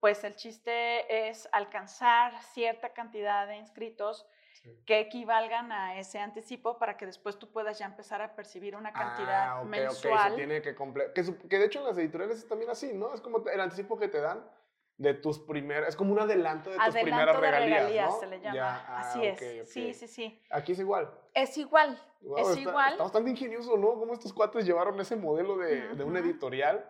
[0.00, 4.26] Pues el chiste es alcanzar cierta cantidad de inscritos
[4.62, 4.76] Sí.
[4.86, 8.92] que equivalgan a ese anticipo para que después tú puedas ya empezar a percibir una
[8.92, 10.30] cantidad Ah, ok, ok, mensual.
[10.30, 13.14] se tiene que que, que de hecho en las editoriales es también así, ¿no?
[13.14, 14.44] Es como el anticipo que te dan
[14.96, 18.18] de tus primeras, es como un adelanto de tus primeras Adelanto de regalías, regalías ¿no?
[18.18, 18.54] se le llama.
[18.56, 19.70] Ya, ah, Así es.
[19.70, 20.42] Sí, sí, sí.
[20.50, 21.08] Aquí es igual.
[21.34, 21.96] Es igual.
[22.22, 22.90] Wow, Es está, igual.
[22.94, 23.94] está bastante ingenioso, ¿no?
[23.94, 26.84] Cómo estos cuates llevaron ese modelo de, de una editorial,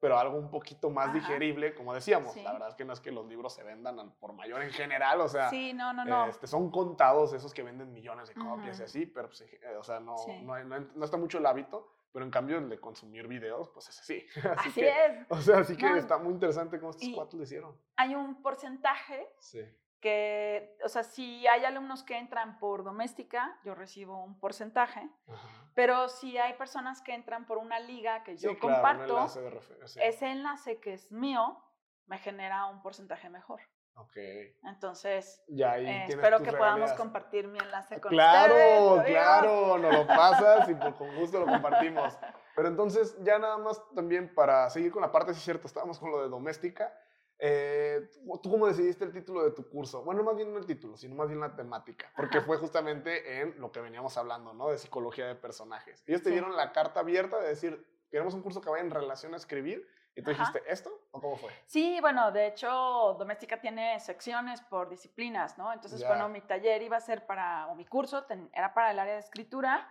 [0.00, 1.14] pero algo un poquito más Ajá.
[1.18, 2.32] digerible, como decíamos.
[2.32, 2.42] Sí.
[2.42, 5.20] La verdad es que no es que los libros se vendan por mayor en general,
[5.20, 6.26] o sea, Sí, no, no, no.
[6.26, 9.44] este, son contados esos que venden millones de copias y así, pero pues,
[9.78, 10.40] o sea, no, Sí.
[10.42, 14.00] no, no está mucho el hábito, pero en cambio el de consumir videos, pues es
[14.00, 14.24] así.
[14.56, 15.26] así Así que, es.
[15.28, 17.76] O sea, así que está muy interesante cómo estos cuates lo hicieron.
[17.96, 19.60] Hay un porcentaje Sí.
[20.00, 25.48] Que, o sea, si hay alumnos que entran por doméstica, yo recibo un porcentaje, Ajá.
[25.74, 29.40] pero si hay personas que entran por una liga que yo Sí, claro, comparto, enlace
[29.40, 30.00] de sí.
[30.02, 31.62] ese enlace que es mío
[32.06, 33.60] me genera un porcentaje mejor.
[33.96, 34.16] Ok.
[34.62, 36.96] Entonces, Ya ahí eh, espero que podamos regalías.
[36.96, 38.78] compartir mi enlace con Claro, ustedes.
[38.78, 39.04] amigos.
[39.06, 41.46] claro, nos lo pasas y pues, con gusto lo
[41.96, 42.16] compartimos.
[42.54, 45.98] Pero entonces, ya nada más también para seguir con la parte, sí es cierto, estábamos
[45.98, 46.92] con lo de doméstica.
[47.38, 48.08] Eh,
[48.42, 50.02] ¿Tú cómo decidiste el título de tu curso?
[50.02, 52.46] Bueno, más bien no el título, sino más bien la temática, porque Ajá.
[52.46, 54.68] fue justamente en lo que veníamos hablando, ¿no?
[54.70, 56.02] De psicología de personajes.
[56.06, 56.32] Ellos te Sí.
[56.34, 59.86] dieron la carta abierta de decir, queremos un curso que vaya en relación a escribir,
[60.16, 60.40] y tú Ajá.
[60.50, 60.90] dijiste, ¿esto?
[61.12, 61.52] ¿O cómo fue?
[61.66, 65.72] Sí, bueno, de hecho, Doméstica tiene secciones por disciplinas, ¿no?
[65.72, 66.08] Entonces, Ya.
[66.08, 69.14] bueno, mi taller iba a ser para, o mi curso ten- era para el área
[69.14, 69.88] de escritura.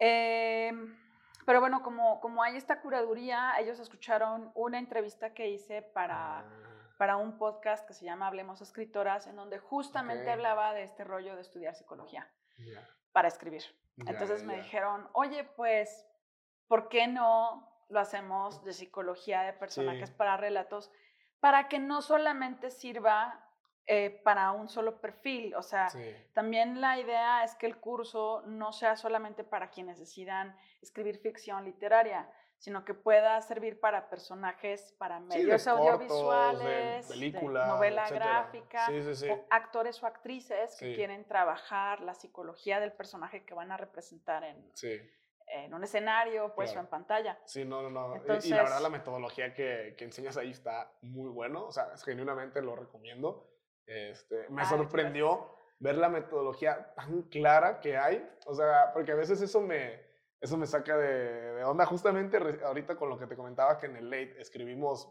[0.00, 0.96] Em,
[1.46, 6.44] pero bueno, como, como hay esta curaduría, ellos escucharon una entrevista que hice para, Ah,
[6.98, 11.34] para un podcast que se llama Hablemos Escritoras, en donde justamente hablaba de este rollo
[11.34, 12.30] de estudiar psicología
[13.12, 13.62] para escribir.
[13.98, 16.06] Entonces me dijeron, oye, pues,
[16.68, 20.14] ¿por qué no lo hacemos de psicología de personajes Sí.
[20.16, 20.90] para relatos?
[21.40, 23.44] Para que no solamente sirva
[23.86, 25.54] eh, para un solo perfil.
[25.56, 26.14] O sea, Sí.
[26.32, 31.64] también la idea es que el curso no sea solamente para quienes decidan escribir ficción
[31.64, 37.14] literaria, sino que pueda servir para personajes, para Sí, de medios cortos, de audiovisuales, de
[37.14, 38.26] películas, novela etcétera.
[38.26, 39.28] gráfica, Sí, sí, sí.
[39.30, 44.44] o actores o actrices que quieren trabajar la psicología del personaje que van a representar
[44.44, 44.64] en,
[45.74, 46.80] un escenario, pues, Claro.
[46.80, 47.38] o en pantalla.
[47.44, 48.16] Sí, no, no, no.
[48.16, 51.66] Y- y, la verdad la metodología que, que enseñas ahí está muy bueno.
[51.66, 53.51] O sea, genuinamente lo recomiendo.
[53.86, 58.28] Este, me muchas sorprendió ver la metodología tan clara que hay.
[58.46, 60.00] O sea, porque a veces eso me,
[60.40, 61.86] eso me saca de, de onda.
[61.86, 65.08] Justamente ahorita con lo que te comentaba que en el late escribimos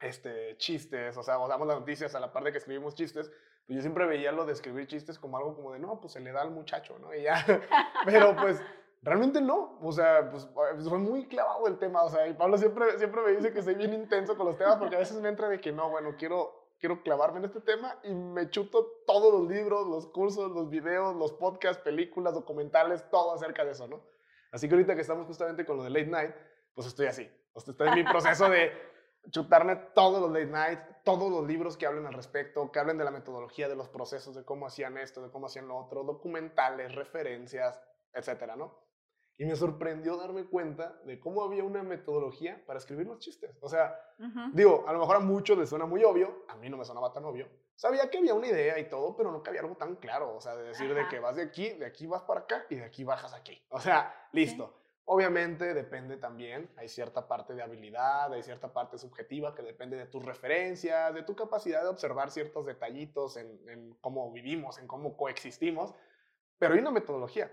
[0.00, 3.30] este, chistes, o sea, o damos las noticias a la par de que escribimos chistes,
[3.66, 6.20] pues yo siempre veía lo de escribir chistes como algo como de, no, pues se
[6.20, 7.14] le da al muchacho, ¿no?
[7.14, 7.44] Y ya,
[8.06, 8.60] pero pues
[9.02, 10.48] realmente no, o sea, pues
[10.88, 13.74] fue muy clavado el tema, o sea, y Pablo siempre, siempre me dice que soy
[13.74, 16.59] bien intenso con los temas porque a veces me entra de que no, bueno, quiero,
[16.80, 21.14] quiero clavarme en este tema y me chuto todos los libros, los cursos, los videos,
[21.14, 24.02] los podcasts, películas, documentales, todo acerca de eso, ¿no?
[24.50, 26.34] Así que ahorita que estamos justamente con lo de Late Night,
[26.74, 28.72] pues estoy así, o sea, estoy en mi proceso de
[29.30, 33.04] chutarme todos los late nights, todos los libros que hablen al respecto, que hablen de
[33.04, 36.94] la metodología, de los procesos, de cómo hacían esto, de cómo hacían lo otro, documentales,
[36.94, 37.80] referencias,
[38.12, 38.89] etcétera, ¿no?
[39.40, 43.56] Y me sorprendió darme cuenta de cómo había una metodología para escribir los chistes.
[43.62, 44.50] O sea, Ujú.
[44.52, 47.10] digo, a lo mejor a muchos les suena muy obvio, a mí no me sonaba
[47.14, 47.48] tan obvio.
[47.74, 50.36] Sabía que había una idea y todo, pero no que había algo tan claro.
[50.36, 51.08] O sea, de decir de Ajá.
[51.08, 53.58] que vas de aquí, de aquí vas para acá y de aquí bajas aquí.
[53.70, 54.74] O sea, listo.
[55.06, 60.04] Obviamente depende también, hay cierta parte de habilidad, hay cierta parte subjetiva que depende de
[60.04, 65.16] tus referencias, de tu capacidad de observar ciertos detallitos en, en cómo vivimos, en cómo
[65.16, 65.94] coexistimos,
[66.58, 67.50] pero hay una metodología.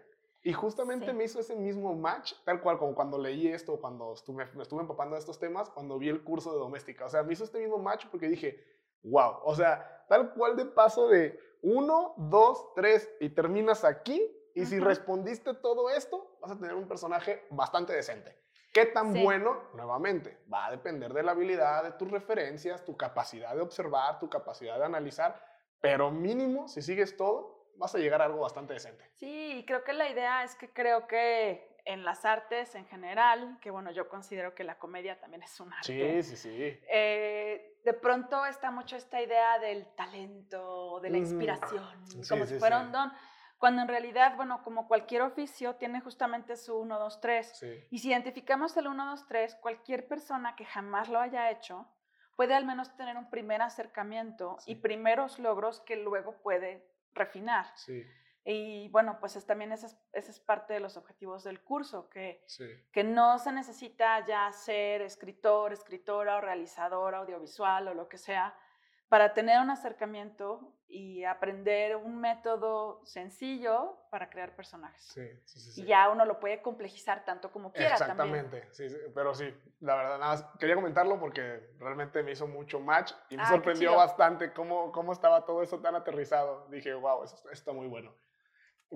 [0.48, 1.14] Y justamente Sí.
[1.14, 4.80] me hizo ese mismo match, tal cual como cuando leí esto, cuando estuve, me estuve
[4.82, 7.06] empapando de estos temas, cuando vi el curso de doméstica.
[7.06, 8.64] O sea, me hizo este mismo match porque dije,
[9.04, 14.22] wow, o sea, tal cual de paso de uno, dos, tres y terminas aquí.
[14.56, 18.34] Y si respondiste todo esto, vas a tener un personaje bastante decente.
[18.74, 19.22] ¿Qué tan Sí.
[19.26, 19.64] bueno?
[19.74, 24.30] Nuevamente, va a depender de la habilidad, de tus referencias, tu capacidad de observar, tu
[24.30, 25.44] capacidad de analizar,
[25.82, 29.10] pero mínimo, si sigues todo, vas a llegar a algo bastante decente.
[29.16, 33.58] Sí, y creo que la idea es que creo que en las artes en general,
[33.62, 36.22] que bueno, yo considero que la comedia también es un arte.
[36.24, 36.80] Sí, sí, sí.
[36.90, 42.56] eh, de pronto está mucho esta idea del talento, de la inspiración, Sí, como sí,
[42.56, 42.86] si fuera sí.
[42.88, 43.14] un don,
[43.58, 47.58] cuando en realidad, bueno, como cualquier oficio, tiene justamente su 1, 2, 3.
[47.58, 47.88] Sí.
[47.90, 51.88] Y si identificamos el 1, 2, 3, cualquier persona que jamás lo haya hecho
[52.36, 56.86] puede al menos tener un primer acercamiento y primeros logros que luego puede
[57.18, 57.66] refinar.
[57.76, 58.04] Sí,
[58.46, 62.66] Y bueno, pues es, también ese es, parte de los objetivos del curso, que, sí.
[62.92, 68.56] que no se necesita ya ser escritor, escritora o realizador audiovisual o lo que sea
[69.10, 75.04] para tener un acercamiento y aprender un método sencillo para crear personajes.
[75.04, 75.82] Sí, sí, sí, sí.
[75.84, 78.36] Y ya uno lo puede complejizar tanto como quiera también.
[78.36, 82.48] Exactamente, sí, sí, pero sí, la verdad, nada más quería comentarlo porque realmente me hizo
[82.48, 86.68] mucho match y me Ah, sorprendió bastante cómo, cómo estaba todo eso tan aterrizado.
[86.70, 88.14] Dije, wow, eso está muy bueno.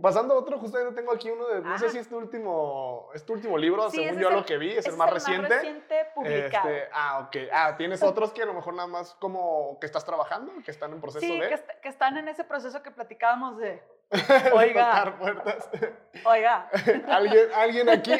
[0.01, 3.25] Pasando a otro, justamente tengo aquí uno de, no sé si es tu último, es
[3.25, 5.49] tu último libro, Sí, según yo es lo el- que vi, es el más reciente.
[5.49, 6.69] reciente publicado.
[6.69, 7.35] Este, ah, ok.
[7.51, 10.93] Ah, ¿tienes otros que a lo mejor nada más como que estás trabajando, que están
[10.93, 14.51] en proceso sí, de que, est- que están en ese proceso que platicábamos de, de
[14.53, 14.85] Oiga.
[14.91, 15.69] tocar puertas?
[16.25, 16.69] oiga,
[17.09, 18.13] alguien, alguien aquí,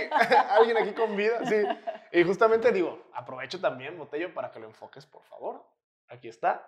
[0.49, 1.63] alguien aquí con vida, sí.
[2.11, 5.63] Y justamente digo, aprovecho también, Botello, para que lo enfoques, por favor.
[6.09, 6.67] Aquí está.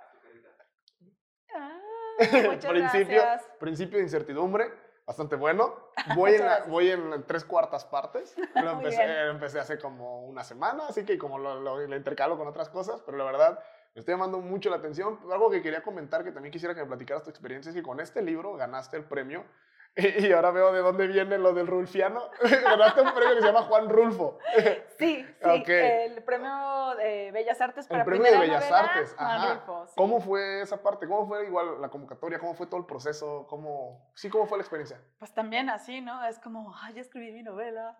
[1.54, 1.78] ah,
[2.20, 3.52] muchas principio, gracias.
[3.60, 4.72] principio de incertidumbre,
[5.06, 5.74] bastante bueno.
[6.16, 8.36] Voy en, la- voy en tres cuartas partes.
[8.56, 12.48] Lo empecé, empecé hace como una semana, así que como lo, lo- lo intercalo con
[12.48, 13.60] otras cosas, pero la verdad
[13.96, 15.20] me está llamando mucho la atención.
[15.32, 18.00] Algo que quería comentar, que también quisiera que me platicaras tu experiencia, es que con
[18.00, 19.44] este libro ganaste el premio.
[19.96, 22.24] Y, y ahora veo de dónde viene lo del Rulfiano.
[22.64, 24.40] Ganaste un premio que se llama Juan Rulfo.
[25.04, 29.14] Sí, sí, el premio de Bellas Artes para El premio de Bellas novela, Artes.
[29.18, 29.54] Juan Ajá.
[29.56, 29.94] Rulfo, sí.
[29.98, 31.08] ¿Cómo fue esa parte?
[31.08, 32.40] ¿Cómo fue igual la convocatoria?
[32.40, 33.46] ¿Cómo fue todo el proceso?
[33.50, 35.02] ¿Cómo, sí, ¿Cómo fue la experiencia?
[35.20, 36.24] Pues también así, ¿no?
[36.26, 37.98] Es como, ay, ya escribí mi novela.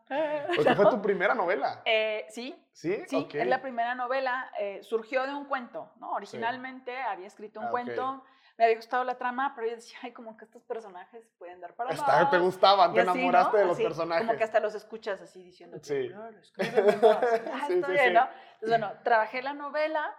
[0.56, 1.82] Porque fue tu primera novela.
[1.86, 3.04] Eh, sí, ¿Sí?
[3.08, 4.50] sí, es la primera novela.
[4.60, 6.14] eh, surgió de un cuento, ¿no?
[6.14, 8.24] Originalmente había escrito un Ah, cuento,
[8.58, 11.74] me había gustado la trama, pero yo decía, ay, como que estos personajes pueden dar
[11.76, 12.32] para Está- más.
[12.32, 13.14] te gustaban, Y te así, ¿no?
[13.16, 14.26] enamoraste de los Así, personajes.
[14.28, 16.10] Como que hasta los escuchas así diciendo, Sí.
[16.10, 17.18] claro, escríbeme más.
[17.54, 18.14] Ah, Sí, está sí, bien, sí.
[18.14, 18.22] ¿no?
[18.22, 18.30] Entonces,
[18.70, 20.16] bueno, trabajé la novela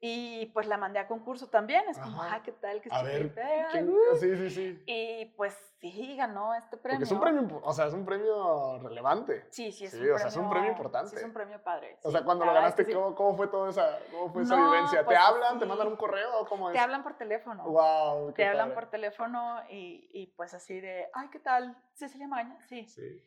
[0.00, 1.82] y pues la mandé a concurso también.
[1.88, 2.36] Es como, Ajá.
[2.36, 2.80] ah, ¿qué tal?
[2.80, 3.34] Que A ver,
[3.72, 4.16] ¿quién- uh".
[4.20, 4.82] Sí, sí, sí.
[4.86, 6.98] Y pues sí, ganó este premio.
[7.00, 9.46] Porque es un premio, o sea, es un premio relevante.
[9.50, 10.14] Sí, sí, es Sí, un premio.
[10.14, 11.10] o sea, es un premio importante.
[11.10, 11.98] Sí, es un premio padre.
[12.02, 12.92] O sí, sea, cuando lo ganaste, sí.
[12.92, 15.00] ¿cómo, cómo fue toda esa, cómo fue esa No, vivencia?
[15.00, 15.58] ¿Te pues, hablan?
[15.58, 16.38] ¿Te mandan un correo?
[16.40, 16.74] o ¿Cómo es?
[16.74, 17.64] Te hablan por teléfono.
[17.64, 21.76] Wow, Te hablan por teléfono y, y pues así de, ay, ¿qué tal?
[21.94, 22.86] Cecilia Maña, sí.
[22.86, 23.24] Sí.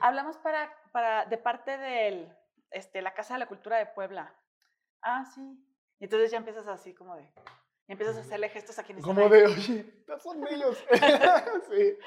[0.00, 2.34] Hablamos para, para, de parte de
[2.70, 4.34] este, la Casa de la Cultura de Puebla.
[5.02, 5.64] Ah, sí.
[6.00, 7.30] Y entonces ya empiezas así como de,
[7.88, 10.84] y empiezas a hacerle gestos a quienes están Como de, oye, son ellos.
[11.70, 11.98] sí.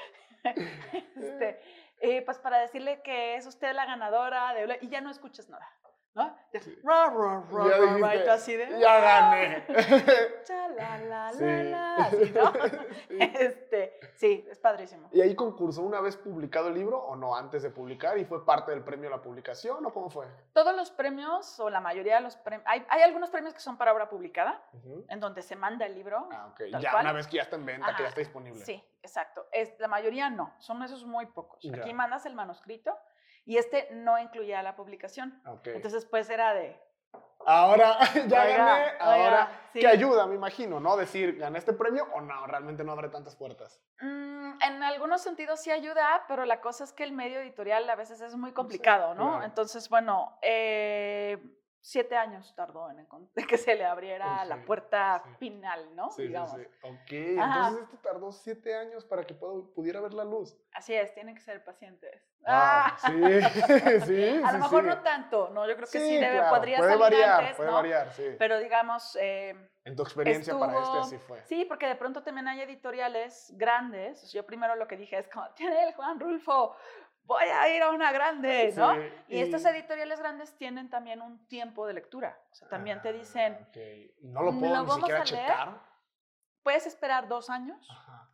[1.16, 1.60] Este,
[2.00, 4.78] eh, pues para decirle que es usted la ganadora de...
[4.80, 5.68] Y ya no escuchas nada,
[6.14, 6.36] ¿no?
[6.52, 6.78] Ya, Sí.
[6.84, 8.78] ra, ra, ra, Ya ra, dijiste, así de...
[8.78, 9.64] ya gané.
[10.44, 11.44] Cha, la, la, Sí.
[11.44, 12.52] la, la, así, ¿no?
[13.08, 13.18] Sí.
[13.20, 15.08] Este, sí, es padrísimo.
[15.12, 18.44] ¿Y ahí concursó una vez publicado el libro o no antes de publicar y fue
[18.44, 20.26] parte del premio a la publicación o cómo fue?
[20.52, 23.78] Todos los premios, o la mayoría de los premios, hay, hay algunos premios que son
[23.78, 24.62] para obra publicada,
[25.08, 26.28] en donde se manda el libro.
[26.32, 26.58] Ah, ok.
[26.72, 27.04] Tal Ya cual.
[27.04, 28.64] una vez que ya está en venta, que ya está disponible.
[28.64, 29.46] Sí, exacto.
[29.52, 31.58] Es, la mayoría no, son esos muy pocos.
[31.62, 31.76] Ya.
[31.78, 32.96] Aquí mandas el manuscrito
[33.44, 35.42] y este no incluía la publicación.
[35.64, 36.80] Entonces, pues era de...
[37.46, 37.98] ahora
[38.28, 39.80] ya Oiga, gané, oiga, ahora sí.
[39.80, 40.96] que ayuda, me imagino, ¿no?
[40.96, 43.80] Decir, gané este premio o no, realmente no abre tantas puertas.
[44.00, 47.96] Mm, en algunos sentidos sí ayuda, pero la cosa es que el medio editorial a
[47.96, 49.30] veces es muy complicado, ¿no?
[49.30, 49.44] claro.
[49.44, 51.38] Entonces, bueno, eh,
[51.82, 53.06] siete años tardó en
[53.48, 55.30] que se le abriera la puerta sí.
[55.38, 56.10] final, ¿no?
[56.10, 56.52] Sí, sí, Digamos.
[56.52, 56.62] sí.
[56.82, 57.56] Ok, Ajá.
[57.68, 60.56] entonces esto tardó siete años para que pudiera ver la luz.
[60.72, 62.22] Así es, tienen que ser pacientes.
[62.46, 63.22] Ah, Sí, sí,
[63.64, 64.88] a sí, lo mejor sí.
[64.88, 65.66] no tanto, ¿no?
[65.66, 67.74] Yo creo que sí, Sí, debe, claro, podría puede salir variar, antes, puede ¿no?
[67.76, 68.26] variar, sí.
[68.38, 71.44] Pero digamos, eh, en tu experiencia para este estuvo- así fue.
[71.46, 74.30] Sí, porque de pronto también hay editoriales grandes.
[74.32, 76.76] Yo primero lo que dije es como, tiene el Juan Rulfo,
[77.24, 78.94] voy a ir a una grande, ¿no?
[78.94, 82.38] Sí, Y, estas editoriales grandes tienen también un tiempo de lectura.
[82.50, 83.76] O sea, también te dicen, Ah, ok.
[84.22, 85.46] No lo "¿Lo puedo ni vamos siquiera a leer?".
[85.46, 85.92] checar.
[86.62, 88.30] puedes esperar dos años Ajá.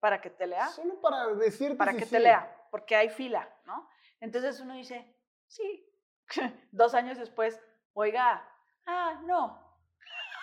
[0.00, 2.10] para que te lea, Solo para decirte para si que sí.
[2.12, 3.88] te lea, porque hay fila, ¿no?
[4.20, 5.16] Entonces uno dice,
[5.46, 5.88] sí.
[6.72, 7.60] dos años después,
[7.92, 8.42] oiga,
[8.86, 9.62] ah, no.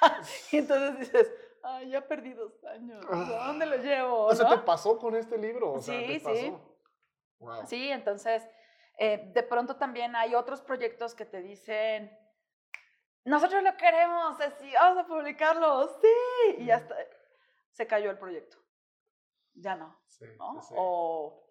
[0.51, 1.31] y entonces dices,
[1.63, 4.25] ay, ya perdí dos años, ¿a dónde lo llevo?
[4.25, 4.57] O sea, ¿no?
[4.59, 5.73] ¿te pasó con este libro?
[5.73, 6.57] O sea, Sí, ¿te sí.
[7.41, 7.65] Wow.
[7.65, 8.47] Sí, entonces,
[8.97, 12.17] eh, de pronto también hay otros proyectos que te dicen,
[13.25, 16.95] nosotros lo queremos, así, vamos a publicarlo, sí, y hasta
[17.71, 18.57] se cayó el proyecto.
[19.53, 20.61] Ya no, Sí, ¿no?
[20.61, 20.73] sí.
[20.77, 21.43] O,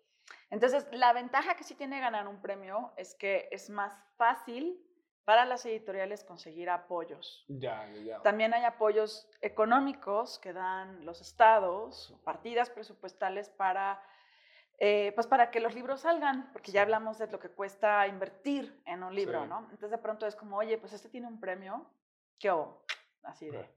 [0.49, 4.85] entonces, la ventaja que sí tiene ganar un premio es que es más fácil
[5.25, 7.45] para las editoriales conseguir apoyos.
[7.49, 8.23] Ya, ya, ya.
[8.23, 14.03] También hay apoyos económicos que dan los estados, partidas presupuestales para,
[14.83, 18.83] eh, pues para que los libros salgan, porque ya hablamos de lo que cuesta invertir
[18.87, 19.49] en un libro, Sí.
[19.49, 19.59] ¿no?
[19.65, 21.87] Entonces de pronto es como, oye, pues este tiene un premio,
[22.39, 22.51] ¿qué?
[23.23, 23.69] Así de...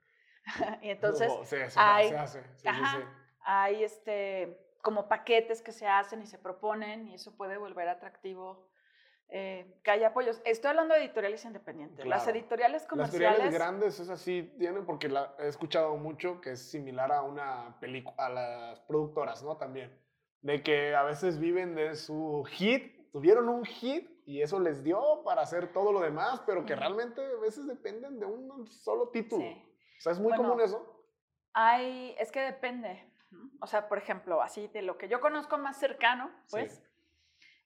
[0.81, 2.43] y entonces sí, sí, hay- se hace.
[2.65, 2.99] Ajá.
[3.41, 8.69] hay este, como paquetes que se hacen y se proponen y eso puede volver atractivo
[9.27, 10.41] eh, que haya apoyos.
[10.45, 12.05] Estoy hablando de editoriales independientes.
[12.05, 13.39] Las editoriales Las comerciales...
[13.39, 17.75] editoriales grandes es así, tienen, porque la, he escuchado mucho que es similar a una
[17.81, 19.57] película, a las productoras, ¿no?
[19.57, 20.02] También.
[20.43, 25.23] De que a veces viven de su hit, tuvieron un hit y eso les dio
[25.23, 29.41] para hacer todo lo demás, pero que realmente a veces dependen de un solo título.
[29.43, 29.65] Sí.
[29.97, 31.05] O sea, es muy Bueno, común eso.
[31.53, 33.09] Hay, es que depende.
[33.61, 36.83] O sea, por ejemplo, así de lo que yo conozco más cercano, pues, Sí.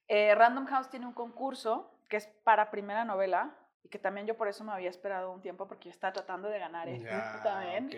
[0.08, 4.36] eh, Random House tiene un concurso que es para primera novela y que también yo
[4.36, 7.40] por eso me había esperado un tiempo porque yo estaba tratando de ganar este Ya,
[7.42, 7.86] también.
[7.86, 7.94] ok.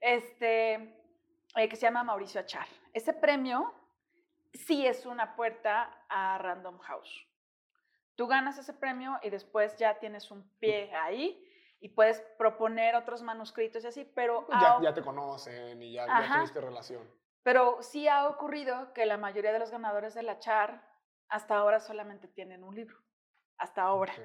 [0.00, 0.72] Este,
[1.56, 2.66] eh, que se llama Mauricio Achar.
[2.92, 3.72] Ese premio
[4.56, 7.26] sí es una puerta a Random House.
[8.16, 11.42] Tú ganas ese premio y después ya tienes un pie ahí
[11.80, 16.06] y puedes proponer otros manuscritos y así, pero, Pues ya, ya te conocen y ya,
[16.06, 17.06] ya tuviste relación.
[17.42, 20.82] pero sí ha ocurrido que la mayoría de los ganadores de la CHAR
[21.28, 22.96] hasta ahora solamente tienen un libro,
[23.58, 24.14] hasta ahora.
[24.14, 24.22] Ok.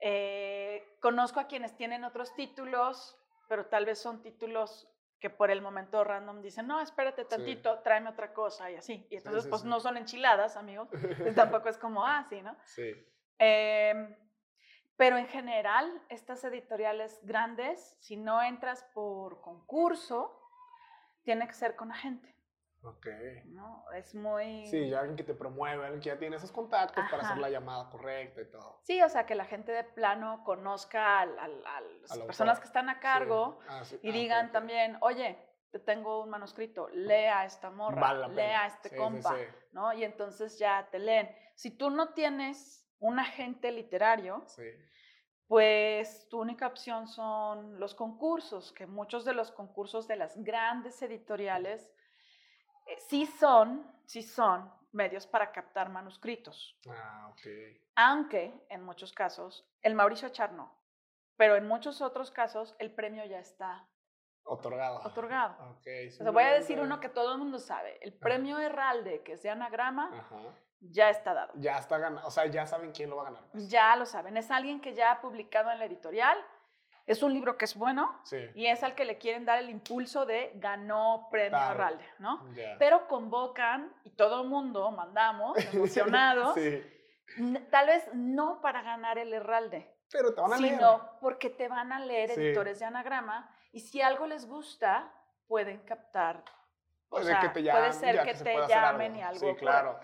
[0.00, 3.16] Eh, conozco a quienes tienen otros títulos,
[3.48, 4.88] pero tal vez son títulos
[5.22, 9.06] que por el momento random dicen, no, espérate tantito, tráeme otra cosa y así.
[9.08, 10.88] Y entonces, sí, pues no son enchiladas, amigos.
[11.36, 12.56] Tampoco es como, ah, sí, ¿no?
[12.64, 12.92] Sí.
[13.38, 14.16] Em,
[14.96, 20.36] pero en general, estas editoriales grandes, si no entras por concurso,
[21.22, 22.31] tiene que ser con agente,
[22.84, 23.06] Ok.
[23.46, 23.84] ¿no?
[23.94, 24.66] Es muy...
[24.66, 27.48] Sí, ya alguien que te promueve, alguien que ya tiene esos contactos para hacer la
[27.48, 28.80] llamada correcta y todo.
[28.82, 32.60] Sí, o sea, que la gente de plano conozca al- al- a las personas autor.
[32.62, 33.66] que están a cargo Sí.
[33.70, 34.00] Ah, sí.
[34.02, 35.38] y Ah, digan también, oye,
[35.70, 39.36] te tengo un manuscrito, lea a esta morra, Vale lea este Sí, compa.
[39.72, 39.92] ¿no?
[39.92, 41.30] Y entonces ya te leen.
[41.54, 44.44] Si tú no tienes un agente literario,
[45.46, 51.00] pues tu única opción son los concursos, que muchos de los concursos de las grandes
[51.02, 51.90] editoriales
[52.86, 57.40] eh, sí son, sí son medios para captar manuscritos, Ah, ok.
[57.96, 60.74] aunque en muchos casos, el Mauricio Achar no,
[61.36, 63.86] pero en muchos otros casos el premio ya está.
[64.44, 65.00] Otorgado.
[65.04, 65.56] Otorgado.
[65.78, 65.84] Ok.
[66.10, 68.58] sí, O sea, voy a decir no, uno que todo el mundo sabe, el premio
[68.58, 70.36] Herralde, que es de anagrama, Ajá.
[70.80, 71.52] ya está dado.
[71.56, 72.26] Ya está ganado.
[72.26, 73.44] O sea, ya saben quién lo va a ganar.
[73.52, 73.68] pues.
[73.68, 76.36] Ya lo saben, es alguien que ya ha publicado en la editorial,
[77.06, 78.38] es un libro que es bueno, Sí.
[78.54, 81.74] y es al que le quieren dar el impulso de ganó premio Claro.
[81.74, 82.46] Herralde, ¿no?
[82.78, 86.82] Pero convocan y todo el mundo mandamos emocionados, sí.
[87.70, 90.74] tal vez no para ganar el Herralde, Pero te van a leer.
[90.74, 92.40] sino porque te van a leer Sí.
[92.40, 95.10] editores de anagrama y si algo les gusta,
[95.46, 96.44] pueden captar.
[97.08, 99.98] O Puede sea, que te puede llamen, ser que te llamen y algo Sí, claro.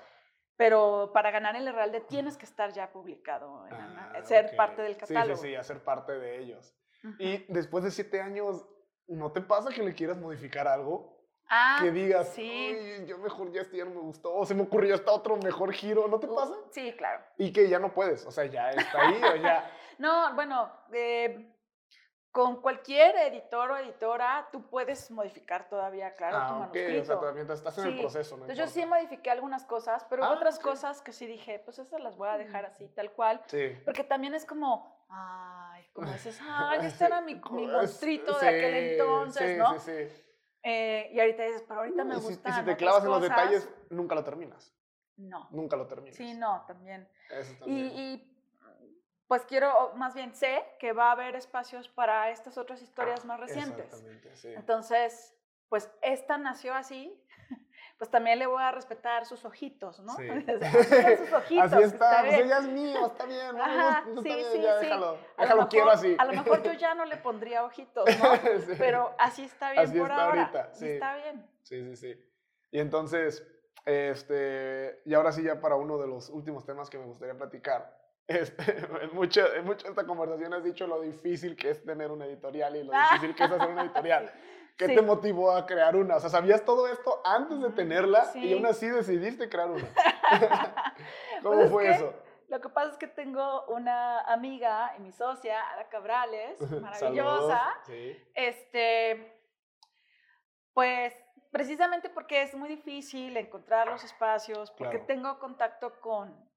[0.57, 4.97] Pero para ganar el Herralde tienes que estar ya publicado, en Ah, ser parte del
[4.97, 5.37] catálogo.
[5.37, 6.75] Sí, sí, sí, hacer parte de ellos.
[7.05, 7.15] Ujú.
[7.19, 8.66] Y después de siete años,
[9.07, 11.16] ¿no te pasa que le quieras modificar algo?
[11.51, 12.51] Ah, que digas, sí.
[12.51, 15.37] "Ay, yo mejor ya este ya no me gustó, o se me ocurrió hasta otro
[15.39, 16.55] mejor giro, ¿no te Uh, pasa?
[16.70, 17.25] Sí, claro.
[17.39, 19.70] Y que ya no puedes, o sea, ya está ahí, o ya.
[19.99, 21.55] No, bueno, eh,
[22.31, 27.01] con cualquier editor o editora tú puedes modificar todavía, claro, tu ah, ok, manuscrito.
[27.01, 28.43] o sea, todavía estás en el Sí, proceso, ¿no?
[28.45, 32.01] Entonces yo sí modifiqué algunas cosas, pero Ah, otras cosas que sí dije, pues esas
[32.01, 33.43] las voy a dejar así, tal cual.
[33.47, 38.44] Sí, Porque también es como, Ay, como dices, ay, este era mi, mi monstruito Sí,
[38.44, 39.78] de aquel entonces, sí, ¿no?
[39.78, 40.24] Sí, sí.
[40.64, 43.20] Eh, y ahorita dices, pero ahorita me Y si, y si te clavas en los
[43.20, 43.36] cosas".
[43.36, 44.74] detalles, nunca lo terminas.
[45.16, 45.48] No.
[45.51, 46.16] Nunca lo terminas.
[46.16, 47.09] Sí, no, también.
[47.30, 47.86] Eso Y, también.
[47.97, 48.35] y,
[49.26, 53.39] pues quiero, más bien sé que va a haber espacios para estas otras historias más
[53.40, 53.85] recientes.
[53.86, 54.48] Exactamente, sí.
[54.56, 55.36] Entonces,
[55.68, 57.22] pues esta nació así,
[57.99, 60.15] pues también le voy a respetar sus ojitos, ¿no?
[60.16, 60.29] Sí.
[61.19, 61.73] Sus ojitos.
[61.73, 64.62] Así está, pues ella es mío, está bien, no, Ajá, no sí, está bien, sí,
[64.62, 64.85] ya sí.
[64.87, 66.16] déjalo, déjalo, quiero mejor- así.
[66.19, 68.37] A lo mejor yo ya no le pondría ojitos, ¿no?
[68.66, 68.73] Sí.
[68.79, 70.41] Pero así está bien Así por está ahora.
[70.43, 70.91] ahorita, así sí.
[70.93, 71.47] está bien.
[71.62, 72.25] Sí, sí, sí.
[72.70, 73.45] Y entonces,
[73.85, 77.97] este, y ahora sí ya para uno de los últimos temas que me gustaría platicar.
[78.27, 78.62] Este,
[79.03, 82.27] en, mucho, en mucho de esta conversación has dicho lo difícil que es tener una
[82.27, 84.31] editorial y lo difícil que es hacer una editorial.
[84.78, 84.94] ¿Qué Sí.
[84.94, 86.16] te motivó a crear una?
[86.16, 89.88] O sea, ¿sabías todo esto antes de tenerla y aún así decidiste crear una?
[91.42, 92.14] ¿Cómo Pues es fue que eso?
[92.48, 96.80] Lo que pasa es que tengo una amiga y mi socia, Ara Cabrales, Saludos.
[96.82, 97.60] maravillosa.
[97.86, 98.16] Sí.
[98.34, 99.42] Este,
[100.72, 101.12] pues
[101.50, 105.06] precisamente porque es muy difícil encontrar los espacios, porque Claro.
[105.06, 106.48] tengo contacto con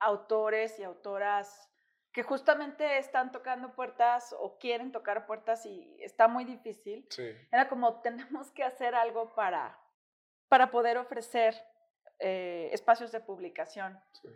[0.00, 1.70] autores y autoras
[2.16, 7.06] que justamente están tocando puertas o quieren tocar puertas y está muy difícil.
[7.10, 7.30] Sí.
[7.52, 9.78] Era como tenemos que hacer algo para,
[10.48, 11.54] para poder ofrecer
[12.18, 14.00] eh, espacios de publicación.
[14.12, 14.28] sí,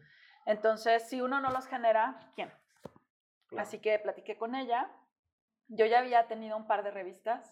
[0.45, 2.53] Entonces, si uno no los genera, ¿quién?
[3.49, 3.63] claro.
[3.67, 4.91] Así que platiqué con ella.
[5.69, 7.51] Yo ya había tenido un par de revistas,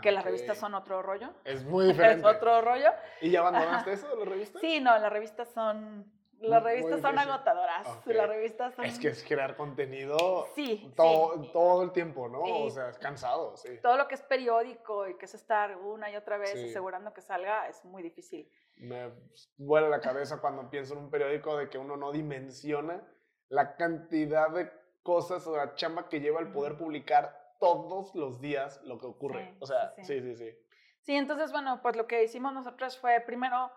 [0.00, 1.34] que las Ah, revistas son otro rollo.
[1.44, 2.24] Es muy Es diferente.
[2.28, 2.92] otro rollo.
[3.20, 3.98] ¿Y ya abandonaste Ajá.
[3.98, 4.60] eso de las revistas?
[4.60, 6.12] Sí, no, las revistas son.
[6.40, 7.86] Las Muy revistas son agotadoras.
[7.88, 8.06] Ok.
[8.08, 8.84] Las revistas son.
[8.84, 11.50] Es que es crear contenido Sí, todo, sí.
[11.52, 12.44] todo el tiempo, ¿no?
[12.44, 12.52] Sí.
[12.54, 13.78] O sea, es cansado, sí.
[13.82, 17.22] Todo lo que es periódico y que es estar una y otra vez asegurando que
[17.22, 18.50] salga es muy difícil.
[18.76, 19.10] Me
[19.56, 23.02] vuela la cabeza cuando pienso en un periódico de que uno no dimensiona
[23.48, 24.70] la cantidad de
[25.02, 29.56] cosas o la chamba que lleva el poder publicar todos los días lo que ocurre.
[29.60, 30.20] O sea, sí.
[30.20, 30.58] sí, sí.
[31.00, 33.70] Sí, entonces, bueno, pues lo que hicimos nosotros fue primero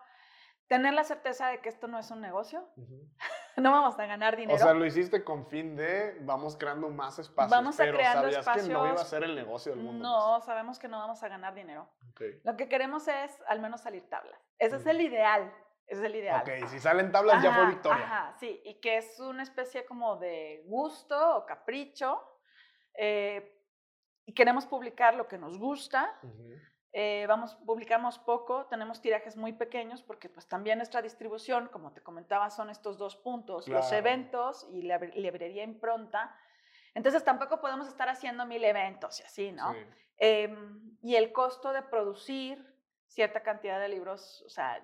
[0.70, 2.64] tener la certeza de que esto no es un negocio,
[3.56, 4.54] no vamos a ganar dinero.
[4.54, 8.30] O sea, lo hiciste con fin de vamos creando más espacios, Vamos a pero creando
[8.30, 9.08] sabías que no iba a espacios.
[9.08, 10.08] ser el negocio del mundo.
[10.08, 11.90] no, sabemos que no vamos a ganar dinero.
[12.16, 12.36] pues.
[12.44, 14.40] Lo que queremos es al menos salir tablas.
[14.58, 15.52] Ese es el ideal.
[15.88, 16.42] Ese es el ideal.
[16.42, 18.04] ok, si salen tablas ya fue victoria.
[18.04, 22.22] Ajá, sí, y que es una especie como de gusto o capricho.
[22.94, 23.56] eh,
[24.24, 26.16] y queremos publicar lo que nos gusta.
[26.22, 26.52] Ujú.
[26.92, 32.02] Eh, vamos, publicamos poco, tenemos tirajes muy pequeños porque pues también nuestra distribución, como te
[32.02, 33.96] comentaba, son estos dos puntos, los Claro.
[33.96, 36.36] eventos y la bre- librería impronta.
[36.94, 39.72] Entonces tampoco podemos estar haciendo mil eventos y así, ¿no?
[39.72, 39.78] Sí.
[40.18, 42.66] Em, y el costo de producir
[43.06, 44.82] cierta cantidad de libros, o sea,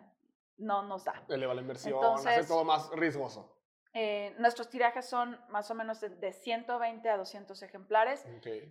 [0.58, 1.24] no nos da.
[1.28, 3.55] Eleva la inversión, hace Entonces- todo más riesgoso.
[3.98, 8.26] Eh, nuestros tirajes son más o menos de, de 120 a 200 ejemplares,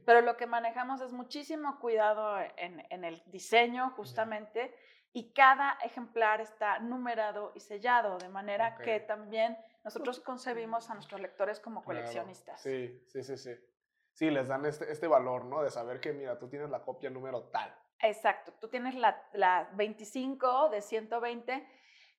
[0.06, 4.76] pero lo que manejamos es muchísimo cuidado en, en el diseño justamente
[5.14, 11.20] y cada ejemplar está numerado y sellado, de manera que también nosotros concebimos a nuestros
[11.20, 12.62] lectores como Claro, coleccionistas.
[12.62, 13.56] Sí, sí, sí, sí.
[14.12, 15.64] Sí, les dan este, este valor, ¿no?
[15.64, 17.76] De saber que, mira, tú tienes la copia número tal.
[18.00, 21.68] Exacto, tú tienes la, la 25 de 120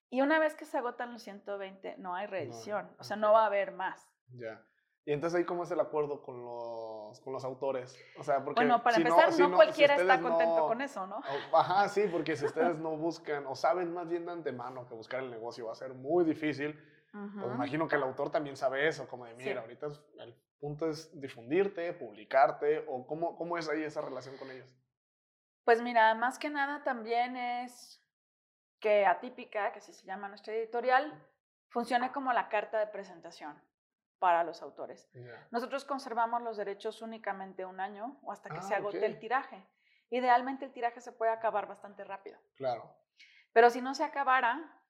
[0.09, 3.43] y una vez que se agotan los 120 no hay reedición, o sea, no va
[3.43, 4.09] a haber más.
[4.33, 4.61] Ya.
[5.05, 7.97] Y entonces ahí cómo es el acuerdo con los, con los autores.
[8.17, 10.81] O sea, porque Bueno, para si empezar, si no, si cualquiera está contento no- con
[10.81, 11.21] eso, ¿no?
[11.53, 15.21] Ajá, sí, porque si ustedes no buscan o saben más bien de antemano que buscar
[15.23, 16.73] el negocio va a ser muy difícil,
[17.13, 17.53] pues Ujú.
[17.53, 19.43] imagino que el autor también sabe eso, como de, Sí.
[19.45, 24.35] mira, ahorita es- el punto es difundirte, publicarte, o cómo, cómo es ahí esa relación
[24.37, 24.75] con ellos.
[25.63, 28.03] Pues mira, más que nada también es
[28.79, 31.11] que Atípica, que así se llama nuestra editorial,
[31.69, 33.59] funcione como la carta de presentación
[34.19, 35.09] para los autores.
[35.51, 39.63] Nosotros conservamos los derechos únicamente un año o hasta que se Ah, agote el tiraje.
[40.09, 42.39] Idealmente el tiraje se puede acabar bastante rápido.
[42.55, 42.89] Claro.
[43.53, 44.81] Pero si no se acabara,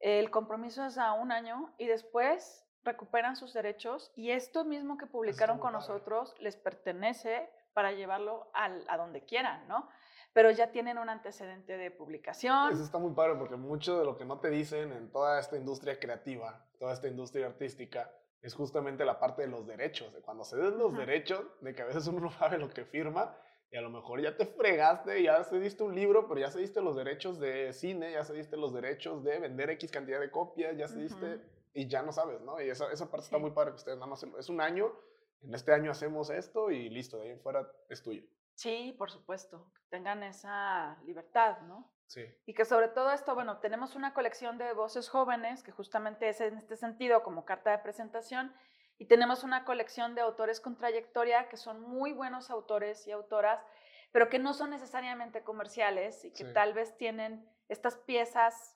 [0.00, 5.06] el compromiso es a un año y después recuperan sus derechos y esto mismo que
[5.06, 5.78] publicaron con padre.
[5.86, 9.88] nosotros les pertenece para llevarlo al- a donde quieran, ¿no?
[10.36, 12.70] Pero ya tienen un antecedente de publicación.
[12.70, 15.56] Eso está muy padre porque mucho de lo que no te dicen en toda esta
[15.56, 20.12] industria creativa, toda esta industria artística, es justamente la parte de los derechos.
[20.12, 20.98] De cuando se den los Ujú.
[20.98, 23.34] derechos, de que a veces uno no sabe lo que firma
[23.70, 26.94] y a lo mejor ya te fregaste, ya cediste un libro, pero ya cediste los
[26.96, 31.36] derechos de cine, ya cediste los derechos de vender X cantidad de copias, ya cediste
[31.36, 31.44] Ujú.
[31.72, 32.60] y ya no sabes, ¿no?
[32.60, 33.40] Y esa, esa parte está Sí.
[33.42, 34.92] muy padre que ustedes nada más es un año,
[35.40, 38.22] en este año hacemos esto y listo, de ahí en fuera es tuyo.
[38.56, 41.92] Sí, por supuesto, que tengan esa libertad, ¿no?
[42.06, 42.24] Sí.
[42.46, 46.40] Y que sobre todo esto, bueno, tenemos una colección de voces jóvenes que justamente es
[46.40, 48.52] en este sentido como carta de presentación
[48.98, 53.62] Y tenemos una colección de autores con trayectoria que son muy buenos autores y autoras,
[54.10, 56.52] pero que no son necesariamente comerciales y que Sí.
[56.54, 58.74] tal vez tienen estas piezas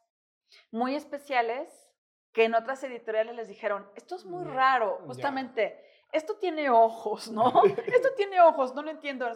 [0.71, 1.91] muy especiales
[2.35, 7.45] que en otras editoriales les dijeron, esto es muy raro, justamente, esto tiene ojos, ¿no?
[7.87, 9.27] esto tiene ojos, no lo entiendo.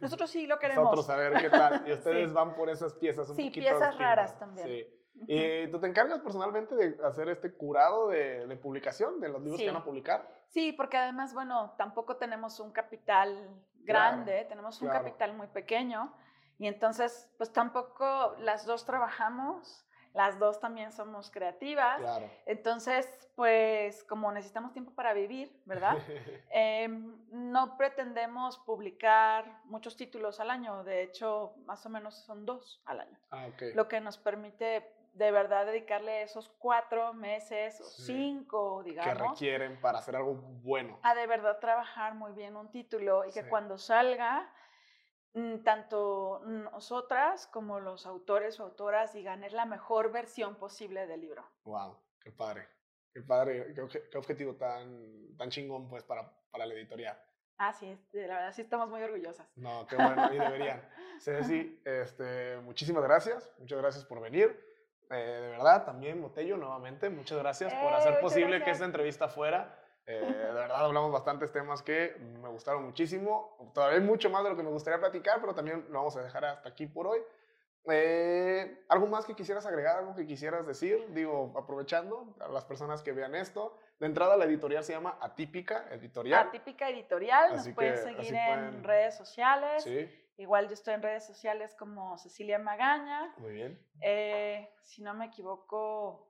[0.00, 0.84] Nosotros sí lo queremos.
[0.84, 1.84] Nosotros a ver qué tal.
[1.86, 2.34] Y ustedes Sí.
[2.34, 4.66] van por esas piezas un Sí, poquito piezas raras también.
[4.66, 5.00] Sí.
[5.28, 9.58] ¿Y tú te encargas personalmente de hacer este curado de, de publicación de los libros
[9.58, 9.70] que Sí.
[9.72, 10.28] van a publicar?
[10.48, 15.04] Sí, porque además, bueno, tampoco tenemos un capital grande, tenemos un claro.
[15.04, 16.12] capital muy pequeño
[16.58, 22.00] y entonces, pues tampoco las dos trabajamos, las dos también somos creativas.
[22.00, 22.30] Claro.
[22.46, 25.96] Entonces, pues como necesitamos tiempo para vivir, ¿verdad?
[26.50, 32.80] Em, no pretendemos publicar muchos títulos al año, de hecho, más o menos son dos
[32.86, 33.62] al año, ah, ok.
[33.74, 38.02] lo que nos permite de verdad dedicarle esos cuatro meses o Sí.
[38.06, 40.98] cinco, que digamos, requieren para hacer algo bueno.
[41.02, 43.48] a de verdad trabajar muy bien un título y que Sí.
[43.48, 44.48] cuando salga,
[45.64, 51.44] tanto nosotras como los autores o autoras digan es la mejor versión posible del libro.
[51.64, 52.68] Wow, qué padre.
[53.12, 57.16] Qué padre, qué, qué objetivo tan, tan chingón pues para, para la editorial.
[57.82, 59.46] Es, de la verdad sí estamos muy orgullosas.
[59.56, 60.82] No, qué bueno, y deberían.
[61.20, 64.60] Ceci, este, muchísimas gracias, muchas gracias por venir.
[65.10, 68.76] Eh, de verdad, también Botello, nuevamente, muchas gracias por ¡Eh, hacer muchas posible que gracias!
[68.76, 69.83] esta entrevista fuera.
[70.06, 73.70] Eh, de verdad, hablamos bastantes temas que me gustaron muchísimo.
[73.74, 76.22] Todavía hay mucho más de lo que me gustaría platicar, pero también lo vamos a
[76.22, 77.20] dejar hasta aquí por hoy.
[77.86, 79.98] Eh, ¿Algo más que quisieras agregar?
[79.98, 81.06] ¿Algo que quisieras decir?
[81.10, 83.76] Digo, aprovechando a las personas que vean esto.
[83.98, 86.48] De entrada, la editorial se llama Atípica Editorial.
[86.48, 89.84] Atípica Editorial, nos Así pueden que seguir en pueden- redes sociales.
[89.84, 93.32] Sí, Igual yo estoy en redes sociales como Cecilia Magaña.
[93.38, 93.78] muy bien.
[94.00, 96.26] Eh, si no me equivoco,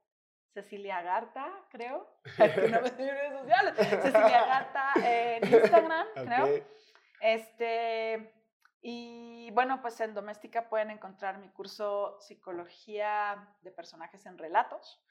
[0.55, 2.07] Cecilia Garta, creo.
[2.71, 3.75] no me estoy en redes sociales.
[3.75, 6.65] Cecilia Garta en Instagram, creo.
[7.19, 8.33] Este,
[8.81, 15.03] y bueno, pues en Doméstica pueden encontrar mi curso Psicología de Personajes en Relatos.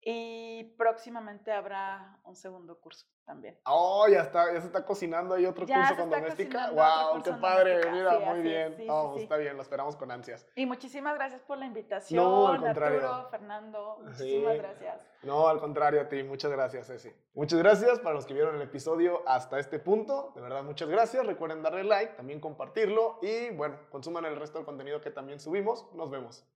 [0.00, 3.58] Y próximamente habrá un segundo curso también.
[3.66, 6.70] Oh, ya está, ya se está cocinando ahí otro Ya curso con doméstica.
[6.70, 8.74] Wow, qué padre, mira, Sí, muy bien.
[8.76, 9.22] sí, Oh, sí.
[9.24, 10.46] está bien, lo esperamos con ansias.
[10.54, 13.06] Y muchísimas gracias por la invitación, No, al contrario.
[13.06, 13.98] Arturo, Fernando.
[14.04, 15.06] Muchísimas gracias.
[15.24, 17.12] No, al contrario a ti, muchas gracias, Ceci.
[17.34, 20.32] Muchas gracias para los que vieron el episodio hasta este punto.
[20.36, 21.26] De verdad, muchas gracias.
[21.26, 25.92] Recuerden darle like, también compartirlo y bueno, consuman el resto del contenido que también subimos.
[25.92, 26.46] Nos vemos.